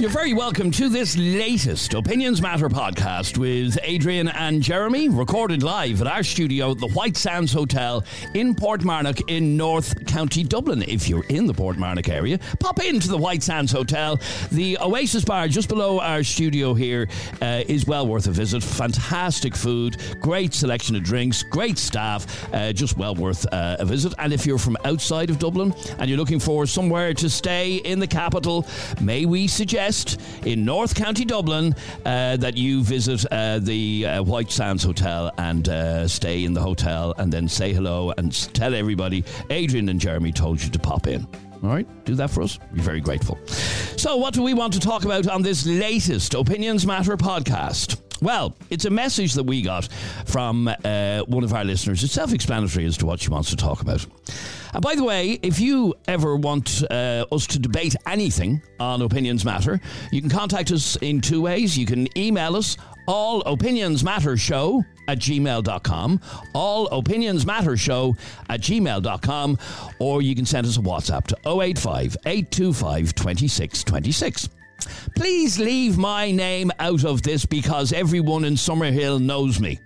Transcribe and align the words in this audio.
You're 0.00 0.08
very 0.08 0.32
welcome 0.32 0.70
to 0.70 0.88
this 0.88 1.14
latest 1.18 1.92
Opinions 1.92 2.40
Matter 2.40 2.70
podcast 2.70 3.36
with 3.36 3.78
Adrian 3.82 4.28
and 4.28 4.62
Jeremy, 4.62 5.10
recorded 5.10 5.62
live 5.62 6.00
at 6.00 6.06
our 6.06 6.22
studio 6.22 6.70
at 6.70 6.78
the 6.78 6.88
White 6.88 7.18
Sands 7.18 7.52
Hotel 7.52 8.02
in 8.32 8.54
Portmarnock 8.54 9.20
in 9.28 9.58
North 9.58 10.06
County 10.06 10.42
Dublin. 10.42 10.82
If 10.84 11.06
you're 11.06 11.26
in 11.26 11.46
the 11.46 11.52
Portmarnock 11.52 12.08
area, 12.08 12.38
pop 12.60 12.82
into 12.82 13.08
the 13.08 13.18
White 13.18 13.42
Sands 13.42 13.72
Hotel. 13.72 14.18
The 14.50 14.78
Oasis 14.80 15.22
Bar 15.22 15.48
just 15.48 15.68
below 15.68 16.00
our 16.00 16.22
studio 16.22 16.72
here 16.72 17.06
uh, 17.42 17.64
is 17.68 17.86
well 17.86 18.06
worth 18.06 18.26
a 18.26 18.30
visit. 18.30 18.62
Fantastic 18.62 19.54
food, 19.54 19.98
great 20.18 20.54
selection 20.54 20.96
of 20.96 21.02
drinks, 21.02 21.42
great 21.42 21.76
staff, 21.76 22.48
uh, 22.54 22.72
just 22.72 22.96
well 22.96 23.14
worth 23.14 23.44
uh, 23.52 23.76
a 23.78 23.84
visit. 23.84 24.14
And 24.16 24.32
if 24.32 24.46
you're 24.46 24.56
from 24.56 24.78
outside 24.86 25.28
of 25.28 25.38
Dublin 25.38 25.74
and 25.98 26.08
you're 26.08 26.18
looking 26.18 26.40
for 26.40 26.64
somewhere 26.64 27.12
to 27.12 27.28
stay 27.28 27.74
in 27.76 28.00
the 28.00 28.06
capital, 28.06 28.66
may 29.02 29.26
we 29.26 29.46
suggest 29.46 29.89
in 30.46 30.64
North 30.64 30.94
County 30.94 31.24
Dublin 31.24 31.74
uh, 32.04 32.36
that 32.36 32.56
you 32.56 32.82
visit 32.82 33.26
uh, 33.32 33.58
the 33.58 34.06
uh, 34.06 34.22
White 34.22 34.52
Sands 34.52 34.84
Hotel 34.84 35.32
and 35.36 35.68
uh, 35.68 36.06
stay 36.06 36.44
in 36.44 36.52
the 36.52 36.60
hotel 36.60 37.12
and 37.18 37.32
then 37.32 37.48
say 37.48 37.72
hello 37.72 38.12
and 38.16 38.32
tell 38.54 38.74
everybody 38.74 39.24
Adrian 39.50 39.88
and 39.88 40.00
Jeremy 40.00 40.30
told 40.30 40.62
you 40.62 40.70
to 40.70 40.78
pop 40.78 41.08
in. 41.08 41.26
All 41.62 41.70
right, 41.70 41.86
do 42.04 42.14
that 42.14 42.30
for 42.30 42.42
us. 42.42 42.58
We're 42.72 42.82
very 42.82 43.00
grateful. 43.00 43.36
So, 43.96 44.16
what 44.16 44.32
do 44.32 44.42
we 44.42 44.54
want 44.54 44.72
to 44.74 44.80
talk 44.80 45.04
about 45.04 45.26
on 45.26 45.42
this 45.42 45.66
latest 45.66 46.34
Opinions 46.34 46.86
Matter 46.86 47.16
podcast? 47.16 48.00
Well, 48.22 48.54
it's 48.68 48.84
a 48.84 48.90
message 48.90 49.34
that 49.34 49.44
we 49.44 49.62
got 49.62 49.88
from 50.26 50.68
uh, 50.68 51.20
one 51.20 51.44
of 51.44 51.54
our 51.54 51.64
listeners. 51.64 52.04
It's 52.04 52.12
self 52.12 52.32
explanatory 52.32 52.84
as 52.84 52.96
to 52.98 53.06
what 53.06 53.20
she 53.20 53.30
wants 53.30 53.50
to 53.50 53.56
talk 53.56 53.80
about. 53.80 54.04
And 54.72 54.82
by 54.82 54.94
the 54.94 55.04
way, 55.04 55.38
if 55.42 55.58
you 55.58 55.94
ever 56.06 56.36
want 56.36 56.82
uh, 56.90 57.24
us 57.32 57.46
to 57.48 57.58
debate 57.58 57.96
anything 58.06 58.62
on 58.78 59.02
Opinions 59.02 59.44
Matter, 59.44 59.80
you 60.12 60.20
can 60.20 60.30
contact 60.30 60.70
us 60.70 60.96
in 60.96 61.20
two 61.20 61.42
ways. 61.42 61.76
You 61.76 61.86
can 61.86 62.06
email 62.16 62.56
us 62.56 62.76
all 63.06 63.40
opinions 63.42 64.04
matter 64.04 64.36
show 64.36 64.84
at 65.08 65.18
gmail.com 65.18 66.20
all 66.54 66.86
opinions 66.88 67.44
matter 67.44 67.76
show 67.76 68.14
at 68.48 68.60
gmail.com 68.60 69.58
or 69.98 70.22
you 70.22 70.34
can 70.36 70.46
send 70.46 70.64
us 70.64 70.76
a 70.76 70.80
whatsapp 70.80 71.26
to 71.26 71.36
085 71.44 72.16
825 72.24 73.14
2626 73.14 74.48
Please 75.16 75.58
leave 75.58 75.98
my 75.98 76.30
name 76.30 76.70
out 76.78 77.04
of 77.04 77.22
this 77.22 77.44
because 77.46 77.92
everyone 77.92 78.44
in 78.44 78.54
Summerhill 78.54 79.20
knows 79.20 79.60
me. 79.60 79.78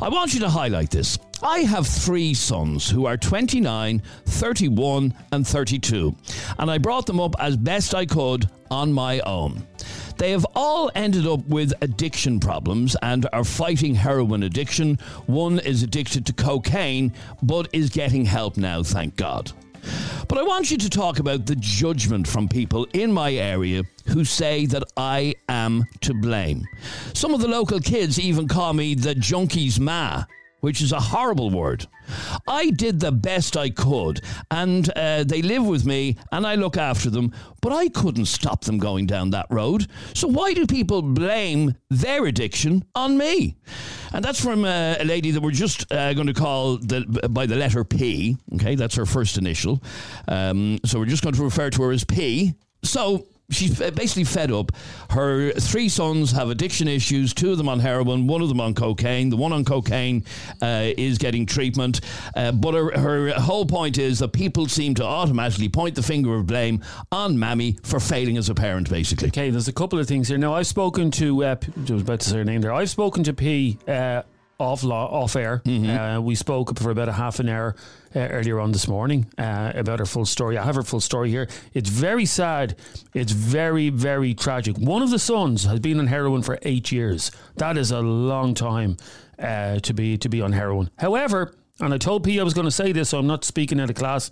I 0.00 0.08
want 0.08 0.34
you 0.34 0.40
to 0.40 0.48
highlight 0.48 0.90
this. 0.90 1.18
I 1.42 1.60
have 1.60 1.86
three 1.86 2.34
sons 2.34 2.88
who 2.88 3.06
are 3.06 3.16
29, 3.16 4.02
31, 4.26 5.14
and 5.32 5.46
32, 5.46 6.14
and 6.58 6.70
I 6.70 6.78
brought 6.78 7.06
them 7.06 7.20
up 7.20 7.34
as 7.38 7.56
best 7.56 7.94
I 7.94 8.06
could 8.06 8.48
on 8.70 8.92
my 8.92 9.20
own. 9.20 9.66
They 10.18 10.32
have 10.32 10.46
all 10.54 10.90
ended 10.94 11.26
up 11.26 11.46
with 11.46 11.72
addiction 11.80 12.40
problems 12.40 12.94
and 13.00 13.26
are 13.32 13.44
fighting 13.44 13.94
heroin 13.94 14.42
addiction. 14.42 14.96
One 15.26 15.58
is 15.60 15.82
addicted 15.82 16.26
to 16.26 16.34
cocaine, 16.34 17.14
but 17.42 17.68
is 17.72 17.88
getting 17.88 18.26
help 18.26 18.58
now, 18.58 18.82
thank 18.82 19.16
God. 19.16 19.50
But 20.30 20.38
I 20.38 20.44
want 20.44 20.70
you 20.70 20.76
to 20.78 20.88
talk 20.88 21.18
about 21.18 21.46
the 21.46 21.56
judgment 21.56 22.28
from 22.28 22.46
people 22.46 22.86
in 22.92 23.12
my 23.12 23.34
area 23.34 23.82
who 24.06 24.24
say 24.24 24.64
that 24.66 24.84
I 24.96 25.34
am 25.48 25.86
to 26.02 26.14
blame. 26.14 26.68
Some 27.14 27.34
of 27.34 27.40
the 27.40 27.48
local 27.48 27.80
kids 27.80 28.20
even 28.20 28.46
call 28.46 28.72
me 28.72 28.94
the 28.94 29.16
junkie's 29.16 29.80
ma 29.80 30.22
which 30.60 30.80
is 30.80 30.92
a 30.92 31.00
horrible 31.00 31.50
word. 31.50 31.86
I 32.46 32.70
did 32.70 33.00
the 33.00 33.12
best 33.12 33.56
I 33.56 33.70
could, 33.70 34.20
and 34.50 34.90
uh, 34.96 35.24
they 35.24 35.42
live 35.42 35.66
with 35.66 35.84
me, 35.84 36.16
and 36.32 36.46
I 36.46 36.54
look 36.54 36.76
after 36.76 37.10
them, 37.10 37.32
but 37.60 37.72
I 37.72 37.88
couldn't 37.88 38.26
stop 38.26 38.64
them 38.64 38.78
going 38.78 39.06
down 39.06 39.30
that 39.30 39.46
road. 39.50 39.86
So 40.14 40.28
why 40.28 40.52
do 40.54 40.66
people 40.66 41.02
blame 41.02 41.74
their 41.90 42.26
addiction 42.26 42.84
on 42.94 43.18
me? 43.18 43.56
And 44.12 44.24
that's 44.24 44.42
from 44.42 44.64
uh, 44.64 44.96
a 44.98 45.04
lady 45.04 45.30
that 45.30 45.40
we're 45.40 45.50
just 45.50 45.90
uh, 45.92 46.14
going 46.14 46.26
to 46.26 46.34
call 46.34 46.78
the, 46.78 47.28
by 47.30 47.46
the 47.46 47.56
letter 47.56 47.84
P. 47.84 48.36
Okay, 48.54 48.74
that's 48.74 48.94
her 48.96 49.06
first 49.06 49.38
initial. 49.38 49.82
Um, 50.28 50.78
so 50.84 50.98
we're 50.98 51.06
just 51.06 51.22
going 51.22 51.34
to 51.34 51.42
refer 51.42 51.70
to 51.70 51.82
her 51.82 51.92
as 51.92 52.04
P. 52.04 52.54
So 52.82 53.26
she's 53.50 53.78
basically 53.78 54.24
fed 54.24 54.50
up. 54.50 54.72
Her 55.10 55.52
three 55.52 55.88
sons 55.88 56.32
have 56.32 56.50
addiction 56.50 56.88
issues, 56.88 57.34
two 57.34 57.52
of 57.52 57.58
them 57.58 57.68
on 57.68 57.80
heroin, 57.80 58.26
one 58.26 58.42
of 58.42 58.48
them 58.48 58.60
on 58.60 58.74
cocaine. 58.74 59.30
The 59.30 59.36
one 59.36 59.52
on 59.52 59.64
cocaine 59.64 60.24
uh, 60.62 60.90
is 60.96 61.18
getting 61.18 61.46
treatment. 61.46 62.00
Uh, 62.34 62.52
but 62.52 62.74
her, 62.74 62.98
her, 62.98 63.30
whole 63.40 63.66
point 63.66 63.98
is 63.98 64.18
that 64.20 64.32
people 64.32 64.66
seem 64.66 64.94
to 64.94 65.04
automatically 65.04 65.68
point 65.68 65.94
the 65.94 66.02
finger 66.02 66.34
of 66.34 66.46
blame 66.46 66.82
on 67.10 67.38
Mammy 67.38 67.76
for 67.82 68.00
failing 68.00 68.36
as 68.36 68.48
a 68.48 68.54
parent, 68.54 68.88
basically. 68.88 69.28
Okay, 69.28 69.50
there's 69.50 69.68
a 69.68 69.72
couple 69.72 69.98
of 69.98 70.06
things 70.06 70.28
here. 70.28 70.38
Now, 70.38 70.54
I've 70.54 70.66
spoken 70.66 71.10
to, 71.12 71.44
uh, 71.44 71.56
I 71.64 71.92
was 71.92 72.02
about 72.02 72.20
to 72.20 72.28
say 72.28 72.36
her 72.38 72.44
name 72.44 72.60
there, 72.60 72.72
I've 72.72 72.90
spoken 72.90 73.24
to 73.24 73.32
P. 73.32 73.78
Uh, 73.86 74.22
off 74.60 74.84
law, 74.84 75.06
off 75.10 75.36
air. 75.36 75.62
Mm-hmm. 75.64 75.90
Uh, 75.90 76.20
we 76.20 76.34
spoke 76.34 76.78
for 76.78 76.90
about 76.90 77.08
a 77.08 77.12
half 77.12 77.40
an 77.40 77.48
hour 77.48 77.74
uh, 78.14 78.20
earlier 78.20 78.60
on 78.60 78.72
this 78.72 78.86
morning 78.86 79.26
uh, 79.38 79.72
about 79.74 79.98
her 79.98 80.06
full 80.06 80.26
story. 80.26 80.58
I 80.58 80.64
have 80.64 80.74
her 80.74 80.82
full 80.82 81.00
story 81.00 81.30
here. 81.30 81.48
It's 81.72 81.88
very 81.88 82.26
sad. 82.26 82.76
It's 83.14 83.32
very 83.32 83.88
very 83.90 84.34
tragic. 84.34 84.76
One 84.76 85.02
of 85.02 85.10
the 85.10 85.18
sons 85.18 85.64
has 85.64 85.80
been 85.80 85.98
on 85.98 86.06
heroin 86.06 86.42
for 86.42 86.58
eight 86.62 86.92
years. 86.92 87.30
That 87.56 87.76
is 87.76 87.90
a 87.90 88.00
long 88.00 88.54
time 88.54 88.96
uh, 89.38 89.78
to 89.80 89.94
be 89.94 90.18
to 90.18 90.28
be 90.28 90.42
on 90.42 90.52
heroin. 90.52 90.90
However, 90.98 91.54
and 91.80 91.94
I 91.94 91.98
told 91.98 92.24
P 92.24 92.38
I 92.38 92.42
was 92.42 92.54
going 92.54 92.66
to 92.66 92.70
say 92.70 92.92
this, 92.92 93.08
so 93.08 93.18
I'm 93.18 93.26
not 93.26 93.44
speaking 93.44 93.80
out 93.80 93.90
of 93.90 93.96
class. 93.96 94.30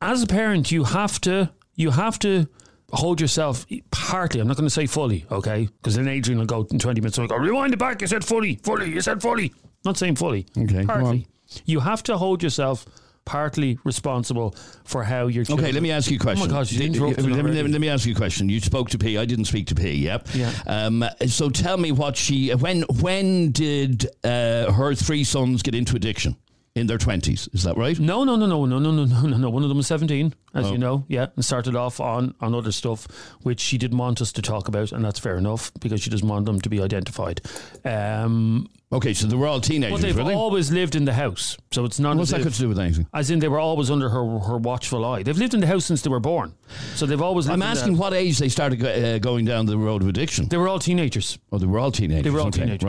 As 0.00 0.22
a 0.22 0.26
parent, 0.26 0.72
you 0.72 0.84
have 0.84 1.20
to 1.20 1.50
you 1.76 1.90
have 1.90 2.18
to 2.18 2.48
hold 2.94 3.20
yourself 3.20 3.66
partly. 3.90 4.40
I'm 4.40 4.48
not 4.48 4.56
going 4.56 4.66
to 4.66 4.74
say 4.74 4.86
fully, 4.86 5.26
okay? 5.30 5.68
Because 5.78 5.96
then 5.96 6.08
Adrian 6.08 6.38
will 6.38 6.46
go 6.46 6.66
in 6.70 6.78
20 6.78 7.00
minutes 7.00 7.18
and 7.18 7.28
go, 7.28 7.36
rewind 7.36 7.72
it 7.74 7.78
back. 7.78 8.00
You 8.00 8.06
said 8.06 8.24
fully, 8.24 8.56
fully, 8.56 8.90
you 8.90 9.00
said 9.00 9.20
fully. 9.20 9.52
Not 9.84 9.96
saying 9.96 10.16
fully. 10.16 10.46
Okay. 10.56 10.84
Partly. 10.84 11.26
You 11.66 11.80
have 11.80 12.02
to 12.04 12.16
hold 12.16 12.42
yourself 12.42 12.86
partly 13.24 13.78
responsible 13.84 14.54
for 14.84 15.02
how 15.02 15.26
you're. 15.26 15.44
Okay, 15.48 15.72
let 15.72 15.82
me 15.82 15.90
ask 15.90 16.10
you 16.10 16.16
a 16.16 16.20
question. 16.20 16.50
Oh 16.50 16.52
my 16.52 16.58
gosh, 16.60 16.72
you 16.72 16.80
let, 16.90 17.18
me, 17.24 17.32
let, 17.32 17.44
me, 17.44 17.62
let 17.62 17.80
me 17.80 17.88
ask 17.88 18.06
you 18.06 18.12
a 18.12 18.16
question. 18.16 18.48
You 18.48 18.60
spoke 18.60 18.90
to 18.90 18.98
P. 18.98 19.18
I 19.18 19.24
didn't 19.24 19.46
speak 19.46 19.66
to 19.68 19.74
P. 19.74 19.92
Yep. 19.92 20.28
Yeah. 20.34 20.52
Um, 20.66 21.04
so 21.26 21.48
tell 21.50 21.76
me 21.76 21.92
what 21.92 22.16
she 22.16 22.50
when 22.54 22.82
when 23.00 23.50
did 23.50 24.06
uh, 24.24 24.72
her 24.72 24.94
three 24.94 25.24
sons 25.24 25.62
get 25.62 25.74
into 25.74 25.96
addiction? 25.96 26.36
In 26.74 26.88
their 26.88 26.98
20s. 26.98 27.52
Is 27.54 27.62
that 27.62 27.76
right? 27.76 27.98
No, 28.00 28.24
no, 28.24 28.34
no, 28.34 28.46
no, 28.46 28.64
no, 28.66 28.78
no, 28.78 28.90
no, 28.90 29.04
no, 29.04 29.36
no. 29.36 29.50
One 29.50 29.62
of 29.62 29.68
them 29.68 29.78
was 29.78 29.86
17, 29.86 30.34
as 30.54 30.66
oh. 30.66 30.72
you 30.72 30.78
know. 30.78 31.04
Yeah. 31.08 31.26
And 31.36 31.44
started 31.44 31.76
off 31.76 32.00
on, 32.00 32.34
on 32.40 32.54
other 32.54 32.72
stuff, 32.72 33.06
which 33.42 33.60
she 33.60 33.78
didn't 33.78 33.98
want 33.98 34.20
us 34.20 34.32
to 34.32 34.42
talk 34.42 34.66
about. 34.66 34.90
And 34.90 35.04
that's 35.04 35.20
fair 35.20 35.36
enough 35.36 35.70
because 35.80 36.00
she 36.00 36.10
doesn't 36.10 36.26
want 36.26 36.46
them 36.46 36.60
to 36.60 36.68
be 36.68 36.80
identified. 36.80 37.40
Um, 37.84 38.68
Okay, 38.94 39.12
so 39.12 39.26
they 39.26 39.34
were 39.34 39.48
all 39.48 39.60
teenagers. 39.60 39.98
But 39.98 40.06
they've 40.06 40.16
really? 40.16 40.34
always 40.34 40.70
lived 40.70 40.94
in 40.94 41.04
the 41.04 41.12
house, 41.12 41.56
so 41.72 41.84
it's 41.84 41.98
not. 41.98 42.16
What's 42.16 42.30
that 42.30 42.44
got 42.44 42.52
to 42.52 42.58
do 42.60 42.68
with 42.68 42.78
anything? 42.78 43.08
As 43.12 43.28
in, 43.28 43.40
they 43.40 43.48
were 43.48 43.58
always 43.58 43.90
under 43.90 44.08
her 44.08 44.38
her 44.38 44.56
watchful 44.56 45.04
eye. 45.04 45.24
They've 45.24 45.36
lived 45.36 45.52
in 45.52 45.58
the 45.58 45.66
house 45.66 45.84
since 45.84 46.02
they 46.02 46.10
were 46.10 46.20
born, 46.20 46.54
so 46.94 47.04
they've 47.04 47.20
always. 47.20 47.48
I'm 47.48 47.60
asking 47.60 47.96
what 47.96 48.14
age 48.14 48.38
they 48.38 48.48
started 48.48 48.84
uh, 48.84 49.18
going 49.18 49.46
down 49.46 49.66
the 49.66 49.76
road 49.76 50.02
of 50.02 50.08
addiction. 50.08 50.46
They 50.48 50.58
were 50.58 50.68
all 50.68 50.78
teenagers. 50.78 51.40
Oh, 51.50 51.58
they 51.58 51.66
were 51.66 51.80
all 51.80 51.90
teenagers. 51.90 52.22
They 52.22 52.30
were 52.30 52.38
all 52.38 52.46
okay, 52.48 52.60
teenagers, 52.60 52.84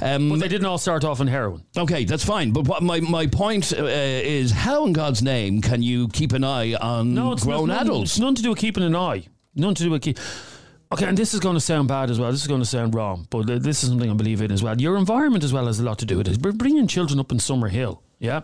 right? 0.00 0.14
Um, 0.14 0.30
but 0.30 0.40
they 0.40 0.48
didn't 0.48 0.66
all 0.66 0.78
start 0.78 1.04
off 1.04 1.20
on 1.20 1.28
heroin. 1.28 1.62
Okay, 1.78 2.04
that's 2.04 2.24
fine. 2.24 2.50
But 2.50 2.66
what 2.66 2.82
my 2.82 2.98
my 2.98 3.28
point 3.28 3.72
uh, 3.72 3.84
is, 3.84 4.50
how 4.50 4.84
in 4.84 4.94
God's 4.94 5.22
name 5.22 5.60
can 5.60 5.80
you 5.80 6.08
keep 6.08 6.32
an 6.32 6.42
eye 6.42 6.74
on 6.74 7.14
no, 7.14 7.36
grown 7.36 7.68
not, 7.68 7.82
adults? 7.82 8.12
It's 8.12 8.18
nothing 8.18 8.36
to 8.36 8.42
do 8.42 8.50
with 8.50 8.58
keeping 8.58 8.82
an 8.82 8.96
eye. 8.96 9.26
Nothing 9.54 9.74
to 9.76 9.84
do 9.84 9.90
with 9.90 10.02
keep. 10.02 10.18
Okay, 10.92 11.06
and 11.06 11.18
this 11.18 11.34
is 11.34 11.40
going 11.40 11.54
to 11.54 11.60
sound 11.60 11.88
bad 11.88 12.10
as 12.10 12.20
well. 12.20 12.30
This 12.30 12.42
is 12.42 12.46
going 12.46 12.60
to 12.60 12.66
sound 12.66 12.94
wrong, 12.94 13.26
but 13.30 13.46
this 13.46 13.82
is 13.82 13.88
something 13.88 14.08
I 14.08 14.14
believe 14.14 14.40
in 14.40 14.52
as 14.52 14.62
well. 14.62 14.80
Your 14.80 14.96
environment 14.96 15.42
as 15.42 15.52
well 15.52 15.66
has 15.66 15.80
a 15.80 15.84
lot 15.84 15.98
to 15.98 16.06
do 16.06 16.18
with 16.18 16.28
it. 16.28 16.38
We're 16.40 16.52
bringing 16.52 16.86
children 16.86 17.18
up 17.18 17.32
in 17.32 17.38
Summerhill, 17.38 17.98
yeah. 18.20 18.42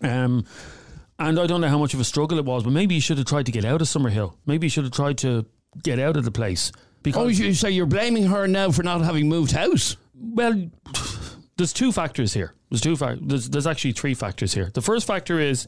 Um, 0.00 0.44
and 1.18 1.40
I 1.40 1.46
don't 1.46 1.60
know 1.60 1.68
how 1.68 1.78
much 1.78 1.92
of 1.94 2.00
a 2.00 2.04
struggle 2.04 2.38
it 2.38 2.44
was, 2.44 2.62
but 2.62 2.70
maybe 2.70 2.94
you 2.94 3.00
should 3.00 3.18
have 3.18 3.26
tried 3.26 3.46
to 3.46 3.52
get 3.52 3.64
out 3.64 3.80
of 3.80 3.88
Summerhill. 3.88 4.34
Maybe 4.46 4.66
you 4.66 4.70
should 4.70 4.84
have 4.84 4.92
tried 4.92 5.18
to 5.18 5.44
get 5.82 5.98
out 5.98 6.16
of 6.16 6.24
the 6.24 6.30
place. 6.30 6.70
Because 7.02 7.40
oh, 7.40 7.44
you 7.44 7.54
say 7.54 7.70
you're 7.70 7.86
blaming 7.86 8.26
her 8.26 8.46
now 8.46 8.70
for 8.70 8.82
not 8.82 9.00
having 9.00 9.28
moved 9.28 9.52
house? 9.52 9.96
Well, 10.14 10.70
there's 11.56 11.72
two 11.72 11.90
factors 11.92 12.34
here. 12.34 12.52
There's 12.70 12.80
two 12.80 12.96
fa- 12.96 13.18
there's, 13.20 13.48
there's 13.48 13.66
actually 13.66 13.92
three 13.92 14.14
factors 14.14 14.52
here. 14.52 14.70
The 14.74 14.82
first 14.82 15.06
factor 15.06 15.38
is 15.40 15.66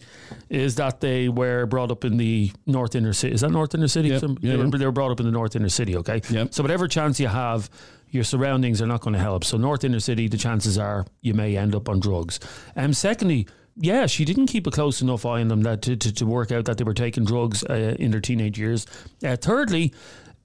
is 0.50 0.74
that 0.76 1.00
they 1.00 1.28
were 1.28 1.64
brought 1.66 1.90
up 1.90 2.04
in 2.04 2.16
the 2.16 2.52
north 2.66 2.94
inner 2.94 3.12
city. 3.12 3.34
Is 3.34 3.40
that 3.40 3.50
north 3.50 3.74
inner 3.74 3.88
city? 3.88 4.08
Yep. 4.08 4.20
Some, 4.20 4.38
Yeah, 4.40 4.56
they, 4.56 4.64
were, 4.64 4.78
they 4.78 4.84
were 4.84 4.92
brought 4.92 5.10
up 5.10 5.20
in 5.20 5.26
the 5.26 5.32
north 5.32 5.56
inner 5.56 5.68
city. 5.68 5.96
Okay. 5.96 6.20
Yep. 6.28 6.52
So 6.52 6.62
whatever 6.62 6.88
chance 6.88 7.18
you 7.20 7.28
have, 7.28 7.70
your 8.10 8.24
surroundings 8.24 8.82
are 8.82 8.86
not 8.86 9.00
going 9.00 9.14
to 9.14 9.20
help. 9.20 9.44
So 9.44 9.56
north 9.56 9.84
inner 9.84 10.00
city, 10.00 10.28
the 10.28 10.38
chances 10.38 10.76
are 10.76 11.06
you 11.22 11.34
may 11.34 11.56
end 11.56 11.74
up 11.74 11.88
on 11.88 12.00
drugs. 12.00 12.40
Um. 12.76 12.92
Secondly. 12.92 13.46
Yeah, 13.80 14.06
she 14.06 14.24
didn't 14.24 14.46
keep 14.48 14.66
a 14.66 14.72
close 14.72 15.02
enough 15.02 15.24
eye 15.24 15.40
on 15.40 15.46
them 15.46 15.62
that 15.62 15.82
to, 15.82 15.94
to, 15.94 16.12
to 16.14 16.26
work 16.26 16.50
out 16.50 16.64
that 16.64 16.78
they 16.78 16.82
were 16.82 16.94
taking 16.94 17.24
drugs 17.24 17.62
uh, 17.62 17.94
in 18.00 18.10
their 18.10 18.20
teenage 18.20 18.58
years. 18.58 18.88
Uh, 19.24 19.36
thirdly, 19.36 19.94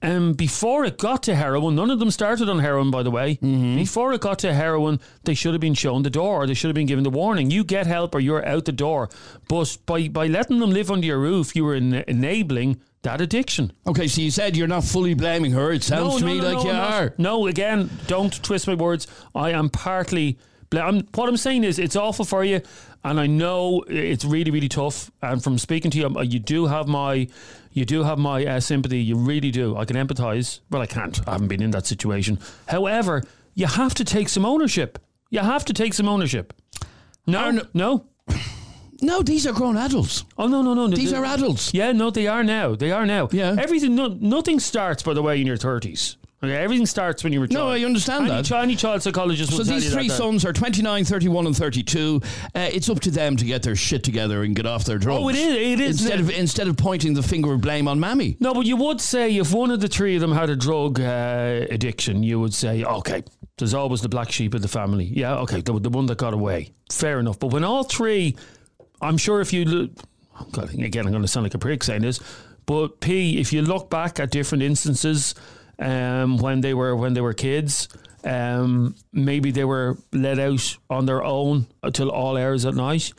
Um, 0.04 0.34
before 0.34 0.84
it 0.84 0.98
got 0.98 1.22
to 1.24 1.34
heroin, 1.34 1.74
none 1.74 1.90
of 1.90 1.98
them 1.98 2.10
started 2.10 2.48
on 2.48 2.58
heroin, 2.58 2.90
by 2.90 3.02
the 3.02 3.10
way. 3.10 3.38
Before 3.40 4.12
it 4.12 4.20
got 4.20 4.38
to 4.40 4.52
heroin, 4.52 5.00
they 5.24 5.34
should 5.34 5.54
have 5.54 5.60
been 5.60 5.74
shown 5.74 6.02
the 6.02 6.10
door, 6.10 6.42
or 6.42 6.46
they 6.46 6.54
should 6.54 6.68
have 6.68 6.74
been 6.74 6.86
given 6.86 7.04
the 7.04 7.10
warning. 7.10 7.50
You 7.50 7.64
get 7.64 7.86
help, 7.86 8.14
or 8.14 8.20
you're 8.20 8.44
out 8.46 8.66
the 8.66 8.72
door. 8.72 9.08
But 9.48 9.78
by 9.86 10.08
by 10.08 10.26
letting 10.26 10.58
them 10.60 10.70
live 10.70 10.90
under 10.90 11.06
your 11.06 11.18
roof, 11.18 11.56
you 11.56 11.64
were 11.64 11.74
en- 11.74 12.04
enabling 12.06 12.80
that 13.02 13.20
addiction. 13.20 13.72
Okay, 13.86 14.06
so 14.08 14.20
you 14.20 14.30
said 14.30 14.56
you're 14.56 14.66
not 14.68 14.84
fully 14.84 15.14
blaming 15.14 15.52
her. 15.52 15.72
It 15.72 15.82
sounds 15.82 16.18
to 16.18 16.26
me 16.26 16.40
like 16.40 16.64
you 16.64 16.70
are. 16.70 17.14
No, 17.18 17.46
again, 17.46 17.88
don't 18.06 18.42
twist 18.42 18.66
my 18.66 18.74
words. 18.74 19.06
I 19.34 19.50
am 19.52 19.68
partly. 19.70 20.38
bla- 20.70 20.82
I'm, 20.82 21.06
what 21.14 21.28
I'm 21.28 21.36
saying 21.38 21.64
is, 21.64 21.78
it's 21.78 21.96
awful 21.96 22.24
for 22.24 22.44
you, 22.44 22.60
and 23.04 23.20
I 23.20 23.26
know 23.26 23.84
it's 23.88 24.24
really, 24.24 24.50
really 24.50 24.68
tough. 24.68 25.10
And 25.22 25.42
from 25.42 25.58
speaking 25.58 25.90
to 25.92 25.98
you, 25.98 26.06
um, 26.06 26.16
you 26.24 26.38
do 26.38 26.66
have 26.66 26.88
my, 26.88 27.28
you 27.72 27.84
do 27.84 28.02
have 28.02 28.18
my 28.18 28.44
uh, 28.46 28.60
sympathy. 28.60 28.98
You 29.00 29.16
really 29.16 29.50
do. 29.50 29.76
I 29.76 29.84
can 29.84 29.96
empathise. 29.96 30.60
Well, 30.70 30.82
I 30.82 30.86
can't. 30.86 31.20
I 31.28 31.32
haven't 31.32 31.48
been 31.48 31.62
in 31.62 31.70
that 31.72 31.86
situation. 31.86 32.38
However, 32.68 33.22
you 33.54 33.66
have 33.66 33.94
to 33.94 34.04
take 34.04 34.28
some 34.28 34.44
ownership. 34.44 34.98
You 35.30 35.40
have 35.40 35.64
to 35.66 35.72
take 35.72 35.94
some 35.94 36.08
ownership. 36.08 36.52
No, 37.26 37.40
Aaron- 37.40 37.68
no. 37.74 38.06
No, 39.02 39.20
these 39.22 39.46
are 39.46 39.52
grown 39.52 39.76
adults. 39.76 40.24
Oh 40.38 40.46
no, 40.46 40.62
no, 40.62 40.72
no. 40.72 40.86
These 40.86 41.10
The- 41.10 41.18
are 41.18 41.24
adults. 41.26 41.74
yeah, 41.74 41.92
no, 41.92 42.10
they 42.10 42.26
are 42.26 42.42
now. 42.42 42.74
They 42.74 42.90
are 42.90 43.04
now. 43.04 43.28
Yeah. 43.32 43.54
Everything, 43.58 43.96
no, 43.96 44.06
nothing 44.18 44.58
starts, 44.60 45.02
by 45.02 45.12
the 45.12 45.20
way, 45.20 45.38
in 45.40 45.46
your 45.46 45.58
30s. 45.58 46.16
Okay, 46.44 46.56
everything 46.56 46.86
starts 46.86 47.24
when 47.24 47.32
you're 47.32 47.44
a 47.44 47.48
child. 47.48 47.66
No, 47.68 47.70
I 47.72 47.84
understand 47.84 48.26
any 48.26 48.30
that. 48.42 48.48
Chi- 48.48 48.62
any 48.62 48.76
child 48.76 49.02
psychologist 49.02 49.50
will 49.50 49.58
So 49.58 49.64
tell 49.64 49.74
these 49.74 49.86
you 49.86 49.90
three 49.90 50.08
that. 50.08 50.14
sons 50.16 50.44
are 50.44 50.52
29, 50.52 51.04
31 51.04 51.46
and 51.46 51.56
32. 51.56 52.20
Uh, 52.54 52.68
it's 52.72 52.88
up 52.88 53.00
to 53.00 53.10
them 53.10 53.36
to 53.36 53.44
get 53.44 53.62
their 53.62 53.76
shit 53.76 54.04
together 54.04 54.42
and 54.42 54.54
get 54.54 54.66
off 54.66 54.84
their 54.84 54.98
drugs. 54.98 55.22
Oh, 55.24 55.28
it 55.28 55.36
is- 55.36 55.54
it 55.56 55.80
is. 55.80 56.00
Instead 56.02 56.20
of, 56.20 56.30
instead 56.30 56.68
of 56.68 56.76
pointing 56.76 57.14
the 57.14 57.22
finger 57.22 57.52
of 57.52 57.60
blame 57.60 57.88
on 57.88 57.98
Mammy. 57.98 58.36
No, 58.40 58.54
but 58.54 58.66
you 58.66 58.76
would 58.76 59.00
say 59.00 59.36
if 59.36 59.52
one 59.52 59.70
of 59.70 59.80
the 59.80 59.88
three 59.88 60.14
of 60.14 60.20
them 60.20 60.32
had 60.32 60.50
a 60.50 60.56
drug 60.56 61.00
uh, 61.00 61.66
addiction, 61.70 62.22
you 62.22 62.38
would 62.40 62.54
say, 62.54 62.84
okay, 62.84 63.22
there's 63.58 63.74
always 63.74 64.00
the 64.00 64.08
black 64.08 64.30
sheep 64.32 64.54
of 64.54 64.62
the 64.62 64.68
family. 64.68 65.04
Yeah, 65.04 65.36
okay, 65.38 65.60
the, 65.60 65.78
the 65.78 65.90
one 65.90 66.06
that 66.06 66.18
got 66.18 66.34
away. 66.34 66.72
Fair 66.92 67.20
enough. 67.20 67.38
But 67.38 67.48
when 67.48 67.64
all 67.64 67.84
three, 67.84 68.36
I'm 69.00 69.16
sure 69.16 69.40
if 69.40 69.52
you, 69.52 69.64
look- 69.64 69.90
oh 70.40 70.46
God, 70.52 70.74
again, 70.74 71.06
I'm 71.06 71.12
going 71.12 71.22
to 71.22 71.28
sound 71.28 71.44
like 71.44 71.54
a 71.54 71.58
prick 71.58 71.82
saying 71.84 72.02
this, 72.02 72.20
but 72.66 73.00
P, 73.00 73.38
if 73.38 73.52
you 73.52 73.62
look 73.62 73.90
back 73.90 74.18
at 74.18 74.30
different 74.30 74.62
instances 74.64 75.34
um, 75.78 76.38
when 76.38 76.60
they 76.60 76.74
were 76.74 76.94
when 76.96 77.14
they 77.14 77.20
were 77.20 77.34
kids, 77.34 77.88
um, 78.24 78.94
maybe 79.12 79.50
they 79.50 79.64
were 79.64 79.96
let 80.12 80.38
out 80.38 80.76
on 80.90 81.06
their 81.06 81.22
own 81.24 81.66
until 81.82 82.10
all 82.10 82.36
hours 82.36 82.64
at 82.64 82.74
night. 82.74 83.12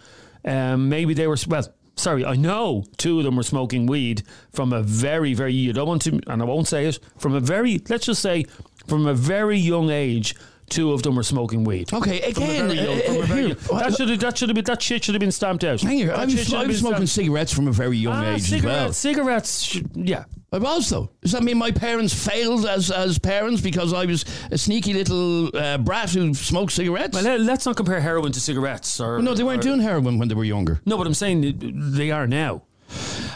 Um, 0.44 0.90
maybe 0.90 1.14
they 1.14 1.28
were 1.28 1.38
well. 1.48 1.68
Sorry, 1.98 2.26
I 2.26 2.36
know 2.36 2.84
two 2.98 3.20
of 3.20 3.24
them 3.24 3.38
were 3.38 3.44
smoking 3.44 3.86
weed 3.86 4.24
from 4.52 4.74
a 4.74 4.82
very, 4.84 5.34
very. 5.34 5.54
You 5.54 5.72
don't 5.72 5.88
want 5.88 6.02
to, 6.04 6.20
and 6.28 6.42
I 6.42 6.46
won't 6.46 6.68
say 6.68 6.86
it. 6.88 7.00
From 7.18 7.34
a 7.36 7.40
very, 7.40 7.82
let's 7.90 8.06
just 8.06 8.22
say, 8.22 8.46
from 8.88 9.08
a 9.08 9.14
very 9.14 9.58
young 9.58 9.90
age, 9.90 10.36
two 10.70 10.92
of 10.92 11.04
them 11.04 11.16
were 11.16 11.24
smoking 11.24 11.64
weed. 11.64 11.94
Okay, 11.94 12.20
again, 12.22 12.70
young- 12.70 13.22
uh, 13.22 13.26
here, 13.28 13.54
that 13.56 13.96
should 13.96 14.10
have 14.10 14.20
that 14.20 14.38
should 14.38 14.50
have 14.50 14.56
been 14.56 14.66
that 14.66 14.82
shit 14.82 15.06
should 15.06 15.16
have 15.16 15.22
been 15.22 15.32
stamped 15.32 15.64
out. 15.64 15.80
hang 15.82 15.98
here, 16.00 16.08
That 16.08 16.20
I 16.20 16.26
was, 16.26 16.44
should 16.44 16.54
I 16.54 16.58
have 16.60 16.68
was 16.68 16.76
been 16.82 16.82
smoking 16.82 17.08
stamped- 17.08 17.12
cigarettes 17.12 17.54
from 17.54 17.68
a 17.70 17.72
very 17.72 17.98
young 17.98 18.14
Ah, 18.14 18.34
age 18.34 18.42
cigarettes, 18.42 18.66
as 18.66 18.84
well. 18.84 18.94
cigarettes. 18.94 19.82
Yeah, 19.94 20.26
I 20.56 20.60
was 20.60 20.90
though. 20.90 21.10
Does 21.22 21.34
that 21.34 21.44
mean 21.44 21.58
my 21.58 21.72
parents 21.72 22.14
failed 22.14 22.66
as 22.66 22.90
as 22.92 23.20
parents 23.20 23.62
because 23.62 23.94
I 23.94 24.06
was 24.06 24.24
a 24.52 24.58
sneaky 24.58 24.94
little 24.94 25.56
uh, 25.56 25.78
brat 25.78 26.10
who 26.12 26.34
smoked 26.34 26.72
cigarettes? 26.72 27.14
Well, 27.16 27.24
let- 27.26 27.42
let's 27.42 27.66
not 27.66 27.76
compare 27.76 28.00
heroin 28.00 28.32
to 28.32 28.40
cigarettes. 28.40 29.00
Or 29.00 29.22
no, 29.22 29.34
they 29.34 29.44
weren't 29.44 29.60
or- 29.60 29.70
doing 29.70 29.80
heroin 29.82 30.18
when 30.18 30.28
they 30.30 30.36
were 30.36 30.44
younger. 30.46 30.80
No, 30.86 30.98
but 30.98 31.06
I'm 31.08 31.14
saying 31.14 31.60
they 31.94 32.12
are 32.12 32.26
now. 32.28 32.64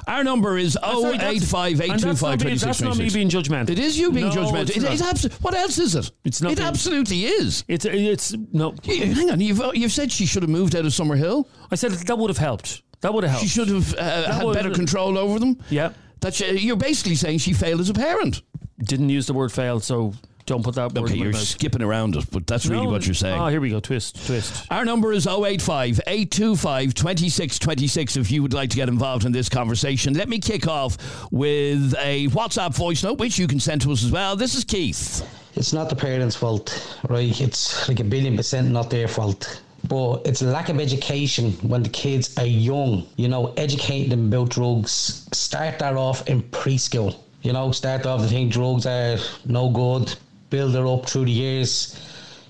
Our 0.07 0.23
number 0.23 0.57
is 0.57 0.73
Sorry, 0.73 1.17
that's- 1.17 1.39
that's 1.41 1.51
not 1.51 1.63
me- 1.67 1.83
825 1.85 2.59
That's 2.61 2.81
not 2.81 2.97
me 2.97 3.09
being 3.09 3.29
judgmental. 3.29 3.69
It 3.69 3.79
is 3.79 3.97
you 3.99 4.11
being 4.11 4.27
No, 4.29 4.33
judgmental. 4.33 4.61
it's 4.69 4.77
It, 4.77 4.81
not. 4.83 4.93
it 4.93 4.99
abso- 5.01 5.31
what 5.41 5.53
else 5.55 5.77
is 5.77 5.95
it? 5.95 6.11
It's 6.23 6.41
not 6.41 6.51
It 6.53 6.57
being- 6.57 6.67
absolutely 6.67 7.25
is. 7.25 7.63
It's 7.67 7.85
it's 7.85 8.33
no. 8.53 8.73
You- 8.83 9.13
Hang 9.13 9.31
on, 9.31 9.41
you've, 9.41 9.61
you've 9.73 9.91
said 9.91 10.11
she 10.11 10.25
should 10.25 10.43
have 10.43 10.49
moved 10.49 10.75
out 10.75 10.85
of 10.85 10.91
Summerhill. 10.93 11.45
I 11.71 11.75
said 11.75 11.91
that 11.91 12.17
would 12.17 12.29
have 12.29 12.37
helped. 12.37 12.81
That 13.01 13.13
would 13.13 13.23
have 13.23 13.31
helped. 13.31 13.43
She 13.45 13.49
should 13.49 13.69
have 13.69 13.93
uh, 13.95 14.31
had 14.33 14.53
better 14.53 14.71
control 14.71 15.17
over 15.17 15.39
them. 15.39 15.57
Yeah. 15.69 15.89
That 16.21 16.33
she, 16.33 16.57
you're 16.59 16.75
basically 16.75 17.15
saying 17.15 17.39
she 17.39 17.53
failed 17.53 17.79
as 17.79 17.89
a 17.89 17.93
parent. 17.93 18.41
Didn't 18.79 19.09
use 19.09 19.25
the 19.27 19.33
word 19.33 19.51
failed, 19.51 19.83
so 19.83 20.13
don't 20.45 20.63
put 20.63 20.75
that 20.75 20.93
word 20.93 21.03
Okay, 21.03 21.13
in 21.13 21.19
my 21.19 21.23
you're 21.25 21.33
mouth. 21.33 21.41
skipping 21.43 21.81
around 21.81 22.15
it, 22.15 22.25
but 22.31 22.47
that's 22.47 22.65
really 22.65 22.85
No, 22.85 22.91
what 22.91 23.05
you're 23.05 23.13
saying. 23.13 23.39
Oh, 23.39 23.47
here 23.47 23.61
we 23.61 23.69
go. 23.69 23.79
Twist, 23.79 24.25
twist. 24.25 24.65
Our 24.71 24.83
number 24.83 25.13
is 25.13 25.27
085 25.27 26.01
825 26.07 26.93
2626 26.93 28.17
if 28.17 28.31
you 28.31 28.41
would 28.41 28.53
like 28.53 28.69
to 28.71 28.75
get 28.75 28.89
involved 28.89 29.25
in 29.25 29.31
this 29.31 29.47
conversation. 29.49 30.13
Let 30.13 30.27
me 30.27 30.39
kick 30.39 30.67
off 30.67 30.97
with 31.31 31.93
a 31.99 32.27
WhatsApp 32.29 32.73
voice 32.75 33.03
note, 33.03 33.19
which 33.19 33.37
you 33.37 33.47
can 33.47 33.59
send 33.59 33.81
to 33.83 33.91
us 33.91 34.03
as 34.03 34.11
well. 34.11 34.35
This 34.35 34.55
is 34.55 34.63
Keith. 34.63 35.25
it's 35.55 35.71
not 35.73 35.89
the 35.89 35.95
parents' 35.95 36.35
fault, 36.35 36.97
right? 37.09 37.39
It's 37.41 37.87
like 37.87 37.99
a 37.99 38.03
billion 38.03 38.35
percent 38.35 38.69
not 38.71 38.89
their 38.89 39.07
fault. 39.07 39.61
But 39.89 40.21
it's 40.25 40.43
lack 40.43 40.69
of 40.69 40.79
education 40.79 41.53
when 41.67 41.81
the 41.81 41.89
kids 41.89 42.37
are 42.37 42.45
young. 42.45 43.07
You 43.15 43.27
know, 43.27 43.53
educate 43.57 44.09
them 44.09 44.27
about 44.27 44.49
drugs. 44.49 45.27
Start 45.33 45.79
that 45.79 45.95
off 45.95 46.29
in 46.29 46.43
preschool. 46.43 47.15
You 47.41 47.53
know, 47.53 47.71
start 47.71 48.05
off 48.05 48.21
to 48.21 48.27
think 48.27 48.53
drugs 48.53 48.85
are 48.85 49.17
no 49.45 49.69
good. 49.69 50.15
Build 50.51 50.75
it 50.75 50.85
up 50.85 51.09
through 51.09 51.25
the 51.25 51.31
years. 51.31 51.99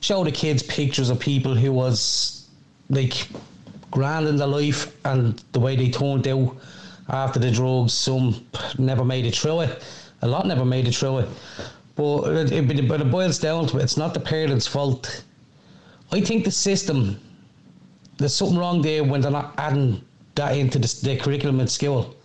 Show 0.01 0.23
the 0.25 0.31
kids 0.31 0.63
pictures 0.63 1.09
of 1.09 1.19
people 1.19 1.55
who 1.55 1.71
was 1.71 2.45
like 2.89 3.29
grand 3.89 4.27
in 4.27 4.35
their 4.35 4.47
life 4.47 4.93
and 5.05 5.41
the 5.53 5.61
way 5.61 5.77
they 5.77 5.89
turned 5.89 6.27
out 6.27 6.57
after 7.07 7.39
the 7.39 7.51
drugs. 7.51 7.93
Some 7.93 8.45
never 8.77 9.05
made 9.05 9.25
it 9.25 9.35
through 9.35 9.61
it. 9.61 9.83
A 10.23 10.27
lot 10.27 10.45
never 10.45 10.65
made 10.65 10.89
it 10.89 10.95
through 10.95 11.19
it. 11.19 11.29
But 11.95 12.35
it, 12.35 12.51
it, 12.51 12.87
but 12.87 12.99
it 12.99 13.11
boils 13.11 13.39
down 13.39 13.67
to 13.67 13.77
it. 13.77 13.83
It's 13.83 13.97
not 13.97 14.13
the 14.13 14.19
parents' 14.19 14.67
fault. 14.67 15.23
I 16.11 16.21
think 16.21 16.43
the 16.43 16.51
system, 16.51 17.19
there's 18.19 18.35
something 18.35 18.57
wrong 18.57 18.81
there 18.81 19.03
when 19.03 19.21
they're 19.21 19.31
not 19.31 19.53
adding 19.57 20.03
that 20.35 20.55
into 20.55 20.77
the, 20.77 21.17
curriculum 21.17 21.59
in 21.61 21.67
school 21.67 22.15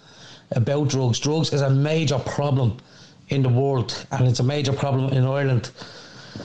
about 0.50 0.88
drugs. 0.88 1.20
Drugs 1.20 1.52
is 1.52 1.62
a 1.62 1.70
major 1.70 2.18
problem 2.18 2.76
in 3.28 3.42
the 3.42 3.48
world 3.48 4.06
and 4.10 4.26
it's 4.26 4.40
a 4.40 4.44
major 4.44 4.72
problem 4.72 5.12
in 5.12 5.24
Ireland. 5.24 5.70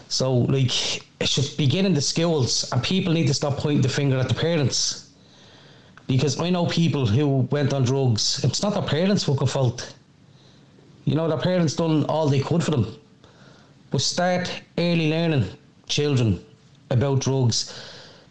So, 0.07 0.33
like, 0.33 1.03
it 1.19 1.27
should 1.27 1.57
begin 1.57 1.85
in 1.85 1.93
the 1.93 2.01
schools 2.01 2.69
and 2.71 2.81
people 2.83 3.11
need 3.11 3.27
to 3.27 3.33
stop 3.33 3.57
pointing 3.57 3.81
the 3.81 3.89
finger 3.89 4.17
at 4.17 4.29
the 4.29 4.35
parents. 4.35 5.09
Because 6.07 6.39
I 6.39 6.49
know 6.49 6.65
people 6.67 7.05
who 7.05 7.47
went 7.51 7.73
on 7.73 7.83
drugs, 7.83 8.43
it's 8.43 8.61
not 8.61 8.73
their 8.73 8.83
parents' 8.83 9.23
fucking 9.23 9.47
fault. 9.47 9.93
You 11.05 11.15
know, 11.15 11.27
their 11.27 11.37
parents 11.37 11.75
done 11.75 12.05
all 12.05 12.29
they 12.29 12.39
could 12.39 12.63
for 12.63 12.71
them. 12.71 12.95
But 13.89 14.01
start 14.01 14.61
early 14.77 15.09
learning 15.09 15.49
children 15.87 16.43
about 16.91 17.19
drugs. 17.19 17.73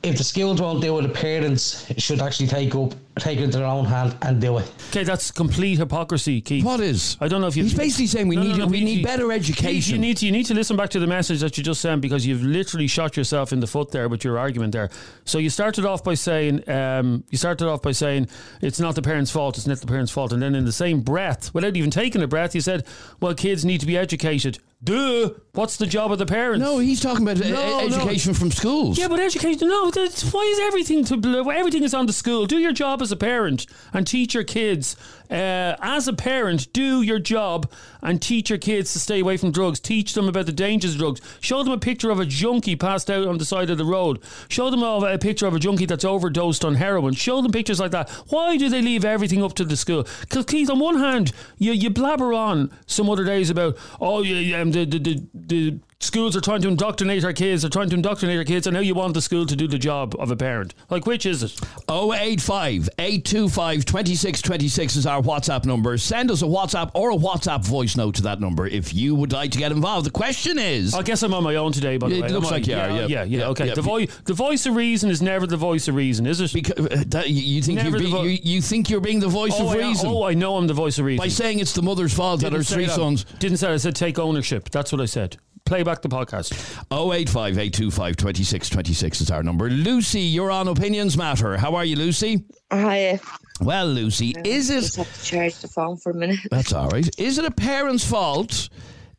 If 0.02 0.17
the 0.17 0.25
schools 0.25 0.61
won't 0.61 0.81
do 0.81 0.99
it, 0.99 1.02
the 1.02 1.09
parents 1.09 1.93
should 1.99 2.21
actually 2.21 2.47
take 2.47 2.75
up, 2.75 2.95
take 3.20 3.38
it 3.38 3.44
into 3.44 3.58
their 3.58 3.66
own 3.66 3.84
hand 3.84 4.16
and 4.22 4.40
do 4.40 4.58
it. 4.58 4.70
Okay, 4.90 5.02
that's 5.04 5.30
complete 5.30 5.78
hypocrisy, 5.78 6.40
Keith. 6.40 6.64
What 6.64 6.80
is? 6.80 7.16
I 7.20 7.28
don't 7.28 7.40
know 7.40 7.46
if 7.46 7.56
you. 7.56 7.62
He's 7.64 7.75
basically 7.75 8.06
saying 8.06 8.28
we 8.28 8.37
need 8.37 8.56
we 8.56 8.78
Keith, 8.78 8.84
need 8.84 8.98
you- 8.98 9.04
better 9.04 9.32
education. 9.32 9.94
You 9.94 10.00
need 10.00 10.16
to 10.18 10.26
you 10.26 10.32
need 10.32 10.46
to 10.46 10.54
listen 10.54 10.76
back 10.76 10.90
to 10.90 11.00
the 11.00 11.06
message 11.06 11.40
that 11.40 11.56
you 11.58 11.64
just 11.64 11.80
sent 11.80 12.00
because 12.00 12.26
you've 12.26 12.42
literally 12.42 12.87
shot 12.87 13.16
yourself 13.16 13.52
in 13.52 13.60
the 13.60 13.66
foot 13.66 13.90
there 13.90 14.08
with 14.08 14.25
your 14.25 14.38
argument 14.38 14.72
there. 14.72 14.90
So 15.25 15.38
you 15.38 15.50
started 15.50 15.84
off 15.84 16.02
by 16.04 16.14
saying 16.14 16.68
um, 16.68 17.25
you 17.30 17.38
started 17.38 17.68
off 17.68 17.82
by 17.82 17.92
saying 17.92 18.28
it's 18.60 18.80
not 18.80 18.94
the 18.94 19.02
parents' 19.02 19.30
fault, 19.30 19.56
it's 19.58 19.66
not 19.66 19.78
the 19.80 19.87
parents' 19.87 20.12
fault, 20.12 20.32
and 20.32 20.42
then 20.42 20.54
in 20.54 20.64
the 20.64 20.72
same 20.72 21.00
breath, 21.00 21.52
without 21.54 21.76
even 21.76 21.90
taking 21.90 22.22
a 22.22 22.26
breath, 22.28 22.54
you 22.54 22.60
said, 22.60 22.87
"Well, 23.20 23.34
kids 23.34 23.64
need 23.64 23.80
to 23.80 23.87
be 23.87 23.96
educated." 23.96 24.58
Duh. 24.82 25.30
What's 25.54 25.76
the 25.76 25.87
job 25.88 26.12
of 26.12 26.18
the 26.18 26.26
parents? 26.26 26.60
no, 26.64 26.78
he's 26.78 27.00
talking 27.00 27.26
about 27.28 27.44
No, 27.44 27.50
no. 27.50 27.96
education 27.96 28.32
from 28.32 28.52
schools. 28.52 28.96
Yeah, 28.96 29.08
but 29.08 29.18
education. 29.18 29.66
No, 29.68 29.90
why 29.90 30.42
is 30.44 30.60
everything 30.60 31.04
to 31.06 31.50
everything 31.50 31.82
is 31.82 31.94
on 31.94 32.06
the 32.06 32.12
school? 32.12 32.46
Do 32.46 32.58
your 32.58 32.70
job 32.72 33.02
as 33.02 33.08
a 33.12 33.17
parent 33.17 33.67
and 33.93 34.07
teach 34.07 34.35
your 34.35 34.45
kids. 34.45 34.97
Uh, 35.31 35.77
as 35.83 36.09
a 36.09 36.12
parent, 36.12 36.73
do 36.73 37.03
your 37.03 37.19
job 37.19 37.71
and 38.03 38.23
teach 38.23 38.49
your 38.49 38.59
kids 38.59 38.93
to 38.93 38.99
stay 38.99 39.21
away 39.21 39.37
from 39.37 39.53
drugs. 39.53 39.79
Teach 39.79 40.15
them 40.15 40.29
about 40.29 40.47
the 40.47 40.53
dangers 40.53 40.93
of 40.95 40.99
drugs. 40.99 41.21
Show 41.41 41.62
them 41.62 41.73
a 41.73 41.79
picture 41.79 42.11
of 42.11 42.19
a 42.19 42.25
junkie 42.25 42.77
passed 42.77 43.11
out 43.11 43.27
on 43.27 43.38
the 43.38 43.45
side 43.45 43.69
of 43.71 43.79
the 43.79 43.85
road. 43.85 44.21
Show 44.49 44.71
them 44.71 44.83
a, 44.83 45.15
a 45.15 45.19
picture 45.19 45.47
of 45.47 45.55
a 45.55 45.59
junkie 45.59 45.87
that's 45.87 46.05
overdosed 46.05 46.65
on 46.65 46.77
heroin. 46.77 47.15
Show 47.15 47.43
them 47.43 47.53
pictures 47.53 47.81
like 47.81 47.91
that. 47.91 48.09
Why 48.29 48.57
do 48.57 48.69
they 48.69 48.81
leave 48.81 49.05
everything 49.05 49.43
up 49.43 49.55
to 49.55 49.65
the 49.65 49.77
school? 49.77 50.07
Because 50.21 50.47
Keith, 50.47 50.71
on 50.71 50.79
one 50.79 50.99
hand, 50.99 51.33
you 51.59 51.73
you 51.73 51.91
blabber 51.91 52.33
on 52.33 52.71
some 52.87 53.11
other 53.11 53.25
days 53.25 53.50
about 53.50 53.77
oh 54.00 54.23
yeah, 54.23 54.38
yeah 54.38 54.61
um, 54.61 54.73
the, 54.73 54.85
the 54.85 54.99
the 54.99 55.25
the 55.35 55.79
schools 56.00 56.37
are 56.37 56.40
trying 56.40 56.62
to 56.62 56.69
indoctrinate 56.69 57.25
our 57.25 57.33
kids, 57.33 57.62
they're 57.62 57.71
trying 57.71 57.90
to 57.90 57.97
indoctrinate 57.97 58.38
our 58.38 58.45
kids, 58.45 58.67
and 58.67 58.75
now 58.75 58.81
you 58.81 58.95
want 58.95 59.14
the 59.14 59.21
school 59.23 59.45
to 59.45 59.57
do 59.57 59.67
the 59.67 59.78
job 59.78 60.14
of 60.19 60.31
a 60.31 60.37
parent. 60.37 60.75
Like, 60.90 61.07
which 61.07 61.26
is 61.26 61.43
it? 61.43 61.61
085 61.90 62.88
825 62.99 63.85
2626 63.85 64.97
is 64.97 65.07
our 65.07 65.21
WhatsApp 65.21 65.64
number. 65.64 65.99
Send 65.99 66.31
us 66.31 66.43
a 66.43 66.47
WhatsApp 66.47 66.93
or 66.95 67.11
a 67.11 67.17
WhatsApp 67.17 67.64
voice 67.67 67.97
note 67.97 68.14
to 68.17 68.23
that 68.23 68.40
number 68.40 68.67
if 68.67 68.95
you 68.95 69.14
would 69.17 69.33
like 69.33 69.50
to 69.52 69.59
get 69.59 69.73
involved. 69.73 70.07
The 70.07 70.11
question 70.12 70.59
is. 70.59 70.95
I 70.95 71.02
guess 71.02 71.23
I'm 71.23 71.35
on 71.35 71.43
my 71.43 71.57
own 71.57 71.73
today, 71.73 71.97
by 71.97 72.09
the 72.09 72.19
It 72.19 72.23
way. 72.23 72.28
looks 72.28 72.50
like 72.50 72.67
you 72.69 72.75
are, 72.75 72.88
yeah. 72.90 73.07
yeah, 73.07 73.07
yeah. 73.07 73.25
Yeah, 73.38 73.49
okay. 73.49 73.67
yeah. 73.67 73.75
The, 73.75 73.83
vo- 73.83 74.07
the 74.07 74.35
voice 74.35 74.67
of 74.67 74.76
reason 74.76 75.11
is 75.11 75.21
never 75.21 75.47
the 75.47 75.57
voice 75.57 75.88
of 75.88 75.97
reason, 75.97 76.26
is 76.26 76.40
it? 76.40 76.52
Because, 76.52 76.87
uh, 76.87 77.05
that, 77.09 77.28
you- 77.28 77.59
think 77.62 77.78
Never 77.78 77.90
you're 77.90 77.99
being, 77.99 78.11
vo- 78.12 78.23
you, 78.23 78.38
you 78.43 78.62
think 78.62 78.88
you're 78.88 79.00
being 79.00 79.19
the 79.21 79.28
voice 79.28 79.52
oh, 79.57 79.67
of 79.69 79.75
I, 79.75 79.78
reason 79.88 80.09
oh, 80.09 80.23
I 80.23 80.35
know 80.35 80.57
I'm 80.57 80.69
the 80.69 80.75
voice 80.75 80.99
of 81.00 81.05
reason. 81.07 81.19
by 81.25 81.28
saying 81.28 81.59
it's 81.59 81.73
the 81.73 81.83
mother's 81.83 82.14
fault 82.14 82.40
that 82.43 82.52
her 82.52 82.59
Didn't 82.59 82.69
three 82.69 82.87
that. 82.87 82.95
sons. 82.95 83.25
Didn't 83.40 83.57
say 83.59 83.67
that. 83.67 83.75
I 83.75 83.76
said 83.78 83.97
take 83.97 84.19
ownership. 84.19 84.71
That's 84.71 84.93
what 84.93 85.00
I 85.00 85.07
said. 85.07 85.37
Play 85.68 85.82
back 85.82 86.00
the 86.00 86.08
podcast. 86.08 86.52
085 86.90 87.58
825 87.58 88.16
2626 88.16 89.20
is 89.20 89.30
our 89.30 89.42
number. 89.42 89.68
Lucy, 89.68 90.20
you're 90.22 90.50
on 90.50 90.66
Opinions 90.66 91.14
Matter. 91.14 91.58
How 91.58 91.75
are 91.75 91.84
you, 91.84 91.94
Lucy? 91.94 92.42
Hi, 92.72 93.20
Well, 93.60 93.87
Lucy, 93.87 94.34
is 94.46 94.68
just 94.68 94.96
it. 94.96 95.04
have 95.04 95.14
to 95.14 95.25
charge 95.26 95.56
the 95.58 95.68
phone 95.68 95.98
for 95.98 96.12
a 96.12 96.14
minute. 96.14 96.38
That's 96.50 96.72
all 96.72 96.88
right. 96.88 97.06
Is 97.18 97.37
it 97.37 97.44
a 97.44 97.50
parent's 97.50 98.02
fault 98.08 98.70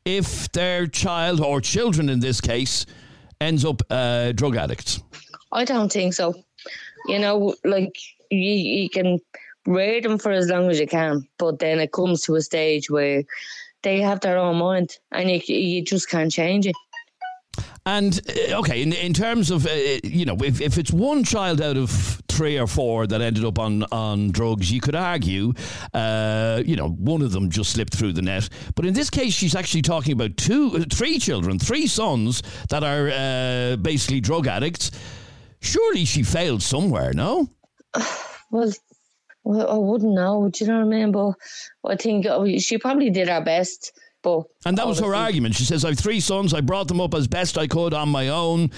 if 0.06 0.52
their 0.52 0.88
child, 0.88 1.40
or 1.40 1.62
children 1.62 2.10
in 2.10 2.20
this 2.20 2.42
case, 2.42 2.88
ends 3.40 3.64
up 3.64 3.84
uh, 3.92 4.32
drug 4.32 4.56
addicts? 4.56 5.02
I 5.52 5.66
don't 5.66 5.92
think 5.92 6.16
so. 6.16 6.34
You 7.06 7.20
know, 7.20 7.54
like 7.64 7.96
you, 8.32 8.40
you 8.40 8.90
can 8.90 9.20
rear 9.68 10.02
them 10.02 10.18
for 10.18 10.32
as 10.32 10.48
long 10.50 10.68
as 10.72 10.80
you 10.80 10.88
can, 10.88 11.28
but 11.38 11.60
then 11.60 11.80
it 11.80 11.92
comes 11.92 12.24
to 12.24 12.36
a 12.38 12.42
stage 12.42 12.90
where 12.90 13.24
they 13.84 14.02
have 14.02 14.20
their 14.20 14.38
own 14.38 14.58
mind, 14.58 14.98
and 15.12 15.30
you 15.30 15.42
you 15.48 15.84
just 15.84 16.10
can't 16.10 16.32
change 16.32 16.68
it. 16.68 16.76
And 17.86 18.20
uh, 18.52 18.60
okay, 18.60 18.82
in, 18.82 18.94
in 18.94 19.14
terms 19.14 19.52
of 19.52 19.66
uh, 19.66 19.70
you 20.04 20.26
know, 20.26 20.38
if, 20.44 20.62
if 20.62 20.78
it's 20.78 20.92
one 20.92 21.24
child 21.24 21.62
out 21.62 21.78
of 21.78 21.90
three 22.28 22.58
or 22.58 22.68
four 22.68 23.08
that 23.08 23.22
ended 23.22 23.44
up 23.44 23.58
on, 23.58 23.84
on 23.92 24.32
drugs, 24.32 24.72
you 24.72 24.80
could 24.80 24.96
argue, 24.96 25.54
uh, 25.94 26.62
you 26.66 26.76
know, 26.76 26.90
one 26.90 27.22
of 27.22 27.32
them 27.32 27.50
just 27.50 27.72
slipped 27.72 27.94
through 27.96 28.14
the 28.14 28.22
net. 28.22 28.48
But 28.76 28.86
in 28.86 28.94
this 28.94 29.10
case, 29.10 29.34
she's 29.34 29.56
actually 29.56 29.82
talking 29.82 30.14
about 30.14 30.38
two, 30.38 30.72
uh, 30.76 30.86
three 30.92 31.20
children, 31.20 31.60
three 31.60 31.88
sons 31.88 32.44
that 32.70 32.84
are 32.84 33.10
uh, 33.10 33.76
basically 33.78 34.22
drug 34.22 34.48
addicts. 34.48 34.92
Surely 35.60 36.06
she 36.06 36.24
failed 36.24 36.62
somewhere, 36.62 37.14
no? 37.14 37.48
Well, 38.52 38.74
well, 39.50 39.68
I 39.68 39.78
wouldn't 39.78 40.14
know. 40.14 40.48
Do 40.54 40.64
you 40.64 40.70
know 40.70 40.86
what 40.86 40.96
I 40.96 40.98
mean? 41.00 41.12
But 41.12 41.34
I 41.84 41.96
think 41.96 42.28
oh, 42.28 42.46
she 42.60 42.78
probably 42.78 43.10
did 43.10 43.30
her 43.30 43.42
best. 43.42 43.92
But 44.22 44.44
And 44.64 44.78
that 44.78 44.86
was 44.86 45.00
her 45.00 45.16
argument. 45.16 45.56
She 45.56 45.64
says, 45.64 45.84
"I 45.84 45.90
have 45.90 45.98
three 45.98 46.20
sons. 46.20 46.54
I 46.54 46.62
brought 46.62 46.88
them 46.88 47.02
up 47.02 47.16
as 47.16 47.28
best 47.28 47.58
I 47.58 47.66
could 47.66 47.96
on 47.96 48.10
my 48.10 48.28
own. 48.28 48.70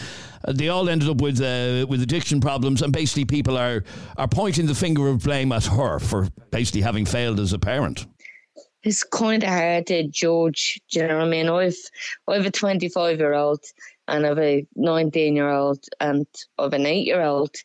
Uh, 0.46 0.54
they 0.54 0.70
all 0.70 0.88
ended 0.88 1.10
up 1.10 1.20
with 1.20 1.42
uh, 1.42 1.86
with 1.90 2.02
addiction 2.02 2.40
problems, 2.40 2.82
and 2.82 2.94
basically, 2.94 3.26
people 3.26 3.58
are 3.58 3.84
are 4.16 4.30
pointing 4.30 4.66
the 4.66 4.76
finger 4.76 5.10
of 5.10 5.24
blame 5.24 5.52
at 5.52 5.66
her 5.66 6.00
for 6.00 6.30
basically 6.52 6.82
having 6.82 7.06
failed 7.06 7.40
as 7.42 7.52
a 7.52 7.60
parent." 7.60 8.06
it's 8.84 9.04
kind 9.04 9.44
of 9.44 9.50
hard 9.50 9.88
to 9.88 10.08
judge. 10.08 10.82
Do 10.90 11.02
you 11.02 11.08
know 11.08 11.18
what 11.18 11.28
I 11.28 11.30
mean? 11.30 11.50
I've 11.50 11.76
I 12.28 12.36
have 12.36 12.46
a 12.46 12.52
25 12.52 13.20
year 13.20 13.34
old 13.34 13.64
and 14.08 14.26
I 14.26 14.30
have 14.30 14.40
a 14.40 14.66
19 14.76 15.36
year 15.36 15.50
old 15.50 15.84
and 16.00 16.26
I 16.58 16.64
have 16.64 16.74
an 16.74 16.88
8 16.88 17.06
year 17.06 17.22
old 17.22 17.56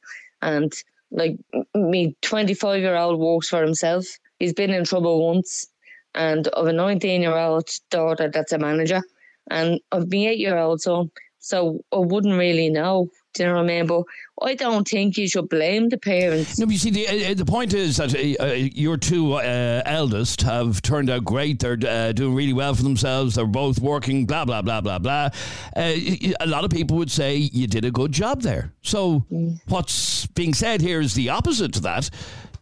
and 0.43 0.71
like 1.11 1.37
me 1.75 2.17
25 2.23 2.81
year 2.81 2.97
old 2.97 3.19
works 3.21 3.49
for 3.49 3.63
himself. 3.63 4.07
He's 4.39 4.55
been 4.55 4.71
in 4.71 4.85
trouble 4.85 5.27
once 5.29 5.67
and 6.15 6.49
of 6.49 6.67
a 6.67 6.73
19 6.73 7.23
year 7.23 7.37
old 7.37 7.69
daughter 7.91 8.31
that's 8.33 8.53
a 8.53 8.59
manager 8.59 9.03
and 9.51 9.81
I've 9.93 10.11
my 10.11 10.27
8 10.29 10.39
year 10.39 10.59
old 10.59 10.81
son. 10.81 11.11
So 11.39 11.81
I 11.93 11.99
wouldn't 11.99 12.39
really 12.39 12.71
know. 12.71 13.09
Do 13.37 13.43
you 13.43 13.49
know 13.51 13.57
what 13.57 13.65
I 13.65 13.67
mean? 13.67 13.87
But 13.87 14.05
I 14.43 14.55
don't 14.55 14.87
think 14.87 15.17
you 15.17 15.29
should 15.29 15.49
blame 15.49 15.89
the 15.89 15.99
parents. 15.99 16.59
No, 16.59 16.67
but 16.67 16.73
you 16.73 16.79
see, 16.79 16.91
the, 16.91 17.31
uh, 17.31 17.35
the 17.35 17.45
point 17.45 17.75
is 17.75 17.97
that 17.99 18.15
uh, 18.15 18.45
uh, 18.45 18.53
your 18.53 18.97
two 18.97 19.35
uh, 19.35 19.83
eldest 19.85 20.43
have 20.43 20.81
turned 20.83 21.11
out 21.11 21.25
great. 21.25 21.59
They're 21.59 21.79
uh, 21.87 22.13
doing 22.13 22.35
really 22.35 22.53
well 22.53 22.75
for 22.75 22.83
themselves. 22.83 23.35
They're 23.35 23.47
both 23.47 23.79
working, 23.81 24.27
blah, 24.27 24.45
blah, 24.45 24.63
blah, 24.63 24.81
blah, 24.81 24.99
blah. 24.99 25.31
Uh, 25.75 25.93
a 26.41 26.47
lot 26.47 26.65
of 26.65 26.71
people 26.71 26.97
would 26.97 27.11
say 27.11 27.37
you 27.37 27.67
did 27.67 27.85
a 27.85 27.91
good 27.91 28.13
job 28.13 28.43
there. 28.43 28.73
So, 28.83 29.25
what's 29.69 30.27
being 30.29 30.55
said 30.55 30.81
here 30.81 31.01
is 31.01 31.15
the 31.15 31.29
opposite 31.31 31.73
to 31.75 31.81
that. 31.81 32.11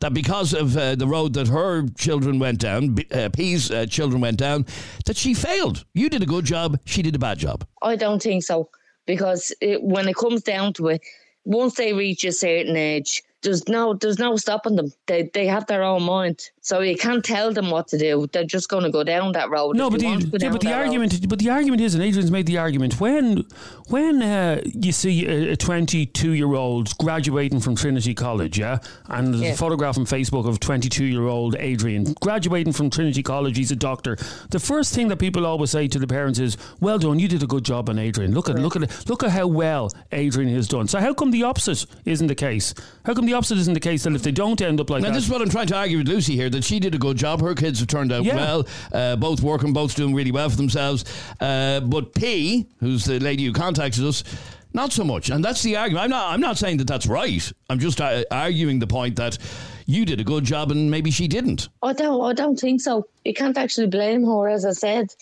That 0.00 0.12
because 0.12 0.52
of 0.52 0.76
uh, 0.76 0.96
the 0.96 1.06
road 1.06 1.34
that 1.34 1.48
her 1.48 1.86
children 1.96 2.38
went 2.38 2.58
down, 2.58 2.96
uh, 3.12 3.30
P's 3.32 3.70
uh, 3.70 3.86
children 3.86 4.20
went 4.20 4.38
down, 4.38 4.66
that 5.06 5.16
she 5.16 5.34
failed. 5.34 5.84
You 5.94 6.10
did 6.10 6.22
a 6.22 6.26
good 6.26 6.44
job, 6.44 6.78
she 6.84 7.00
did 7.00 7.14
a 7.14 7.18
bad 7.18 7.38
job. 7.38 7.66
I 7.80 7.96
don't 7.96 8.20
think 8.20 8.42
so 8.42 8.68
because 9.06 9.52
it, 9.60 9.82
when 9.82 10.08
it 10.08 10.16
comes 10.16 10.42
down 10.42 10.72
to 10.74 10.88
it, 10.88 11.02
once 11.44 11.74
they 11.74 11.92
reach 11.92 12.24
a 12.24 12.32
certain 12.32 12.76
age, 12.76 13.22
there's 13.44 13.68
no 13.68 13.94
there's 13.94 14.18
no 14.18 14.36
stopping 14.36 14.74
them. 14.76 14.92
They 15.06 15.30
they 15.32 15.46
have 15.46 15.66
their 15.66 15.82
own 15.84 16.02
mind, 16.02 16.50
so 16.60 16.80
you 16.80 16.96
can't 16.96 17.24
tell 17.24 17.52
them 17.52 17.70
what 17.70 17.86
to 17.88 17.98
do. 17.98 18.26
They're 18.32 18.44
just 18.44 18.68
going 18.68 18.82
to 18.84 18.90
go 18.90 19.04
down 19.04 19.32
that 19.32 19.50
road. 19.50 19.76
No, 19.76 19.88
but 19.90 20.00
they 20.00 20.06
want 20.06 20.22
to 20.22 20.26
the, 20.26 20.38
yeah, 20.40 20.50
but 20.50 20.60
the 20.60 20.68
that 20.68 20.76
road. 20.78 20.86
argument, 20.86 21.28
but 21.28 21.38
the 21.38 21.50
argument 21.50 21.82
is, 21.82 21.94
and 21.94 22.02
Adrian's 22.02 22.30
made 22.30 22.46
the 22.46 22.58
argument 22.58 22.98
when 23.00 23.44
when 23.88 24.22
uh, 24.22 24.60
you 24.64 24.90
see 24.92 25.26
a 25.26 25.56
22 25.56 26.32
year 26.32 26.54
old 26.54 26.96
graduating 26.98 27.60
from 27.60 27.76
Trinity 27.76 28.14
College, 28.14 28.58
yeah, 28.58 28.78
and 29.08 29.32
there's 29.34 29.42
Yeah. 29.42 29.50
a 29.52 29.56
photograph 29.56 29.98
on 29.98 30.06
Facebook 30.06 30.48
of 30.48 30.58
22 30.58 31.04
year 31.04 31.26
old 31.26 31.54
Adrian 31.58 32.14
graduating 32.20 32.72
from 32.72 32.90
Trinity 32.90 33.22
College. 33.22 33.56
He's 33.56 33.70
a 33.70 33.76
doctor. 33.76 34.16
The 34.50 34.58
first 34.58 34.94
thing 34.94 35.08
that 35.08 35.18
people 35.18 35.44
always 35.46 35.70
say 35.70 35.86
to 35.88 35.98
the 35.98 36.06
parents 36.06 36.38
is, 36.38 36.56
"Well 36.80 36.98
done, 36.98 37.18
you 37.18 37.28
did 37.28 37.42
a 37.42 37.46
good 37.46 37.64
job 37.64 37.90
on 37.90 37.98
Adrian. 37.98 38.32
Look 38.32 38.48
at 38.48 38.58
look 38.58 38.74
at 38.74 39.08
look 39.08 39.22
at 39.22 39.30
how 39.30 39.46
well 39.46 39.90
Adrian 40.12 40.52
has 40.54 40.66
done." 40.66 40.88
So 40.88 40.98
how 40.98 41.12
come 41.12 41.30
the 41.30 41.42
opposite 41.42 41.84
isn't 42.06 42.26
the 42.28 42.34
case? 42.34 42.72
How 43.04 43.12
come 43.14 43.26
the 43.26 43.33
opposite 43.34 43.58
isn't 43.58 43.74
the 43.74 43.80
case? 43.80 44.04
That 44.04 44.14
if 44.14 44.22
they 44.22 44.32
don't 44.32 44.60
end 44.60 44.80
up 44.80 44.88
like 44.90 45.02
Now, 45.02 45.08
that, 45.08 45.14
this 45.14 45.24
is 45.24 45.30
what 45.30 45.42
I'm 45.42 45.50
trying 45.50 45.66
to 45.68 45.76
argue 45.76 45.98
with 45.98 46.08
Lucy 46.08 46.34
here 46.34 46.48
that 46.50 46.64
she 46.64 46.80
did 46.80 46.94
a 46.94 46.98
good 46.98 47.16
job. 47.16 47.40
Her 47.40 47.54
kids 47.54 47.80
have 47.80 47.88
turned 47.88 48.12
out 48.12 48.24
Yeah. 48.24 48.36
well, 48.36 48.66
uh, 48.92 49.16
both 49.16 49.42
working, 49.42 49.72
both 49.72 49.94
doing 49.94 50.14
really 50.14 50.32
well 50.32 50.48
for 50.48 50.56
themselves. 50.56 51.04
Uh, 51.40 51.80
but 51.80 52.14
P, 52.14 52.66
who's 52.80 53.04
the 53.04 53.18
lady 53.20 53.44
who 53.44 53.52
contacted 53.52 54.04
us, 54.04 54.24
not 54.72 54.92
so 54.92 55.04
much. 55.04 55.30
And 55.30 55.44
that's 55.44 55.62
the 55.62 55.76
argument. 55.76 56.04
I'm 56.04 56.10
not. 56.10 56.32
I'm 56.32 56.40
not 56.40 56.58
saying 56.58 56.78
that 56.78 56.86
that's 56.88 57.06
right. 57.06 57.52
I'm 57.70 57.78
just 57.78 58.00
uh, 58.00 58.24
arguing 58.30 58.78
the 58.80 58.86
point 58.86 59.16
that 59.16 59.38
you 59.86 60.04
did 60.04 60.20
a 60.20 60.24
good 60.24 60.44
job 60.44 60.70
and 60.72 60.90
maybe 60.90 61.10
she 61.10 61.28
didn't. 61.28 61.68
I 61.82 61.92
don't. 61.92 62.24
I 62.24 62.32
don't 62.32 62.58
think 62.58 62.80
so. 62.80 63.06
You 63.24 63.34
can't 63.34 63.56
actually 63.56 63.86
blame 63.86 64.24
her, 64.24 64.48
as 64.48 64.64
I 64.64 64.72
said. 64.72 65.14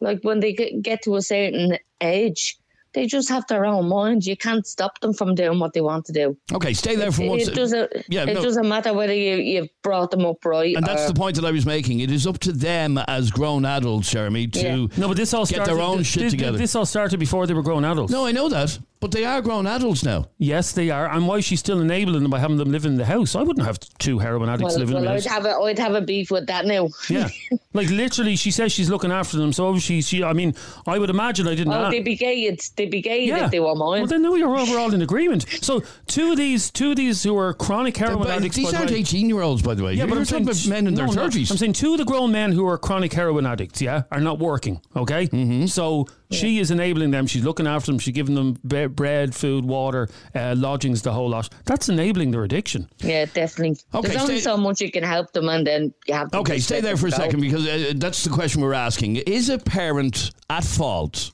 Like 0.00 0.22
when 0.22 0.40
they 0.40 0.52
get, 0.52 0.82
get 0.82 1.02
to 1.02 1.16
a 1.16 1.22
certain 1.22 1.78
age, 2.00 2.58
they 2.96 3.06
just 3.06 3.28
have 3.28 3.46
their 3.46 3.64
own 3.64 3.88
mind. 3.88 4.26
You 4.26 4.36
can't 4.36 4.66
stop 4.66 4.98
them 5.00 5.12
from 5.12 5.34
doing 5.36 5.60
what 5.60 5.72
they 5.74 5.80
want 5.82 6.04
to 6.06 6.12
do. 6.12 6.36
Okay, 6.52 6.72
stay 6.72 6.96
there 6.96 7.12
for 7.12 7.28
one 7.28 7.38
It 7.38 7.44
sec- 7.46 7.54
doesn't. 7.54 7.92
Yeah, 8.08 8.24
it 8.24 8.34
no. 8.34 8.42
doesn't 8.42 8.68
matter 8.68 8.92
whether 8.92 9.14
you 9.14 9.36
you've 9.36 9.68
brought 9.82 10.10
them 10.10 10.24
up 10.26 10.44
right. 10.44 10.74
And 10.74 10.84
that's 10.84 11.06
the 11.06 11.14
point 11.14 11.36
that 11.36 11.44
I 11.44 11.52
was 11.52 11.64
making. 11.66 12.00
It 12.00 12.10
is 12.10 12.26
up 12.26 12.38
to 12.40 12.52
them 12.52 12.98
as 13.06 13.30
grown 13.30 13.64
adults, 13.64 14.10
Jeremy, 14.10 14.48
to 14.48 14.58
Yeah. 14.60 14.86
no, 14.96 15.08
but 15.08 15.16
this 15.16 15.32
all 15.34 15.44
get 15.46 15.56
started, 15.56 15.72
their 15.74 15.80
own 15.82 15.98
this, 15.98 16.06
shit 16.08 16.22
this- 16.24 16.32
together. 16.32 16.58
This 16.58 16.74
all 16.74 16.86
started 16.86 17.20
before 17.20 17.46
they 17.46 17.54
were 17.54 17.62
grown 17.62 17.84
adults. 17.84 18.10
no, 18.10 18.24
I 18.26 18.32
know 18.32 18.48
that, 18.48 18.78
but 19.06 19.12
they 19.12 19.24
are 19.24 19.40
grown 19.40 19.68
adults 19.68 20.02
now. 20.02 20.24
Yes, 20.36 20.72
they 20.72 20.90
are. 20.90 21.08
And 21.08 21.28
why 21.28 21.36
is 21.36 21.44
she 21.44 21.54
still 21.54 21.80
enabling 21.80 22.22
them 22.22 22.30
by 22.30 22.40
having 22.40 22.56
them 22.56 22.72
live 22.72 22.84
in 22.84 22.96
the 22.96 23.04
house? 23.04 23.36
I 23.36 23.42
wouldn't 23.42 23.64
have 23.64 23.78
two 23.98 24.18
heroin 24.18 24.48
addicts 24.48 24.72
Well, 24.72 24.80
living 24.80 24.94
well 24.96 25.04
in 25.04 25.10
I'd 25.10 25.22
the 25.22 25.28
house. 25.28 25.44
have 25.44 25.46
a, 25.46 25.56
I'd 25.62 25.78
have 25.78 25.94
a 25.94 26.00
beef 26.00 26.32
with 26.32 26.48
that 26.48 26.66
now. 26.66 26.88
Yeah, 27.08 27.28
like 27.72 27.88
literally, 27.88 28.34
she 28.34 28.50
says 28.50 28.72
she's 28.72 28.90
looking 28.90 29.12
after 29.12 29.36
them. 29.36 29.52
So 29.52 29.68
obviously, 29.68 30.00
she. 30.00 30.24
I 30.24 30.32
mean, 30.32 30.54
I 30.88 30.98
would 30.98 31.08
imagine 31.08 31.46
I 31.46 31.54
didn't. 31.54 31.72
Oh, 31.72 31.84
a- 31.84 31.90
they'd 31.90 32.04
be 32.04 32.16
gated. 32.16 32.60
They'd 32.74 32.90
be 32.90 33.00
gay 33.00 33.26
yeah. 33.26 33.44
if 33.44 33.52
they 33.52 33.60
were 33.60 33.76
mine. 33.76 34.00
Well, 34.00 34.06
then 34.06 34.22
no, 34.22 34.34
you're 34.34 34.48
we're 34.48 34.78
all 34.78 34.92
in 34.92 35.02
agreement. 35.02 35.46
So 35.62 35.84
two 36.06 36.32
of 36.32 36.36
these, 36.36 36.72
two 36.72 36.90
of 36.90 36.96
these 36.96 37.22
who 37.22 37.38
are 37.38 37.54
chronic 37.54 37.96
heroin 37.96 38.24
But 38.24 38.30
addicts. 38.30 38.56
these 38.56 38.74
aren't 38.74 38.90
18 38.90 39.28
year 39.28 39.40
olds, 39.40 39.62
by 39.62 39.74
the 39.74 39.84
way. 39.84 39.92
Yeah, 39.92 39.98
You're 39.98 40.08
but 40.08 40.18
I'm 40.18 40.24
talking 40.24 40.52
saying 40.52 40.66
about 40.66 40.68
men 40.68 40.86
in 40.88 40.94
their 40.94 41.06
no, 41.06 41.12
no. 41.12 41.28
30s. 41.28 41.50
I'm 41.52 41.56
saying 41.58 41.74
two 41.74 41.92
of 41.92 41.98
the 41.98 42.04
grown 42.04 42.32
men 42.32 42.50
who 42.50 42.66
are 42.66 42.76
chronic 42.76 43.12
heroin 43.12 43.46
addicts, 43.46 43.80
yeah, 43.80 44.02
are 44.10 44.20
not 44.20 44.40
working. 44.40 44.80
Okay, 44.96 45.28
mm-hmm. 45.28 45.66
so 45.66 46.06
she 46.30 46.58
is 46.58 46.70
enabling 46.70 47.10
them. 47.10 47.26
She's 47.26 47.44
looking 47.44 47.66
after 47.66 47.92
them. 47.92 47.98
She's 47.98 48.14
giving 48.14 48.34
them 48.34 48.58
be- 48.66 48.86
bread, 48.86 49.34
food, 49.34 49.64
water, 49.64 50.08
uh, 50.34 50.54
lodgings, 50.56 51.02
the 51.02 51.12
whole 51.12 51.28
lot. 51.28 51.48
That's 51.64 51.88
enabling 51.88 52.30
their 52.32 52.44
addiction. 52.44 52.88
Yeah, 52.98 53.26
definitely. 53.26 53.78
Okay, 53.94 54.08
There's 54.08 54.22
only 54.22 54.40
so 54.40 54.56
much 54.56 54.80
you 54.80 54.90
can 54.90 55.02
help 55.04 55.32
them, 55.32 55.48
and 55.48 55.66
then 55.66 55.94
you 56.06 56.14
have 56.14 56.30
to. 56.30 56.38
Okay, 56.38 56.58
stay 56.58 56.80
there 56.80 56.96
for 56.96 57.08
a 57.08 57.10
go. 57.10 57.16
second 57.16 57.40
because 57.40 57.66
uh, 57.66 57.92
that's 57.96 58.24
the 58.24 58.30
question 58.30 58.60
we're 58.62 58.72
asking. 58.72 59.16
Is 59.16 59.48
a 59.48 59.58
parent 59.58 60.30
at 60.50 60.64
fault? 60.64 61.32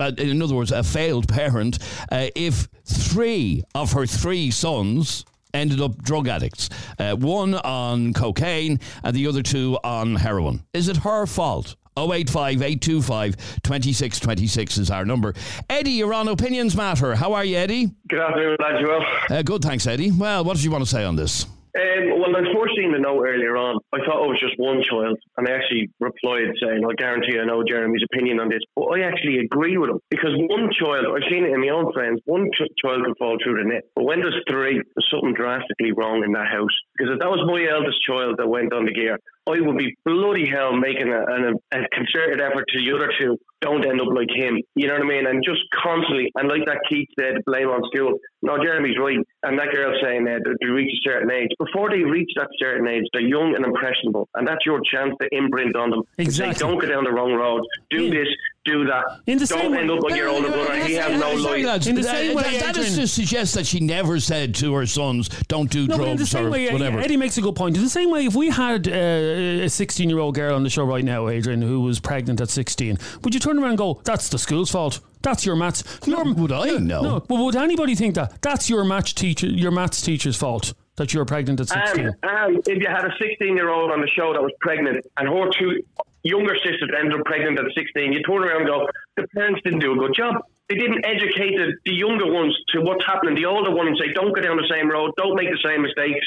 Uh, 0.00 0.10
in 0.18 0.42
other 0.42 0.54
words, 0.56 0.72
a 0.72 0.82
failed 0.82 1.28
parent, 1.28 1.78
uh, 2.10 2.26
if 2.34 2.68
three 2.84 3.62
of 3.76 3.92
her 3.92 4.06
three 4.06 4.50
sons 4.50 5.24
ended 5.54 5.80
up 5.80 6.02
drug 6.02 6.26
addicts, 6.26 6.68
uh, 6.98 7.14
one 7.14 7.54
on 7.54 8.12
cocaine 8.12 8.80
and 9.04 9.14
the 9.14 9.26
other 9.28 9.40
two 9.40 9.78
on 9.84 10.16
heroin. 10.16 10.64
Is 10.74 10.88
it 10.88 10.96
her 10.98 11.26
fault? 11.26 11.76
085 11.96 12.62
825 12.62 13.36
2626 13.62 14.78
is 14.78 14.90
our 14.90 15.04
number. 15.04 15.34
Eddie, 15.70 15.92
you're 15.92 16.14
on 16.14 16.28
Opinions 16.28 16.76
Matter. 16.76 17.14
How 17.14 17.34
are 17.34 17.44
you, 17.44 17.56
Eddie? 17.56 17.90
Good 18.08 18.20
afternoon, 18.20 18.56
lads. 18.60 18.80
You 18.80 18.88
well? 18.88 19.04
Uh, 19.30 19.42
good, 19.42 19.62
thanks, 19.62 19.86
Eddie. 19.86 20.10
Well, 20.10 20.44
what 20.44 20.56
did 20.56 20.64
you 20.64 20.70
want 20.70 20.84
to 20.84 20.90
say 20.90 21.04
on 21.04 21.16
this? 21.16 21.44
Um, 21.74 22.20
well, 22.20 22.30
seen 22.76 22.92
the 22.92 22.98
note 22.98 23.24
earlier 23.24 23.56
on. 23.56 23.78
I 23.92 23.98
thought 24.04 24.22
it 24.22 24.30
was 24.30 24.40
just 24.42 24.54
one 24.58 24.82
child, 24.82 25.18
and 25.36 25.48
I 25.48 25.52
actually 25.52 25.90
replied 26.00 26.50
saying, 26.60 26.84
"I 26.84 26.94
guarantee 26.94 27.38
I 27.38 27.44
know 27.44 27.62
Jeremy's 27.66 28.02
opinion 28.12 28.40
on 28.40 28.48
this." 28.48 28.62
But 28.76 28.94
I 28.94 29.06
actually 29.06 29.38
agree 29.38 29.78
with 29.78 29.90
him 29.90 30.00
because 30.10 30.34
one 30.36 30.70
child, 30.72 31.06
I've 31.06 31.26
seen 31.30 31.44
it 31.44 31.52
in 31.52 31.60
my 31.60 31.70
own 31.70 31.92
friends. 31.92 32.20
One 32.26 32.50
ch- 32.52 32.70
child 32.82 33.04
can 33.04 33.14
fall 33.16 33.38
through 33.42 33.62
the 33.62 33.68
net, 33.68 33.82
but 33.94 34.04
when 34.04 34.20
there's 34.20 34.38
three, 34.48 34.74
there's 34.74 35.10
something 35.10 35.34
drastically 35.34 35.92
wrong 35.92 36.22
in 36.24 36.32
that 36.32 36.46
house. 36.46 36.74
Because 36.96 37.14
if 37.14 37.18
that 37.20 37.30
was 37.30 37.42
my 37.46 37.62
eldest 37.66 38.02
child 38.02 38.36
that 38.38 38.48
went 38.48 38.72
on 38.72 38.84
the 38.84 38.92
gear, 38.92 39.18
I 39.46 39.60
would 39.60 39.76
be 39.76 39.94
bloody 40.04 40.48
hell 40.48 40.72
making 40.74 41.08
a, 41.08 41.20
a, 41.20 41.52
a 41.78 41.88
concerted 41.92 42.40
effort 42.40 42.64
to 42.68 42.78
the 42.80 42.94
other 42.94 43.12
two 43.20 43.36
don't 43.60 43.86
end 43.86 44.00
up 44.00 44.08
like 44.14 44.28
him. 44.34 44.60
You 44.74 44.88
know 44.88 44.94
what 44.94 45.02
I 45.02 45.06
mean? 45.06 45.26
And 45.26 45.42
just 45.42 45.60
constantly, 45.82 46.30
and 46.34 46.48
like 46.48 46.66
that 46.66 46.80
Keith 46.88 47.08
said, 47.18 47.36
blame 47.46 47.68
on 47.68 47.82
school. 47.92 48.18
No, 48.42 48.58
Jeremy's 48.62 48.98
right. 48.98 49.16
And 49.42 49.58
that 49.58 49.72
girl 49.72 49.92
saying 50.02 50.24
that 50.26 50.42
they 50.60 50.66
reach 50.68 50.92
a 50.92 51.08
certain 51.08 51.30
age. 51.30 51.48
Before 51.58 51.88
they 51.88 52.02
reach 52.04 52.30
that 52.36 52.48
certain 52.58 52.86
age, 52.86 53.04
they're 53.12 53.22
young 53.22 53.54
and 53.56 53.64
impressionable. 53.64 54.28
And 54.34 54.46
that's 54.46 54.66
your 54.66 54.80
chance 54.92 55.14
to 55.20 55.28
imprint 55.32 55.76
on 55.76 55.90
them. 55.90 56.02
Exactly. 56.18 56.54
Say, 56.54 56.58
don't 56.60 56.78
go 56.78 56.86
down 56.86 57.04
the 57.04 57.12
wrong 57.12 57.32
road. 57.32 57.62
Do 57.90 58.04
Yeah. 58.04 58.10
this, 58.20 58.28
do 58.64 58.84
that. 58.86 59.04
In 59.26 59.38
the 59.38 59.46
don't 59.46 59.60
same 59.60 59.74
end 59.74 59.90
way- 59.90 59.96
up 59.96 60.02
like 60.04 60.16
your 60.16 60.28
older 60.28 60.48
brother. 60.50 60.76
He 60.84 60.94
has 60.94 61.20
no 61.20 61.36
Sorry, 61.38 61.62
life. 61.62 61.66
lads, 61.66 61.86
In 61.86 61.94
the 61.96 62.02
that- 62.02 62.10
same 62.16 62.34
way, 62.34 62.42
that, 62.58 62.74
that 62.74 62.76
is 62.78 62.96
to 62.96 63.06
suggest 63.06 63.54
that 63.54 63.66
she 63.66 63.80
never 63.80 64.18
said 64.20 64.54
to 64.56 64.72
her 64.74 64.86
sons, 64.86 65.28
"Don't 65.48 65.70
do 65.70 65.86
No, 65.86 65.98
but 65.98 66.04
in 66.08 66.10
the 66.12 66.16
drugs 66.24 66.30
same 66.30 66.46
or 66.46 66.50
way, 66.50 66.72
whatever." 66.72 66.98
Eddie 66.98 67.16
makes 67.16 67.36
a 67.38 67.42
good 67.42 67.54
point. 67.54 67.76
In 67.76 67.82
the 67.82 67.88
same 67.90 68.10
way, 68.10 68.24
if 68.26 68.34
we 68.34 68.48
had 68.50 68.88
uh, 68.88 68.90
a 68.92 69.68
16 69.68 70.08
year 70.08 70.18
old 70.18 70.34
girl 70.34 70.54
on 70.54 70.62
the 70.62 70.70
show 70.70 70.84
right 70.84 71.04
now, 71.04 71.28
Adrian, 71.28 71.60
who 71.62 71.80
was 71.82 72.00
pregnant 72.00 72.40
at 72.40 72.48
16, 72.48 72.98
would 73.22 73.34
you 73.34 73.40
turn 73.40 73.58
around 73.58 73.70
and 73.70 73.78
go, 73.78 74.00
that's 74.04 74.28
the 74.30 74.38
school's 74.38 74.70
fault? 74.70 75.00
That's 75.22 75.44
your 75.46 75.56
maths. 75.56 75.84
Your, 76.06 76.32
would 76.34 76.52
I? 76.52 76.66
No. 76.78 77.00
No. 77.02 77.20
But 77.20 77.36
would 77.36 77.56
anybody 77.56 77.94
think 77.94 78.14
that? 78.16 78.40
That's 78.42 78.68
your 78.68 78.84
maths 78.84 79.12
teacher, 79.14 79.46
your 79.46 79.70
maths 79.70 80.02
teacher's 80.02 80.36
fault 80.36 80.74
that 80.96 81.12
you 81.12 81.18
were 81.18 81.24
pregnant 81.24 81.60
at 81.60 81.68
16. 81.68 82.06
And, 82.06 82.14
and 82.22 82.68
if 82.68 82.82
you 82.82 82.86
had 82.88 83.04
a 83.04 83.12
16 83.20 83.56
year 83.56 83.68
old 83.70 83.90
on 83.90 84.00
the 84.00 84.06
show 84.08 84.32
that 84.32 84.42
was 84.42 84.52
pregnant 84.60 85.04
and 85.18 85.28
her 85.28 85.50
two 85.58 85.82
younger 86.24 86.56
sisters 86.56 86.90
ended 86.98 87.20
up 87.20 87.24
pregnant 87.26 87.58
at 87.58 87.66
16, 87.76 88.12
you 88.12 88.22
turn 88.22 88.42
around 88.42 88.62
and 88.62 88.66
go, 88.66 88.88
the 89.16 89.28
parents 89.28 89.60
didn't 89.62 89.80
do 89.80 89.92
a 89.92 89.96
good 89.96 90.14
job. 90.16 90.42
They 90.68 90.76
didn't 90.76 91.04
educate 91.04 91.56
the, 91.56 91.76
the 91.84 91.92
younger 91.92 92.26
ones 92.26 92.56
to 92.72 92.80
what's 92.80 93.04
happening. 93.04 93.34
The 93.34 93.44
older 93.44 93.70
ones 93.70 94.00
say, 94.00 94.12
don't 94.12 94.34
go 94.34 94.40
down 94.40 94.56
the 94.56 94.68
same 94.68 94.90
road, 94.90 95.12
don't 95.16 95.36
make 95.36 95.50
the 95.50 95.60
same 95.62 95.82
mistakes. 95.82 96.24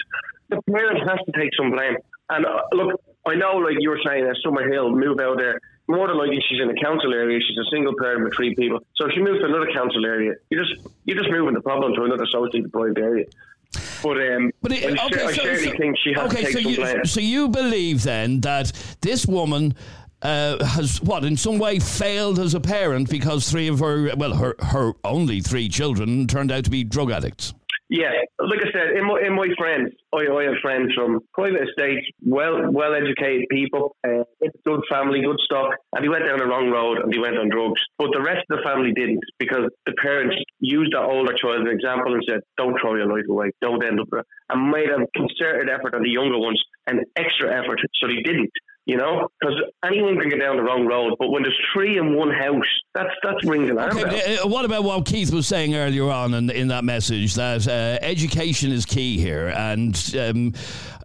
The 0.50 0.62
parent 0.72 1.02
has 1.10 1.20
to 1.26 1.32
take 1.34 1.50
some 1.58 1.72
blame. 1.72 1.98
And 2.30 2.46
uh, 2.46 2.62
look, 2.72 3.02
I 3.26 3.36
know, 3.36 3.58
like 3.58 3.76
you 3.80 3.90
were 3.90 4.00
saying, 4.06 4.24
that 4.24 4.38
Summerhill, 4.46 4.94
move 4.94 5.20
out 5.20 5.38
there. 5.38 5.60
More 5.90 6.08
than 6.08 6.18
likely, 6.18 6.40
she's 6.48 6.62
in 6.62 6.70
a 6.70 6.80
council 6.80 7.14
area. 7.14 7.40
She's 7.40 7.58
a 7.58 7.70
single 7.72 7.94
parent 8.00 8.24
with 8.24 8.36
three 8.36 8.54
people. 8.56 8.80
So 8.96 9.08
if 9.08 9.14
she 9.14 9.22
moves 9.22 9.40
to 9.40 9.46
another 9.46 9.72
council 9.74 10.06
area, 10.06 10.36
you 10.50 10.60
just 10.60 10.88
you're 11.06 11.18
just 11.18 11.32
moving 11.32 11.54
the 11.54 11.62
problem 11.62 11.94
to 11.96 12.04
another 12.04 12.26
socially 12.26 12.62
deprived 12.62 13.00
area. 13.00 13.26
But 14.04 14.18
um, 14.18 14.52
But 14.62 14.72
it, 14.74 15.00
I, 15.00 15.06
okay, 15.08 15.24
I 15.26 15.32
so, 15.34 15.44
certainly 15.44 15.72
so- 15.72 15.78
think 15.78 15.98
she 16.04 16.14
has 16.14 16.32
okay, 16.32 16.38
to 16.38 16.44
take 16.46 16.54
so 16.54 16.60
some 16.62 16.72
you, 16.72 16.78
blame. 16.78 17.06
so 17.06 17.20
you 17.20 17.50
believe 17.50 18.04
then 18.04 18.42
that 18.42 18.72
this 19.02 19.26
woman 19.26 19.74
uh, 20.22 20.64
has 20.66 21.02
what 21.02 21.24
in 21.24 21.38
some 21.38 21.60
way 21.60 21.80
failed 21.80 22.40
as 22.40 22.54
a 22.56 22.60
parent 22.60 23.10
because 23.10 23.50
three 23.50 23.68
of 23.68 23.80
her 23.80 24.12
well 24.16 24.34
her 24.36 24.56
her 24.60 24.94
only 25.04 25.42
three 25.42 25.70
children 25.70 26.26
turned 26.28 26.52
out 26.52 26.64
to 26.64 26.70
be 26.72 26.84
drug 26.84 27.12
addicts. 27.12 27.54
Yeah, 27.90 28.12
like 28.38 28.60
I 28.60 28.72
said, 28.76 28.98
in 28.98 29.08
my 29.08 29.22
in 29.26 29.34
my 29.34 29.48
friends, 29.58 29.96
I, 30.12 30.28
I 30.28 30.44
have 30.52 30.60
friends 30.62 30.92
from 30.94 31.22
private 31.34 31.70
estates, 31.70 32.06
well 32.22 32.70
well 32.70 32.94
educated 32.94 33.48
people, 33.50 33.96
uh, 34.06 34.28
good 34.66 34.82
family, 34.92 35.22
good 35.22 35.40
stock, 35.46 35.72
and 35.94 36.04
they 36.04 36.10
went 36.10 36.26
down 36.26 36.40
the 36.40 36.48
wrong 36.48 36.70
road 36.70 37.00
and 37.00 37.14
they 37.14 37.18
went 37.18 37.38
on 37.38 37.48
drugs. 37.48 37.80
But 37.98 38.12
the 38.12 38.22
rest 38.22 38.44
of 38.50 38.60
the 38.60 38.64
family 38.68 38.92
didn't 38.92 39.24
because 39.40 39.72
the 39.86 39.94
parents 40.04 40.36
used 40.60 40.92
that 40.92 41.08
older 41.08 41.32
child 41.32 41.62
as 41.62 41.72
an 41.72 41.72
example 41.72 42.14
and 42.14 42.24
said, 42.28 42.42
"Don't 42.58 42.76
throw 42.82 42.96
your 42.96 43.08
life 43.08 43.24
away, 43.30 43.52
don't 43.62 43.84
end 43.84 44.02
up," 44.02 44.08
there," 44.12 44.28
and 44.50 44.70
made 44.70 44.90
a 44.90 45.08
concerted 45.16 45.70
effort 45.70 45.96
on 45.96 46.04
the 46.04 46.12
younger 46.12 46.40
ones, 46.40 46.62
an 46.88 47.06
extra 47.16 47.56
effort, 47.56 47.80
so 47.96 48.08
they 48.08 48.22
didn't. 48.22 48.52
You 48.88 48.96
know, 48.96 49.28
because 49.42 49.56
anyone 49.84 50.18
can 50.18 50.30
get 50.30 50.40
down 50.40 50.56
the 50.56 50.64
wrong 50.64 50.88
road, 50.88 51.16
but 51.20 51.28
when 51.30 51.44
there's 51.44 51.60
three 51.74 51.98
in 51.98 52.16
one 52.16 52.32
house, 52.32 52.64
that's 52.96 53.10
that's 53.22 53.44
rings 53.44 53.70
alarm 53.70 53.92
Okay, 53.98 54.04
bells. 54.04 54.46
uh, 54.46 54.48
what 54.48 54.64
about 54.64 54.86
what 54.86 55.06
Keith 55.06 55.34
was 55.34 55.46
saying 55.46 55.76
earlier 55.76 56.10
on 56.10 56.34
in, 56.34 56.50
in 56.50 56.70
that 56.70 56.86
message 56.86 57.36
that 57.36 57.68
uh, 57.68 57.98
education 58.02 58.72
is 58.72 58.86
key 58.86 59.18
here, 59.18 59.50
and 59.50 60.16
um, 60.18 60.54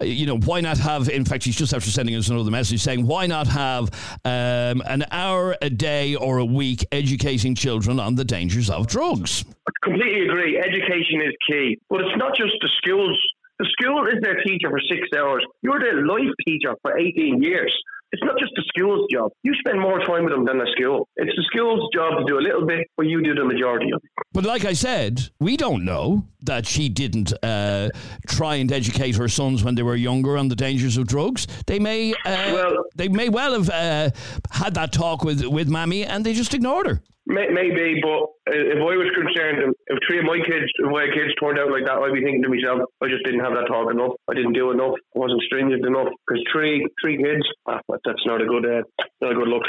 you 0.01 0.27
know 0.27 0.39
why 0.39 0.61
not 0.61 0.79
have? 0.79 1.09
In 1.09 1.25
fact, 1.25 1.43
he's 1.43 1.57
just 1.57 1.75
after 1.75 1.91
sending 1.91 2.15
us 2.15 2.29
another 2.29 2.53
message 2.53 2.81
saying 2.81 3.05
why 3.05 3.27
not 3.27 3.49
have 3.49 3.91
um, 4.25 4.81
an 4.87 5.05
hour 5.11 5.57
a 5.61 5.69
day 5.69 6.15
or 6.15 6.39
a 6.39 6.45
week 6.45 6.87
educating 6.93 7.57
children 7.57 7.99
on 7.99 8.15
the 8.15 8.25
dangers 8.25 8.71
of 8.71 8.87
drugs. 8.87 9.45
completely 9.83 10.23
agree. 10.27 10.57
Education 10.57 11.21
is 11.21 11.35
key, 11.51 11.79
but 11.91 12.01
it's 12.01 12.17
not 12.17 12.37
just 12.37 12.53
the 12.61 12.71
schools. 12.79 13.19
The 13.59 13.67
school 13.79 14.07
is 14.07 14.21
their 14.23 14.43
teacher 14.43 14.71
for 14.71 14.81
six 14.81 15.09
hours. 15.17 15.45
You're 15.63 15.79
their 15.81 16.05
life 16.07 16.31
teacher 16.47 16.75
for 16.83 16.99
18 16.99 17.43
years. 17.43 17.75
It's 18.15 18.23
not 18.25 18.39
just 18.39 18.53
the 18.55 18.63
school's 18.69 19.09
job. 19.11 19.31
You 19.43 19.55
spend 19.55 19.81
more 19.81 19.99
time 20.01 20.25
with 20.25 20.35
them 20.35 20.45
than 20.45 20.59
the 20.59 20.69
school. 20.77 21.09
It's 21.17 21.35
the 21.35 21.43
school's 21.51 21.89
job 21.95 22.19
to 22.19 22.25
do 22.27 22.39
a 22.39 22.43
little 22.43 22.67
bit, 22.67 22.87
but 22.97 23.07
you 23.07 23.23
do 23.23 23.35
the 23.35 23.45
majority 23.45 23.91
of 23.91 24.03
it. 24.05 24.11
But 24.35 24.45
like 24.45 24.67
I 24.67 24.75
said, 24.75 25.31
we 25.41 25.57
don't 25.57 25.83
know 25.87 26.27
that 26.43 26.67
she 26.67 26.91
didn't 26.91 27.33
uh, 27.43 27.89
try 28.29 28.57
and 28.57 28.71
educate 28.71 29.17
her 29.17 29.29
sons 29.29 29.65
when 29.65 29.77
they 29.77 29.83
were 29.83 29.97
younger 29.97 30.37
on 30.37 30.49
the 30.49 30.57
dangers 30.57 30.99
of 30.99 31.07
drugs. 31.07 31.47
They 31.67 31.79
may, 31.79 32.13
uh, 32.27 32.53
Well- 32.53 32.85
they 32.97 33.09
may 33.09 33.31
well 33.31 33.55
have 33.55 33.71
uh, 33.71 34.11
had 34.51 34.75
that 34.75 34.93
talk 34.93 35.25
with 35.25 35.43
with 35.47 35.69
Mammy, 35.69 36.05
and 36.05 36.23
they 36.27 36.35
just 36.35 36.53
ignored 36.53 36.87
her. 36.89 37.03
May- 37.27 37.49
Maybe, 37.51 38.01
but 38.03 38.27
if 38.53 38.79
I 38.79 38.97
was 38.99 39.11
concerned, 39.15 39.75
if 39.87 39.99
three 40.09 40.19
of 40.19 40.25
my 40.25 40.39
kids, 40.45 40.67
if 40.79 40.91
my 40.91 41.07
kids 41.15 41.33
turned 41.41 41.59
out 41.59 41.71
like 41.71 41.85
that, 41.87 41.99
I'd 41.99 42.13
be 42.13 42.21
thinking 42.23 42.43
to 42.43 42.49
myself, 42.49 42.81
I 43.01 43.07
just 43.09 43.25
didn't 43.25 43.41
have 43.41 43.53
that 43.55 43.67
talk 43.69 43.91
enough. 43.93 44.13
I 44.29 44.35
didn't 44.35 44.55
do 44.55 44.73
enough. 44.73 44.95
I 45.15 45.19
wasn't 45.19 45.41
stringent 45.43 45.87
enough. 45.87 46.09
Because 46.27 46.43
three, 46.53 46.85
three 47.01 47.17
kids, 47.19 47.47
ah, 47.69 47.79
that's 48.05 48.27
not 48.27 48.43
a 48.43 48.47
good, 48.47 48.67
uh, 48.67 48.83
not 49.21 49.33
a 49.33 49.35
good 49.37 49.47
look. 49.49 49.63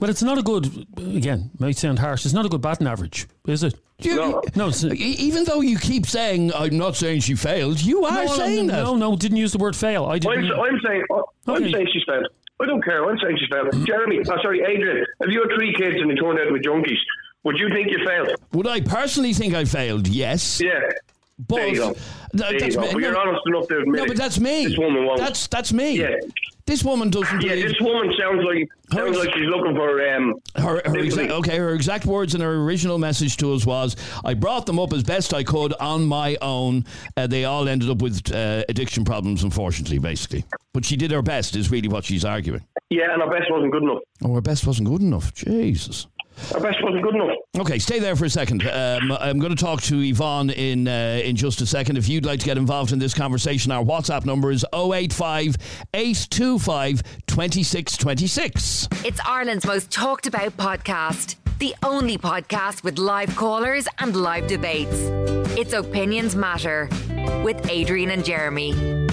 But 0.00 0.08
it's 0.08 0.22
not 0.22 0.38
a 0.38 0.42
good, 0.42 0.86
again, 0.98 1.50
might 1.58 1.76
sound 1.76 1.98
harsh, 1.98 2.24
it's 2.24 2.34
not 2.34 2.46
a 2.46 2.48
good 2.48 2.62
batting 2.62 2.86
average, 2.86 3.26
is 3.46 3.62
it? 3.62 3.74
You- 3.98 4.16
No. 4.16 4.42
No, 4.54 4.68
it's, 4.68 4.82
E- 4.84 4.94
Even 4.96 5.44
though 5.44 5.60
you 5.60 5.78
keep 5.78 6.06
saying, 6.06 6.52
I'm 6.54 6.78
not 6.78 6.96
saying 6.96 7.20
she 7.20 7.34
failed, 7.34 7.80
you 7.82 8.04
are 8.06 8.24
no, 8.24 8.32
saying 8.36 8.66
no, 8.68 8.72
that. 8.72 8.82
no, 8.84 8.96
no, 8.96 9.16
didn't 9.16 9.36
use 9.38 9.52
the 9.52 9.58
word 9.58 9.76
fail. 9.76 10.06
I 10.06 10.14
I'm, 10.14 10.18
didn't. 10.20 10.50
I'm 10.52 10.80
saying, 10.84 11.02
I'm 11.46 11.54
Okay. 11.56 11.72
saying 11.72 11.88
she's 11.92 12.04
failed. 12.06 12.26
I 12.60 12.66
don't 12.66 12.82
care. 12.82 13.04
I'm 13.08 13.18
saying 13.18 13.36
she's 13.38 13.48
failed. 13.50 13.86
Jeremy, 13.86 14.20
oh, 14.20 14.36
sorry, 14.42 14.60
Adrian, 14.62 15.04
if 15.20 15.30
you 15.30 15.42
had 15.42 15.50
three 15.56 15.74
kids 15.74 15.96
and 16.00 16.10
they 16.10 16.14
turned 16.14 16.38
out 16.38 16.50
with 16.50 16.62
junkies, 16.62 16.96
would 17.44 17.58
you 17.58 17.68
think 17.68 17.90
you 17.90 17.98
failed? 18.06 18.30
Would 18.52 18.66
I 18.66 18.80
personally 18.80 19.32
think 19.34 19.54
I 19.54 19.64
failed? 19.64 20.08
Yes. 20.08 20.60
Yeah. 20.60 20.80
But 21.38 21.56
There 21.56 21.68
you 21.68 21.76
go. 21.76 21.92
Th- 21.92 21.98
There 22.32 22.52
you 22.54 22.58
that's 22.60 22.76
go. 22.76 22.80
me- 22.82 22.92
But 22.94 23.02
you're 23.02 23.12
no, 23.12 23.20
honest 23.20 23.42
enough 23.46 23.68
to 23.68 23.78
admit 23.78 23.96
no, 23.98 24.04
it. 24.04 24.08
but 24.08 24.16
that's 24.16 24.40
me. 24.40 24.66
This 24.66 24.78
woman 24.78 25.04
won't. 25.04 25.20
That's 25.20 25.46
that's 25.48 25.72
me. 25.72 26.00
Yeah. 26.00 26.16
This 26.66 26.82
woman 26.82 27.10
doesn't 27.10 27.42
Yeah, 27.42 27.50
believe 27.54 27.68
this 27.68 27.80
woman 27.80 28.12
sounds 28.18 28.42
like 28.44 28.68
sounds 28.92 29.16
like 29.16 29.32
she's 29.34 29.46
looking 29.46 29.74
for 29.76 30.08
um. 30.14 30.34
her, 30.56 30.82
her 30.84 30.98
exact, 30.98 31.30
okay, 31.30 31.58
her 31.58 31.72
exact 31.74 32.06
words 32.06 32.34
in 32.34 32.40
her 32.40 32.54
original 32.64 32.98
message 32.98 33.36
to 33.36 33.54
us 33.54 33.64
was, 33.64 33.94
"I 34.24 34.34
brought 34.34 34.66
them 34.66 34.78
up 34.80 34.92
as 34.92 35.04
best 35.04 35.32
I 35.32 35.44
could 35.44 35.72
on 35.74 36.06
my 36.06 36.36
own. 36.42 36.84
Uh, 37.16 37.28
they 37.28 37.44
all 37.44 37.68
ended 37.68 37.88
up 37.88 38.02
with 38.02 38.32
uh, 38.34 38.64
addiction 38.68 39.04
problems, 39.04 39.44
unfortunately, 39.44 39.98
basically. 39.98 40.44
But 40.74 40.84
she 40.84 40.96
did 40.96 41.12
her 41.12 41.22
best, 41.22 41.54
is 41.54 41.70
really 41.70 41.88
what 41.88 42.04
she's 42.04 42.24
arguing. 42.24 42.64
Yeah, 42.90 43.12
and 43.12 43.22
her 43.22 43.30
best 43.30 43.50
wasn't 43.50 43.70
good 43.72 43.82
enough. 43.84 43.98
Oh, 44.24 44.34
her 44.34 44.40
best 44.40 44.66
wasn't 44.66 44.88
good 44.88 45.02
enough. 45.02 45.32
Jesus. 45.34 46.08
Our 46.54 46.60
best 46.60 46.78
wasn't 46.82 47.02
good 47.02 47.14
enough. 47.14 47.30
Okay, 47.58 47.78
stay 47.78 47.98
there 47.98 48.16
for 48.16 48.26
a 48.26 48.30
second. 48.30 48.66
Um, 48.66 49.12
I'm 49.12 49.38
going 49.38 49.54
to 49.54 49.62
talk 49.62 49.82
to 49.82 50.00
Yvonne 50.00 50.50
in 50.50 50.86
uh, 50.86 51.20
in 51.24 51.36
just 51.36 51.60
a 51.60 51.66
second. 51.66 51.96
If 51.96 52.08
you'd 52.08 52.26
like 52.26 52.40
to 52.40 52.46
get 52.46 52.58
involved 52.58 52.92
in 52.92 52.98
this 52.98 53.14
conversation, 53.14 53.72
our 53.72 53.82
WhatsApp 53.82 54.24
number 54.26 54.50
is 54.50 54.64
085 54.74 55.56
825 55.94 57.02
2626. 57.26 58.88
It's 59.04 59.20
Ireland's 59.26 59.66
most 59.66 59.90
talked 59.90 60.26
about 60.26 60.56
podcast. 60.56 61.36
The 61.58 61.74
only 61.82 62.18
podcast 62.18 62.84
with 62.84 62.98
live 62.98 63.34
callers 63.34 63.88
and 63.98 64.14
live 64.14 64.46
debates. 64.46 64.92
It's 65.58 65.72
Opinions 65.72 66.36
Matter 66.36 66.88
with 67.42 67.70
Adrian 67.70 68.10
and 68.10 68.22
Jeremy. 68.22 69.05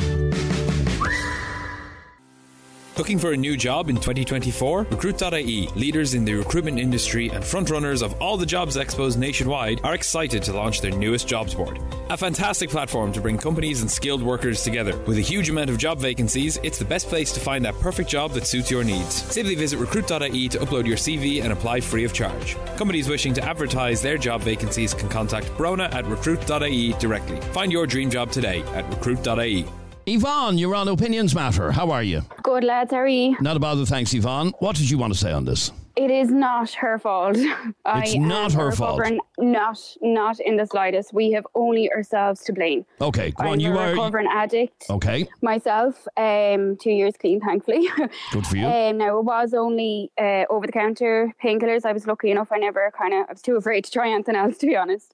Looking 2.95 3.17
for 3.17 3.31
a 3.31 3.37
new 3.37 3.57
job 3.57 3.89
in 3.89 3.95
2024? 3.95 4.83
Recruit.ie, 4.83 5.67
leaders 5.75 6.13
in 6.13 6.25
the 6.25 6.35
recruitment 6.35 6.77
industry 6.77 7.29
and 7.29 7.43
frontrunners 7.43 8.03
of 8.03 8.21
all 8.21 8.37
the 8.37 8.45
jobs 8.45 8.77
expos 8.77 9.17
nationwide, 9.17 9.81
are 9.83 9.95
excited 9.95 10.43
to 10.43 10.53
launch 10.53 10.79
their 10.79 10.91
newest 10.91 11.27
jobs 11.27 11.55
board. 11.55 11.79
A 12.11 12.17
fantastic 12.17 12.69
platform 12.69 13.11
to 13.13 13.19
bring 13.19 13.39
companies 13.39 13.81
and 13.81 13.89
skilled 13.89 14.21
workers 14.21 14.63
together. 14.63 14.95
With 15.07 15.17
a 15.17 15.21
huge 15.21 15.49
amount 15.49 15.71
of 15.71 15.79
job 15.79 15.97
vacancies, 15.97 16.57
it's 16.61 16.77
the 16.77 16.85
best 16.85 17.07
place 17.07 17.31
to 17.31 17.39
find 17.39 17.65
that 17.65 17.73
perfect 17.79 18.11
job 18.11 18.31
that 18.33 18.45
suits 18.45 18.69
your 18.69 18.83
needs. 18.83 19.15
Simply 19.15 19.55
visit 19.55 19.77
recruit.ie 19.77 20.49
to 20.49 20.59
upload 20.59 20.85
your 20.85 20.97
CV 20.97 21.41
and 21.43 21.51
apply 21.51 21.79
free 21.79 22.03
of 22.03 22.13
charge. 22.13 22.55
Companies 22.77 23.09
wishing 23.09 23.33
to 23.33 23.43
advertise 23.43 24.03
their 24.03 24.19
job 24.19 24.41
vacancies 24.41 24.93
can 24.93 25.09
contact 25.09 25.47
Brona 25.57 25.91
at 25.95 26.05
recruit.ie 26.05 26.93
directly. 26.99 27.41
Find 27.53 27.71
your 27.71 27.87
dream 27.87 28.11
job 28.11 28.31
today 28.31 28.61
at 28.75 28.87
recruit.ie. 28.91 29.65
Yvonne, 30.05 30.57
you're 30.57 30.75
on 30.75 30.89
Opinions 30.89 31.33
Matter. 31.33 31.71
How 31.71 31.89
are 31.91 32.03
you? 32.03 32.23
Good 32.43 32.65
lads, 32.65 32.91
how 32.91 32.97
are 32.97 33.07
you? 33.07 33.37
Not 33.39 33.55
a 33.55 33.59
bother, 33.59 33.85
thanks, 33.85 34.13
Yvonne. 34.13 34.49
What 34.59 34.75
did 34.75 34.89
you 34.89 34.97
want 34.97 35.13
to 35.13 35.19
say 35.19 35.31
on 35.31 35.45
this? 35.45 35.71
It 35.95 36.09
is 36.11 36.29
not 36.29 36.71
her 36.71 36.97
fault. 36.99 37.37
It's 37.85 38.15
not 38.15 38.51
her 38.53 38.71
fault. 38.71 38.99
recovering- 38.99 39.19
Not, 39.37 39.77
not 40.01 40.39
in 40.39 40.57
the 40.57 40.65
slightest. 40.65 41.13
We 41.13 41.31
have 41.33 41.45
only 41.55 41.89
ourselves 41.91 42.41
to 42.45 42.53
blame. 42.53 42.85
Okay, 42.99 43.31
go 43.31 43.43
I'm 43.43 43.51
on. 43.51 43.59
You 43.59 43.73
a 43.73 43.77
are 43.77 43.89
recovering 43.91 44.27
addict 44.29 44.85
okay. 44.89 45.27
myself. 45.41 46.05
Um, 46.17 46.77
two 46.77 46.89
years 46.91 47.13
clean, 47.17 47.39
thankfully. 47.39 47.87
Good 48.31 48.47
for 48.47 48.57
you. 48.57 48.65
Um, 48.65 48.97
now 48.97 49.19
it 49.19 49.23
was 49.23 49.53
only 49.53 50.11
uh, 50.19 50.45
over 50.49 50.65
the 50.65 50.73
counter 50.73 51.31
painkillers. 51.41 51.85
I 51.85 51.93
was 51.93 52.07
lucky 52.07 52.31
enough. 52.31 52.51
I 52.51 52.57
never 52.57 52.91
kind 52.97 53.13
of. 53.13 53.29
I 53.29 53.33
was 53.33 53.41
too 53.41 53.55
afraid 53.55 53.85
to 53.85 53.91
try 53.91 54.09
anything 54.11 54.35
else, 54.35 54.57
to 54.57 54.65
be 54.65 54.75
honest. 54.75 55.13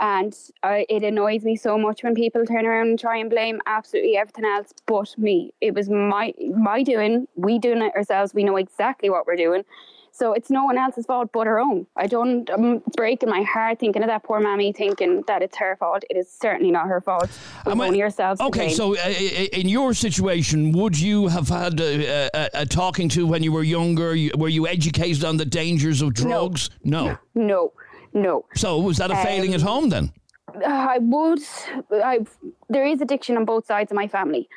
And 0.00 0.36
uh, 0.62 0.82
it 0.88 1.02
annoys 1.02 1.42
me 1.42 1.56
so 1.56 1.76
much 1.76 2.04
when 2.04 2.14
people 2.14 2.46
turn 2.46 2.66
around 2.66 2.88
and 2.88 2.98
try 2.98 3.16
and 3.16 3.28
blame 3.28 3.60
absolutely 3.66 4.16
everything 4.16 4.44
else 4.44 4.72
but 4.86 5.16
me. 5.18 5.52
It 5.60 5.74
was 5.74 5.88
my 5.88 6.34
my 6.56 6.82
doing. 6.82 7.26
We 7.34 7.58
doing 7.58 7.82
it 7.82 7.94
ourselves. 7.96 8.32
We 8.32 8.44
know 8.44 8.56
exactly 8.56 9.10
what 9.10 9.26
we're 9.26 9.36
doing. 9.36 9.64
So 10.10 10.32
it's 10.32 10.50
no 10.50 10.64
one 10.64 10.78
else's 10.78 11.06
fault 11.06 11.30
but 11.32 11.46
our 11.46 11.60
own. 11.60 11.86
I 11.96 12.08
don't. 12.08 12.48
I'm 12.50 12.82
breaking 12.96 13.28
my 13.28 13.42
heart 13.42 13.78
thinking 13.78 14.02
of 14.02 14.08
that 14.08 14.24
poor 14.24 14.40
mammy, 14.40 14.72
thinking 14.72 15.22
that 15.28 15.42
it's 15.42 15.56
her 15.58 15.76
fault. 15.76 16.02
It 16.10 16.16
is 16.16 16.28
certainly 16.28 16.72
not 16.72 16.86
her 16.86 17.00
fault. 17.00 17.28
We've 17.64 17.72
Am 17.72 17.80
I- 17.80 17.86
only 17.86 18.02
ourselves. 18.02 18.40
Okay, 18.40 18.68
so 18.70 18.96
uh, 18.96 19.08
in 19.08 19.68
your 19.68 19.94
situation, 19.94 20.72
would 20.72 20.98
you 20.98 21.28
have 21.28 21.48
had 21.48 21.78
a, 21.80 22.30
a, 22.34 22.50
a 22.62 22.66
talking 22.66 23.08
to 23.10 23.26
when 23.28 23.42
you 23.44 23.52
were 23.52 23.62
younger? 23.62 24.16
Were 24.36 24.48
you 24.48 24.66
educated 24.66 25.24
on 25.24 25.36
the 25.36 25.44
dangers 25.44 26.02
of 26.02 26.14
drugs? 26.14 26.70
No. 26.82 27.06
no, 27.06 27.18
no. 27.34 27.72
So 28.54 28.78
was 28.78 28.98
that 28.98 29.10
a 29.10 29.16
failing 29.16 29.54
at 29.54 29.60
Um, 29.60 29.66
home 29.66 29.88
then? 29.90 30.12
I 30.66 30.98
would. 30.98 31.40
I 31.92 32.20
there 32.68 32.86
is 32.86 33.00
addiction 33.00 33.36
on 33.36 33.44
both 33.44 33.66
sides 33.66 33.92
of 33.92 33.96
my 33.96 34.08
family, 34.08 34.48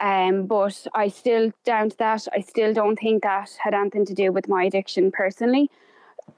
um, 0.00 0.46
but 0.46 0.86
I 0.94 1.08
still 1.08 1.52
down 1.64 1.90
to 1.90 1.96
that. 1.98 2.26
I 2.32 2.40
still 2.40 2.74
don't 2.74 2.98
think 2.98 3.22
that 3.22 3.50
had 3.62 3.74
anything 3.74 4.04
to 4.06 4.14
do 4.14 4.32
with 4.32 4.48
my 4.48 4.64
addiction 4.64 5.10
personally. 5.12 5.70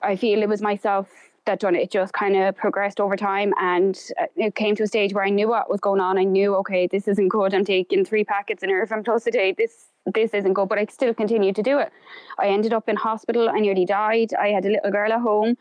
I 0.02 0.16
feel 0.16 0.42
it 0.42 0.48
was 0.48 0.62
myself 0.62 1.08
that 1.46 1.60
done 1.60 1.74
it. 1.76 1.82
It 1.82 1.90
just 1.90 2.12
kind 2.12 2.36
of 2.36 2.56
progressed 2.56 3.00
over 3.00 3.16
time, 3.16 3.54
and 3.58 3.98
uh, 4.20 4.26
it 4.36 4.54
came 4.54 4.74
to 4.76 4.82
a 4.82 4.86
stage 4.86 5.14
where 5.14 5.24
I 5.24 5.30
knew 5.30 5.48
what 5.48 5.70
was 5.70 5.80
going 5.80 6.00
on. 6.00 6.18
I 6.18 6.24
knew, 6.24 6.54
okay, 6.56 6.86
this 6.86 7.08
isn't 7.08 7.28
good. 7.28 7.54
I'm 7.54 7.64
taking 7.64 8.04
three 8.04 8.24
packets 8.24 8.62
of 8.62 8.68
Nurofen 8.68 9.04
Plus 9.04 9.26
a 9.26 9.30
day. 9.30 9.52
This 9.56 9.86
this 10.14 10.34
isn't 10.34 10.52
good, 10.52 10.68
but 10.68 10.78
I 10.78 10.86
still 10.86 11.14
continued 11.14 11.56
to 11.56 11.62
do 11.62 11.78
it. 11.78 11.90
I 12.38 12.48
ended 12.48 12.72
up 12.72 12.88
in 12.88 12.96
hospital. 12.96 13.48
I 13.48 13.58
nearly 13.58 13.84
died. 13.86 14.34
I 14.34 14.48
had 14.48 14.64
a 14.64 14.70
little 14.70 14.90
girl 14.90 15.12
at 15.12 15.20
home 15.20 15.56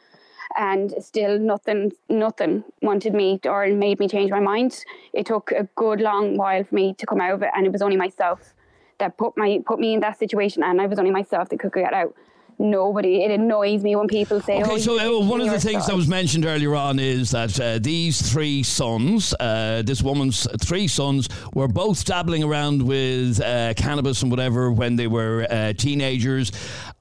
and 0.57 0.93
still 0.99 1.39
nothing 1.39 1.91
nothing 2.09 2.63
wanted 2.81 3.13
me 3.13 3.39
or 3.45 3.67
made 3.67 3.99
me 3.99 4.07
change 4.07 4.31
my 4.31 4.39
mind. 4.39 4.83
It 5.13 5.25
took 5.25 5.51
a 5.51 5.67
good 5.75 6.01
long 6.01 6.37
while 6.37 6.63
for 6.63 6.75
me 6.75 6.93
to 6.95 7.05
come 7.05 7.21
out 7.21 7.33
of 7.33 7.43
it 7.43 7.49
and 7.55 7.65
it 7.65 7.71
was 7.71 7.81
only 7.81 7.97
myself 7.97 8.53
that 8.99 9.17
put 9.17 9.37
my 9.37 9.61
put 9.65 9.79
me 9.79 9.93
in 9.93 9.99
that 10.01 10.17
situation 10.19 10.63
and 10.63 10.81
I 10.81 10.87
was 10.87 10.99
only 10.99 11.11
myself 11.11 11.49
that 11.49 11.59
could 11.59 11.73
get 11.73 11.93
out 11.93 12.15
nobody 12.57 13.23
it 13.23 13.31
annoys 13.31 13.83
me 13.83 13.95
when 13.95 14.07
people 14.07 14.41
say 14.41 14.61
Okay, 14.61 14.71
oh, 14.71 14.77
so 14.77 15.21
uh, 15.21 15.25
one 15.25 15.41
of 15.41 15.49
the 15.49 15.59
things 15.59 15.87
that 15.87 15.95
was 15.95 16.07
mentioned 16.07 16.45
earlier 16.45 16.75
on 16.75 16.99
is 16.99 17.31
that 17.31 17.59
uh, 17.59 17.79
these 17.79 18.21
three 18.31 18.63
sons, 18.63 19.33
uh, 19.39 19.81
this 19.85 20.01
woman's 20.01 20.47
three 20.61 20.87
sons, 20.87 21.27
were 21.53 21.67
both 21.67 22.05
dabbling 22.05 22.43
around 22.43 22.81
with 22.81 23.41
uh, 23.41 23.73
cannabis 23.75 24.21
and 24.21 24.31
whatever 24.31 24.71
when 24.71 24.95
they 24.95 25.07
were 25.07 25.47
uh, 25.49 25.73
teenagers, 25.73 26.51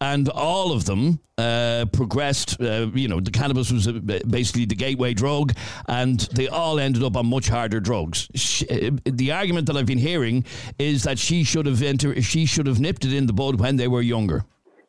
and 0.00 0.28
all 0.28 0.72
of 0.72 0.84
them 0.84 1.20
uh, 1.38 1.86
progressed. 1.92 2.60
Uh, 2.60 2.90
you 2.94 3.08
know, 3.08 3.20
the 3.20 3.30
cannabis 3.30 3.70
was 3.70 3.88
uh, 3.88 3.92
basically 4.28 4.64
the 4.64 4.74
gateway 4.74 5.14
drug, 5.14 5.52
and 5.88 6.20
they 6.32 6.48
all 6.48 6.78
ended 6.78 7.02
up 7.02 7.16
on 7.16 7.26
much 7.26 7.48
harder 7.48 7.80
drugs. 7.80 8.28
Sh 8.34 8.64
uh, 8.70 8.90
the 9.04 9.32
argument 9.32 9.66
that 9.66 9.76
I've 9.76 9.86
been 9.86 9.98
hearing 9.98 10.44
is 10.78 11.02
that 11.04 11.18
she 11.18 11.44
should 11.44 11.66
have 11.66 11.82
enter- 11.82 12.20
she 12.22 12.46
should 12.46 12.66
have 12.66 12.80
nipped 12.80 13.04
it 13.04 13.12
in 13.12 13.26
the 13.26 13.32
bud 13.32 13.60
when 13.60 13.76
they 13.76 13.88
were 13.88 14.02
younger. 14.02 14.44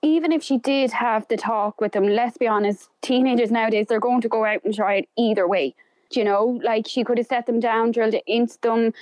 Even 0.06 0.32
if 0.32 0.44
she 0.44 0.58
did 0.60 0.91
have 0.91 1.28
the 1.28 1.36
talk 1.38 1.82
with 1.82 1.91
them, 1.94 2.08
let's 2.08 2.38
be 2.38 2.48
honest, 2.48 2.89
teenagers 3.02 3.52
nowadays, 3.52 3.88
they're 3.89 4.00
going 4.00 4.22
to 4.22 4.30
go 4.30 4.46
out 4.46 4.63
and 4.63 4.74
try 4.74 4.96
it 4.96 5.10
either 5.18 5.48
way. 5.48 5.74
Do 6.12 6.20
You 6.20 6.26
know, 6.26 6.62
like 6.63 6.88
she 6.88 7.04
could 7.04 7.18
have 7.18 7.26
set 7.28 7.48
them 7.48 7.60
down, 7.60 7.91
drilled 7.91 8.13
it 8.13 8.24
into 8.28 8.58
them 8.62 8.94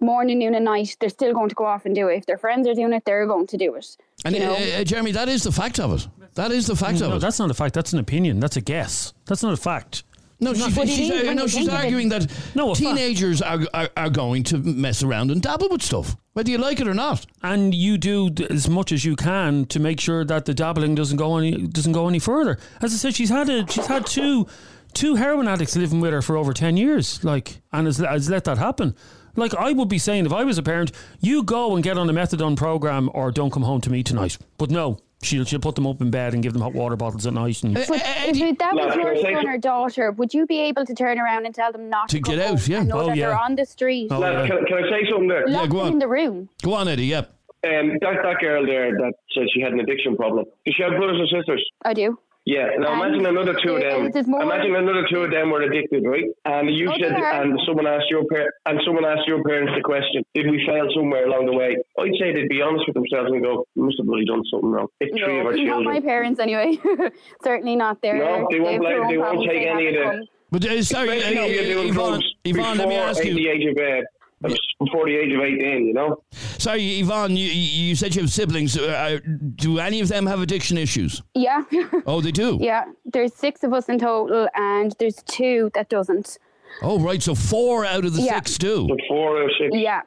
morning, 0.00 0.40
noon, 0.40 0.54
and 0.56 0.64
night. 0.64 0.96
They're 0.98 1.08
still 1.08 1.32
going 1.32 1.48
to 1.48 1.54
go 1.54 1.64
off 1.64 1.86
and 1.86 1.94
do 1.94 2.08
it. 2.08 2.16
If 2.16 2.26
their 2.26 2.36
friends 2.38 2.66
are 2.66 2.74
doing 2.74 2.92
it, 2.92 3.04
they're 3.04 3.26
going 3.26 3.46
to 3.46 3.56
do 3.56 3.76
it. 3.76 3.96
And 4.24 4.34
you 4.34 4.40
know? 4.40 4.54
uh, 4.54 4.80
uh, 4.80 4.84
Jeremy, 4.84 5.12
that 5.12 5.28
is 5.28 5.44
the 5.44 5.52
fact 5.52 5.78
of 5.78 5.92
it. 5.94 6.08
That 6.34 6.50
is 6.50 6.66
the 6.66 6.74
fact 6.74 7.00
of 7.00 7.10
No, 7.10 7.16
it. 7.16 7.18
that's 7.20 7.38
not 7.38 7.50
a 7.50 7.54
fact. 7.54 7.74
That's 7.74 7.92
an 7.92 8.00
opinion. 8.00 8.40
That's 8.40 8.56
a 8.56 8.60
guess. 8.60 9.12
That's 9.26 9.42
not 9.44 9.52
a 9.52 9.56
fact. 9.56 10.02
No, 10.40 10.54
she's, 10.54 10.74
But 10.74 10.88
she's, 10.88 11.10
uh, 11.10 11.32
no, 11.34 11.46
she's 11.48 11.54
think 11.54 11.68
of 11.68 11.74
it. 11.74 11.84
arguing 11.84 12.08
that 12.10 12.30
No, 12.54 12.72
teenagers 12.74 13.42
are, 13.42 13.60
are 13.74 13.88
are 13.96 14.10
going 14.10 14.44
to 14.44 14.58
mess 14.58 15.02
around 15.02 15.30
and 15.32 15.42
dabble 15.42 15.68
with 15.68 15.82
stuff, 15.82 16.16
whether 16.34 16.50
you 16.50 16.58
like 16.58 16.78
it 16.80 16.86
or 16.86 16.94
not. 16.94 17.26
and 17.42 17.74
you 17.74 17.98
do 17.98 18.30
as 18.48 18.68
much 18.68 18.92
as 18.92 19.04
you 19.04 19.16
can 19.16 19.64
to 19.66 19.80
make 19.80 19.98
sure 20.00 20.24
that 20.24 20.44
the 20.44 20.54
dabbling 20.54 20.94
doesn't 20.94 21.16
go 21.16 21.36
any 21.38 21.66
doesn't 21.66 21.92
go 21.92 22.06
any 22.08 22.20
further. 22.20 22.56
As 22.80 22.94
I 22.94 22.96
said, 22.98 23.14
she's 23.16 23.30
had 23.30 23.48
a 23.48 23.66
she's 23.70 23.86
had 23.86 24.06
two 24.06 24.46
two 24.94 25.16
heroin 25.16 25.48
addicts 25.48 25.74
living 25.76 26.00
with 26.00 26.12
her 26.12 26.22
for 26.22 26.36
over 26.36 26.52
ten 26.52 26.76
years, 26.76 27.22
like, 27.24 27.60
and 27.72 27.86
has, 27.86 27.98
has 27.98 28.30
let 28.30 28.44
that 28.44 28.58
happen. 28.58 28.94
Like 29.36 29.54
I 29.56 29.72
would 29.72 29.88
be 29.88 29.98
saying, 29.98 30.24
if 30.26 30.32
I 30.32 30.44
was 30.44 30.56
a 30.58 30.62
parent, 30.62 30.92
you 31.20 31.42
go 31.42 31.74
and 31.74 31.82
get 31.84 31.98
on 31.98 32.08
a 32.08 32.12
methadone 32.12 32.56
program, 32.56 33.10
or 33.12 33.30
don't 33.32 33.52
come 33.52 33.62
home 33.64 33.80
to 33.82 33.90
me 33.90 34.02
tonight. 34.02 34.38
But 34.56 34.70
no, 34.70 34.98
she'll 35.22 35.44
she'll 35.44 35.58
put 35.60 35.74
them 35.74 35.86
up 35.86 36.00
in 36.00 36.10
bed 36.10 36.34
and 36.34 36.42
give 36.42 36.52
them 36.52 36.62
hot 36.62 36.72
water 36.74 36.96
bottles 36.96 37.26
at 37.26 37.32
night. 37.34 37.62
And 37.62 37.76
Uh, 37.76 37.84
But 37.88 38.00
if 38.24 38.58
that 38.58 38.74
was 38.74 38.86
Lads, 38.86 38.96
your 38.96 39.14
can 39.14 39.34
son 39.34 39.48
or 39.48 39.58
daughter, 39.58 40.10
would 40.12 40.32
you 40.34 40.46
be 40.46 40.60
able 40.60 40.84
to 40.86 40.94
turn 40.94 41.18
around 41.18 41.46
and 41.46 41.54
tell 41.54 41.72
them 41.72 41.88
not 41.88 42.08
To 42.10 42.16
to, 42.16 42.22
get 42.22 42.38
out, 42.38 42.66
yeah. 42.68 42.78
and 42.80 42.88
know 42.88 43.00
Oh, 43.00 43.06
that 43.08 43.16
yeah. 43.16 43.28
they're 43.28 43.38
on 43.38 43.56
the 43.56 43.64
street, 43.66 44.08
Oh, 44.10 44.18
Lads, 44.18 44.48
yeah. 44.48 44.56
can, 44.56 44.64
can 44.66 44.76
I 44.78 44.90
say 44.90 45.08
something 45.10 45.28
there? 45.28 45.46
locked 45.48 45.70
go 45.70 45.80
on. 45.80 45.92
in 45.92 45.98
the 45.98 46.08
room? 46.08 46.48
Go 46.62 46.74
on, 46.74 46.88
Eddie. 46.88 47.06
Yep. 47.06 47.34
Um, 47.64 47.88
that, 48.00 48.22
that 48.22 48.36
girl 48.40 48.64
there 48.64 48.92
that 48.92 49.12
said 49.34 49.46
she 49.52 49.60
had 49.60 49.72
an 49.72 49.80
addiction 49.80 50.16
problem. 50.16 50.44
Does 50.64 50.74
she 50.76 50.82
have 50.84 50.92
brothers 50.92 51.18
and 51.18 51.28
sisters? 51.40 51.64
I 51.84 51.92
do. 51.92 52.18
Yeah. 52.48 52.68
Now 52.80 52.92
And 53.04 53.14
imagine 53.20 53.26
another 53.26 53.54
two 53.62 53.74
of 53.76 53.82
them. 53.82 54.10
there's 54.10 54.26
more- 54.26 54.40
Imagine 54.42 54.74
another 54.74 55.04
two 55.10 55.20
of 55.26 55.30
them 55.30 55.50
were 55.50 55.60
addicted, 55.68 56.02
right? 56.06 56.24
And 56.46 56.64
you 56.74 56.88
Oh, 56.88 56.94
said, 56.98 57.12
and 57.12 57.58
someone 57.66 57.86
asked 57.86 58.08
your 58.08 58.24
par- 58.32 58.52
and 58.64 58.80
someone 58.86 59.04
asked 59.04 59.26
your 59.28 59.42
parents 59.44 59.72
the 59.76 59.82
question: 59.82 60.24
Did 60.34 60.46
we 60.50 60.58
fail 60.66 60.86
somewhere 60.96 61.26
along 61.28 61.44
the 61.44 61.52
way? 61.52 61.76
I'd 62.00 62.16
say 62.18 62.32
they'd 62.32 62.48
be 62.48 62.62
honest 62.62 62.84
with 62.88 62.94
themselves 62.94 63.28
and 63.32 63.42
go, 63.42 63.64
"We 63.76 63.82
must 63.82 63.98
have 64.00 64.08
really 64.08 64.24
done 64.24 64.42
something 64.50 64.70
wrong." 64.70 64.86
It's 65.00 65.12
three 65.12 65.40
of 65.40 65.46
our 65.46 65.52
not 65.52 65.66
children. 65.66 65.84
my 65.94 66.00
parents 66.00 66.40
anyway. 66.40 66.78
Certainly 67.44 67.76
not 67.76 68.00
their. 68.00 68.16
No, 68.16 68.46
they 68.50 68.60
won't 68.60 68.74
have 68.74 68.82
like- 68.82 69.08
they 69.10 69.18
won't 69.18 69.40
take 69.44 69.50
they 69.50 69.68
any 69.68 69.88
of 69.88 69.94
haven't 69.94 70.10
the- 70.20 70.26
come. 70.26 70.28
But 70.50 70.64
uh, 70.64 70.82
sorry, 70.82 71.18
Especially 71.18 71.38
uh, 71.38 71.44
if 71.44 71.54
you're 71.56 71.74
doing 71.74 71.88
Yvonne, 71.90 72.10
drugs 72.20 72.34
Yvonne, 72.44 72.78
let 72.78 72.88
me 72.88 72.94
before 72.94 73.08
ask 73.10 73.22
the 73.22 73.28
you. 73.32 73.50
age 73.52 73.66
of 73.66 73.76
uh, 73.76 74.00
before 74.40 75.06
the 75.06 75.16
age 75.16 75.32
of 75.32 75.40
eighteen. 75.40 75.86
You 75.86 75.94
know. 75.94 76.22
Sorry, 76.32 77.00
Yvonne, 77.00 77.36
you, 77.36 77.46
you 77.48 77.94
said 77.96 78.14
you 78.14 78.22
have 78.22 78.30
siblings. 78.30 78.76
Uh, 78.78 78.82
uh, 78.84 79.18
do 79.56 79.78
any 79.78 80.00
of 80.00 80.08
them 80.08 80.26
have 80.26 80.40
addiction 80.40 80.76
issues? 80.78 81.22
Yeah, 81.34 81.62
Oh, 82.06 82.20
they 82.20 82.32
do. 82.32 82.58
yeah. 82.60 82.84
There's 83.04 83.34
six 83.34 83.62
of 83.64 83.72
us 83.72 83.88
in 83.88 83.98
total, 83.98 84.48
and 84.54 84.94
there's 84.98 85.22
two 85.24 85.70
that 85.74 85.88
doesn't. 85.88 86.38
Oh, 86.82 86.98
right. 87.00 87.22
So 87.22 87.34
four 87.34 87.84
out 87.86 88.04
of 88.04 88.14
the 88.14 88.22
Yeah. 88.22 88.34
six 88.36 88.58
do. 88.58 88.86
The 88.86 89.02
four 89.08 89.42
or 89.42 89.50
six. 89.58 89.70
Yeah. 89.72 90.02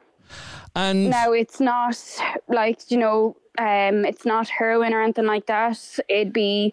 And 0.74 1.10
Now 1.10 1.32
it's 1.32 1.60
not 1.60 1.98
like 2.48 2.90
you 2.90 2.96
know, 2.96 3.36
um, 3.58 4.04
it's 4.06 4.24
not 4.24 4.48
heroin 4.48 4.94
or 4.94 5.02
anything 5.02 5.26
like 5.26 5.44
that. 5.46 5.78
It'd 6.08 6.32
be 6.32 6.72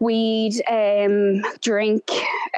weed, 0.00 0.60
um, 0.68 1.40
drink, 1.62 2.02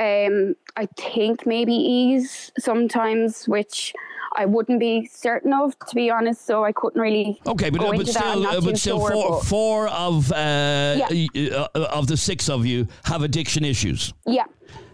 um, 0.01 0.57
I 0.77 0.87
think 0.97 1.47
maybe 1.47 1.75
ease 1.75 2.51
sometimes, 2.59 3.47
which 3.47 3.93
I 4.35 4.47
wouldn't 4.47 4.81
be 4.81 5.07
certain 5.07 5.53
of, 5.53 5.79
to 5.89 5.95
be 5.95 6.11
honest. 6.11 6.47
So 6.47 6.65
I 6.65 6.73
couldn't 6.73 7.01
really. 7.01 7.41
Okay, 7.47 7.71
but, 7.71 7.81
go 7.81 7.87
uh, 7.89 7.91
but 7.91 8.01
into 8.01 8.13
that. 8.13 8.21
Still, 8.21 8.41
not 8.41 8.57
uh, 8.57 8.61
but 8.61 8.79
still, 8.79 8.99
sure, 9.01 9.13
four, 9.13 9.31
but- 9.31 9.45
four 9.47 9.89
of 9.89 10.33
uh, 10.33 11.07
Yeah. 11.35 11.67
uh, 11.75 11.89
of 11.91 12.07
the 12.07 12.17
six 12.17 12.49
of 12.49 12.67
you 12.67 12.87
have 13.05 13.23
addiction 13.23 13.65
issues. 13.65 14.13
Yeah. 14.27 14.45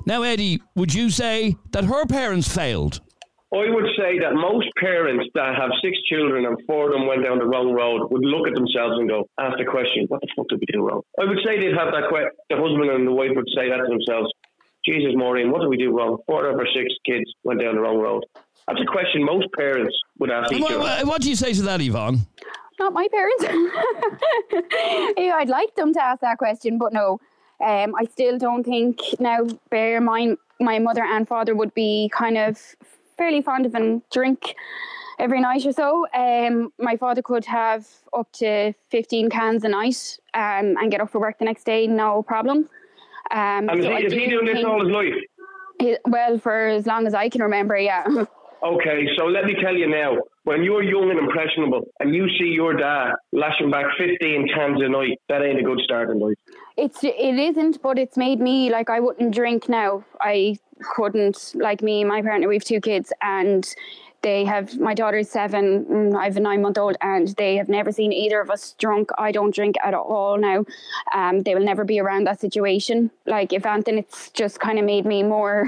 Now, 0.06 0.22
Eddie, 0.22 0.62
would 0.76 0.94
you 0.94 1.10
say 1.10 1.56
that 1.72 1.84
her 1.84 2.06
parents 2.06 2.48
failed? 2.48 3.00
I 3.52 3.68
would 3.68 3.86
say 3.98 4.20
that 4.20 4.34
most 4.34 4.68
parents 4.78 5.26
that 5.34 5.56
have 5.56 5.70
six 5.82 5.98
children 6.08 6.46
and 6.46 6.56
four 6.68 6.86
of 6.86 6.92
them 6.92 7.08
went 7.08 7.24
down 7.24 7.38
the 7.38 7.46
wrong 7.46 7.72
road 7.72 8.06
would 8.12 8.24
look 8.24 8.46
at 8.46 8.54
themselves 8.54 8.94
and 8.98 9.08
go, 9.08 9.26
ask 9.40 9.58
the 9.58 9.64
question, 9.64 10.06
what 10.06 10.20
the 10.20 10.28
fuck 10.36 10.46
did 10.48 10.60
we 10.60 10.66
do 10.72 10.86
wrong? 10.86 11.02
I 11.20 11.24
would 11.24 11.38
say 11.44 11.58
they'd 11.58 11.74
have 11.74 11.90
that 11.90 12.08
question. 12.08 12.30
the 12.48 12.56
husband 12.56 12.88
and 12.90 13.08
the 13.08 13.12
wife 13.12 13.30
would 13.34 13.48
say 13.54 13.68
that 13.68 13.78
to 13.78 13.88
themselves. 13.90 14.30
Jesus, 14.84 15.12
Maureen, 15.16 15.50
what 15.50 15.60
did 15.60 15.68
we 15.68 15.76
do 15.76 15.90
wrong? 15.90 16.18
Four 16.26 16.46
of 16.46 16.56
our 16.58 16.66
six 16.74 16.94
kids 17.04 17.26
went 17.42 17.60
down 17.60 17.74
the 17.74 17.80
wrong 17.80 17.98
road. 17.98 18.22
That's 18.70 18.82
a 18.82 18.86
question 18.86 19.24
most 19.24 19.46
parents 19.52 19.94
would 20.18 20.30
ask 20.30 20.52
each 20.52 20.62
What, 20.62 20.70
other. 20.72 20.80
what- 20.80 21.06
what 21.06 21.22
do 21.22 21.28
you 21.28 21.36
say 21.36 21.52
to 21.52 21.62
that, 21.62 21.80
Yvonne? 21.80 22.18
not 22.78 22.92
my 22.94 23.06
parents. 23.08 23.44
yeah, 25.18 25.34
I'd 25.36 25.48
like 25.50 25.74
them 25.74 25.92
to 25.92 26.02
ask 26.02 26.20
that 26.22 26.38
question, 26.38 26.78
but 26.78 26.92
no. 26.94 27.20
Um, 27.62 27.94
I 27.94 28.04
still 28.10 28.38
don't 28.38 28.64
think 28.64 29.00
now. 29.18 29.44
Bear 29.68 29.98
in 29.98 30.04
mind, 30.04 30.38
my 30.60 30.78
mother 30.78 31.04
and 31.04 31.28
father 31.28 31.54
would 31.54 31.74
be 31.74 32.10
kind 32.10 32.38
of 32.38 32.58
fairly 33.18 33.42
fond 33.42 33.66
of 33.66 33.74
a 33.74 34.00
drink 34.10 34.54
every 35.18 35.40
night 35.42 35.66
or 35.66 35.72
so. 35.72 36.06
Um, 36.14 36.72
my 36.78 36.96
father 36.96 37.20
could 37.20 37.44
have 37.44 37.86
up 38.14 38.32
to 38.34 38.72
fifteen 38.88 39.28
cans 39.28 39.62
a 39.64 39.68
night 39.68 40.18
um, 40.32 40.76
and 40.80 40.90
get 40.90 41.02
up 41.02 41.10
for 41.10 41.20
work 41.20 41.38
the 41.38 41.44
next 41.44 41.64
day, 41.64 41.86
no 41.86 42.22
problem. 42.22 42.70
Um, 43.30 43.68
and 43.68 43.82
so 43.82 43.92
I 43.92 44.00
he, 44.00 44.06
is 44.06 44.12
he 44.14 44.26
doing 44.30 44.46
this 44.46 44.64
all 44.64 44.80
his 44.82 44.90
life? 44.90 45.12
he- 45.80 45.98
well, 46.06 46.38
for 46.38 46.66
as 46.68 46.86
long 46.86 47.06
as 47.06 47.12
I 47.12 47.28
can 47.28 47.42
remember, 47.42 47.76
yeah. 47.76 48.06
Okay, 48.62 49.06
so 49.16 49.24
let 49.24 49.44
me 49.44 49.54
tell 49.62 49.74
you 49.74 49.88
now. 49.88 50.18
When 50.44 50.62
you're 50.62 50.82
young 50.82 51.10
and 51.10 51.18
impressionable, 51.18 51.88
and 51.98 52.14
you 52.14 52.28
see 52.38 52.48
your 52.48 52.74
dad 52.74 53.12
lashing 53.32 53.70
back 53.70 53.86
15 53.98 54.48
cans 54.54 54.80
a 54.82 54.88
night, 54.88 55.18
that 55.28 55.42
ain't 55.42 55.58
a 55.58 55.62
good 55.62 55.80
start 55.80 56.10
in 56.10 56.18
life. 56.18 56.36
It's 56.76 57.02
it 57.02 57.38
isn't, 57.38 57.80
but 57.82 57.98
it's 57.98 58.16
made 58.16 58.40
me 58.40 58.70
like 58.70 58.90
I 58.90 59.00
wouldn't 59.00 59.34
drink 59.34 59.68
now. 59.68 60.04
I 60.20 60.58
couldn't 60.94 61.52
like 61.54 61.82
me, 61.82 62.04
my 62.04 62.22
partner. 62.22 62.48
We 62.48 62.56
have 62.56 62.64
two 62.64 62.80
kids, 62.80 63.12
and 63.22 63.66
they 64.22 64.44
have 64.44 64.78
my 64.78 64.92
daughter's 64.92 65.30
seven. 65.30 65.84
mm, 65.86 66.16
I 66.16 66.24
have 66.24 66.36
a 66.36 66.40
nine 66.40 66.60
month 66.60 66.76
old, 66.76 66.96
and 67.00 67.28
they 67.38 67.56
have 67.56 67.68
never 67.68 67.92
seen 67.92 68.12
either 68.12 68.40
of 68.40 68.50
us 68.50 68.74
drunk. 68.78 69.10
I 69.16 69.32
don't 69.32 69.54
drink 69.54 69.76
at 69.82 69.94
all 69.94 70.36
now. 70.36 70.64
Um, 71.14 71.42
they 71.42 71.54
will 71.54 71.64
never 71.64 71.84
be 71.84 71.98
around 71.98 72.26
that 72.26 72.40
situation. 72.40 73.10
Like 73.26 73.52
if 73.52 73.64
anything, 73.64 73.98
it's 73.98 74.30
just 74.30 74.60
kind 74.60 74.78
of 74.78 74.84
made 74.84 75.06
me 75.06 75.22
more 75.22 75.66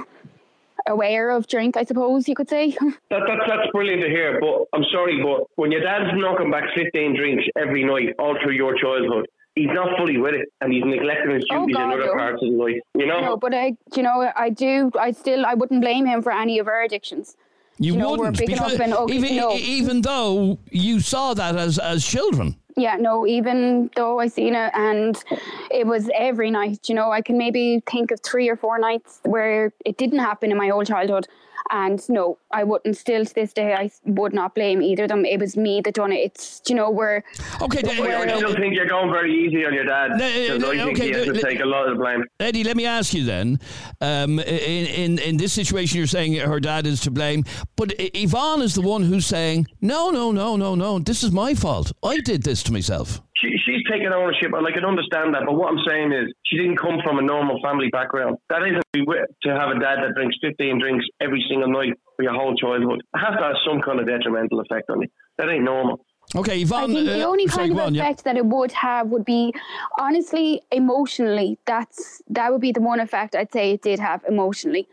aware 0.86 1.30
of 1.30 1.46
drink. 1.46 1.76
I 1.76 1.84
suppose 1.84 2.28
you 2.28 2.34
could 2.34 2.48
say. 2.48 2.76
That, 3.10 3.20
that, 3.26 3.38
that's 3.46 3.70
brilliant 3.72 4.02
to 4.02 4.08
hear, 4.08 4.40
but 4.40 4.64
I'm 4.72 4.84
sorry, 4.92 5.22
but 5.22 5.46
when 5.56 5.70
your 5.70 5.82
dad's 5.82 6.10
knocking 6.14 6.50
back 6.50 6.64
15 6.74 7.14
drinks 7.16 7.44
every 7.58 7.84
night 7.84 8.14
all 8.18 8.36
through 8.42 8.52
your 8.54 8.74
childhood, 8.76 9.26
he's 9.54 9.68
not 9.70 9.96
fully 9.98 10.16
with 10.18 10.34
it 10.34 10.48
and 10.62 10.72
he's 10.72 10.82
neglecting 10.84 11.34
his 11.34 11.44
Oh, 11.52 11.60
duties 11.60 11.76
God, 11.76 11.84
in 11.84 12.00
other 12.00 12.06
no. 12.06 12.14
parts 12.14 12.42
of 12.42 12.48
his 12.48 12.56
life. 12.58 12.80
You 12.96 13.06
know? 13.06 13.20
no, 13.20 13.36
but 13.36 13.52
I, 13.54 13.76
you 13.94 14.02
know, 14.02 14.30
I 14.34 14.48
do. 14.50 14.90
I 14.98 15.10
still, 15.12 15.44
I 15.44 15.54
wouldn't 15.54 15.82
blame 15.82 16.06
him 16.06 16.22
for 16.22 16.32
any 16.32 16.58
of 16.58 16.68
our 16.68 16.82
addictions. 16.82 17.36
You, 17.78 17.94
You 17.94 17.98
know, 17.98 18.10
we're 18.12 18.18
wouldn't 18.18 18.38
big 18.38 18.50
enough 18.50 18.66
because 18.70 18.80
and 18.80 18.94
okay, 18.94 19.14
even, 19.14 19.36
no. 19.36 19.52
even 19.56 20.00
though 20.02 20.58
you 20.70 21.00
saw 21.00 21.34
that 21.34 21.56
as 21.56 21.78
as 21.78 22.04
children. 22.04 22.56
Yeah, 22.76 22.96
no, 22.96 23.26
even 23.26 23.90
though 23.96 24.18
I 24.18 24.28
seen 24.28 24.54
it 24.54 24.70
and 24.74 25.22
it 25.70 25.86
was 25.86 26.08
every 26.14 26.50
night, 26.50 26.88
you 26.88 26.94
know, 26.94 27.10
I 27.10 27.20
can 27.20 27.36
maybe 27.36 27.82
think 27.90 28.10
of 28.10 28.20
three 28.20 28.48
or 28.48 28.56
four 28.56 28.78
nights 28.78 29.20
where 29.24 29.72
it 29.84 29.98
didn't 29.98 30.20
happen 30.20 30.50
in 30.50 30.56
my 30.56 30.70
old 30.70 30.86
childhood. 30.86 31.28
And 31.70 32.00
no, 32.08 32.38
I 32.50 32.64
wouldn't 32.64 32.96
still 32.96 33.24
to 33.24 33.34
this 33.34 33.52
day 33.52 33.74
I 33.74 33.90
would 34.04 34.32
not 34.34 34.54
blame 34.54 34.82
either 34.82 35.04
of 35.04 35.08
them. 35.10 35.24
It 35.24 35.40
was 35.40 35.56
me 35.56 35.80
that 35.84 35.94
done 35.94 36.12
it. 36.12 36.16
It's 36.16 36.60
you 36.68 36.74
know, 36.74 36.90
where 36.90 37.24
Okay, 37.60 37.80
But 37.82 37.90
th- 37.90 38.00
I 38.00 38.36
still 38.36 38.54
think 38.54 38.74
you're 38.74 38.86
going 38.86 39.10
very 39.10 39.32
easy 39.46 39.64
on 39.64 39.72
your 39.74 39.84
dad. 39.84 40.10
No, 40.12 40.16
Because 40.28 40.62
no, 40.62 40.70
I 40.70 40.84
think 40.84 40.98
okay, 40.98 41.06
he 41.08 41.12
has 41.14 41.26
no, 41.26 41.32
to 41.34 41.40
no. 41.42 41.48
take 41.48 41.60
a 41.60 41.64
lot 41.66 41.88
of 41.88 41.96
the 41.96 42.02
blame. 42.02 42.24
Eddie, 42.40 42.64
let 42.64 42.76
me 42.76 42.86
ask 42.86 43.14
you 43.14 43.24
then. 43.24 43.58
Um, 44.00 44.38
in, 44.40 44.86
in 44.86 45.18
in 45.18 45.36
this 45.36 45.52
situation, 45.52 45.98
you're 45.98 46.06
saying 46.06 46.34
her 46.34 46.60
dad 46.60 46.86
is 46.86 47.00
to 47.02 47.10
blame, 47.10 47.44
but 47.76 47.92
I- 47.98 48.10
Yvonne 48.14 48.62
is 48.62 48.74
the 48.74 48.82
one 48.82 49.02
who's 49.02 49.26
saying, 49.26 49.66
"No, 49.80 50.10
no, 50.10 50.32
no, 50.32 50.56
no, 50.56 50.74
no. 50.74 50.98
This 50.98 51.22
is 51.22 51.30
my 51.32 51.54
fault. 51.54 51.92
I 52.02 52.18
did 52.18 52.42
this 52.42 52.62
to 52.64 52.72
myself." 52.72 53.20
She, 53.42 53.50
she's 53.66 53.82
taking 53.90 54.14
ownership, 54.14 54.54
and 54.54 54.62
I 54.62 54.70
can 54.70 54.84
understand 54.84 55.34
that. 55.34 55.42
But 55.44 55.54
what 55.54 55.74
I'm 55.74 55.82
saying 55.86 56.12
is, 56.12 56.32
she 56.46 56.56
didn't 56.56 56.78
come 56.78 57.02
from 57.02 57.18
a 57.18 57.22
normal 57.22 57.58
family 57.62 57.88
background. 57.90 58.38
That 58.48 58.62
isn't 58.62 58.86
to 58.94 59.50
have 59.50 59.74
a 59.74 59.78
dad 59.80 59.98
that 59.98 60.14
drinks 60.14 60.36
15 60.40 60.78
drinks 60.78 61.04
every 61.20 61.44
single 61.50 61.68
night 61.68 61.98
for 62.14 62.22
your 62.22 62.34
whole 62.34 62.54
childhood. 62.54 63.02
It 63.02 63.18
has 63.18 63.36
to 63.36 63.42
have 63.42 63.56
some 63.66 63.82
kind 63.82 63.98
of 63.98 64.06
detrimental 64.06 64.60
effect 64.60 64.88
on 64.90 65.02
you. 65.02 65.08
That 65.38 65.48
ain't 65.48 65.64
normal. 65.64 66.06
Okay, 66.36 66.62
I 66.62 66.86
think 66.86 67.06
the 67.06 67.24
uh, 67.24 67.26
only 67.26 67.46
sorry, 67.48 67.68
kind 67.68 67.74
go 67.74 67.80
of 67.80 67.86
on, 67.88 67.94
yeah. 67.94 68.02
effect 68.04 68.24
that 68.24 68.36
it 68.36 68.46
would 68.46 68.72
have 68.72 69.08
would 69.08 69.24
be 69.24 69.52
honestly 69.98 70.62
emotionally. 70.70 71.58
That's 71.66 72.22
that 72.30 72.52
would 72.52 72.60
be 72.60 72.72
the 72.72 72.80
one 72.80 73.00
effect 73.00 73.34
I'd 73.34 73.52
say 73.52 73.72
it 73.72 73.82
did 73.82 73.98
have 73.98 74.24
emotionally. 74.24 74.88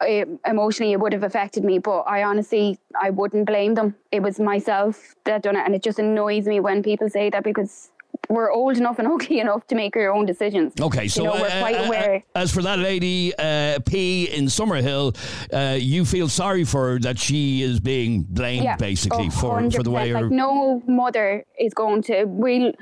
Uh, 0.00 0.26
emotionally, 0.46 0.92
it 0.92 1.00
would 1.00 1.12
have 1.14 1.22
affected 1.22 1.64
me, 1.64 1.78
but 1.78 2.00
I 2.00 2.22
honestly 2.22 2.78
I 3.00 3.10
wouldn't 3.10 3.46
blame 3.46 3.74
them. 3.74 3.94
It 4.12 4.22
was 4.22 4.38
myself 4.38 5.14
that 5.24 5.42
done 5.42 5.56
it, 5.56 5.64
and 5.64 5.74
it 5.74 5.82
just 5.82 5.98
annoys 5.98 6.46
me 6.46 6.60
when 6.60 6.82
people 6.82 7.08
say 7.08 7.30
that 7.30 7.42
because 7.42 7.90
we're 8.28 8.50
old 8.50 8.76
enough 8.76 8.98
and 8.98 9.08
okay 9.12 9.40
enough 9.40 9.66
to 9.68 9.74
make 9.74 9.96
our 9.96 10.12
own 10.12 10.26
decisions. 10.26 10.72
Okay, 10.80 11.08
so 11.08 11.22
you 11.22 11.28
know, 11.28 11.40
we're 11.40 11.48
uh, 11.48 11.60
quite 11.60 11.76
uh, 11.76 11.84
aware. 11.84 12.24
as 12.34 12.52
for 12.52 12.62
that 12.62 12.78
lady 12.78 13.32
uh, 13.38 13.78
P 13.86 14.24
in 14.24 14.46
Summerhill, 14.46 15.16
uh, 15.52 15.76
you 15.76 16.04
feel 16.04 16.28
sorry 16.28 16.64
for 16.64 16.92
her 16.92 16.98
that 17.00 17.18
she 17.18 17.62
is 17.62 17.80
being 17.80 18.22
blamed 18.22 18.78
basically 18.78 19.28
a 19.28 19.30
for, 19.30 19.70
for 19.70 19.82
the 19.82 19.90
way 19.90 20.10
100%. 20.10 20.12
her. 20.12 20.22
like 20.22 20.30
no 20.30 20.82
mother 20.86 21.44
is 21.58 21.74
going 21.74 22.02
to 22.02 22.24
will 22.24 22.72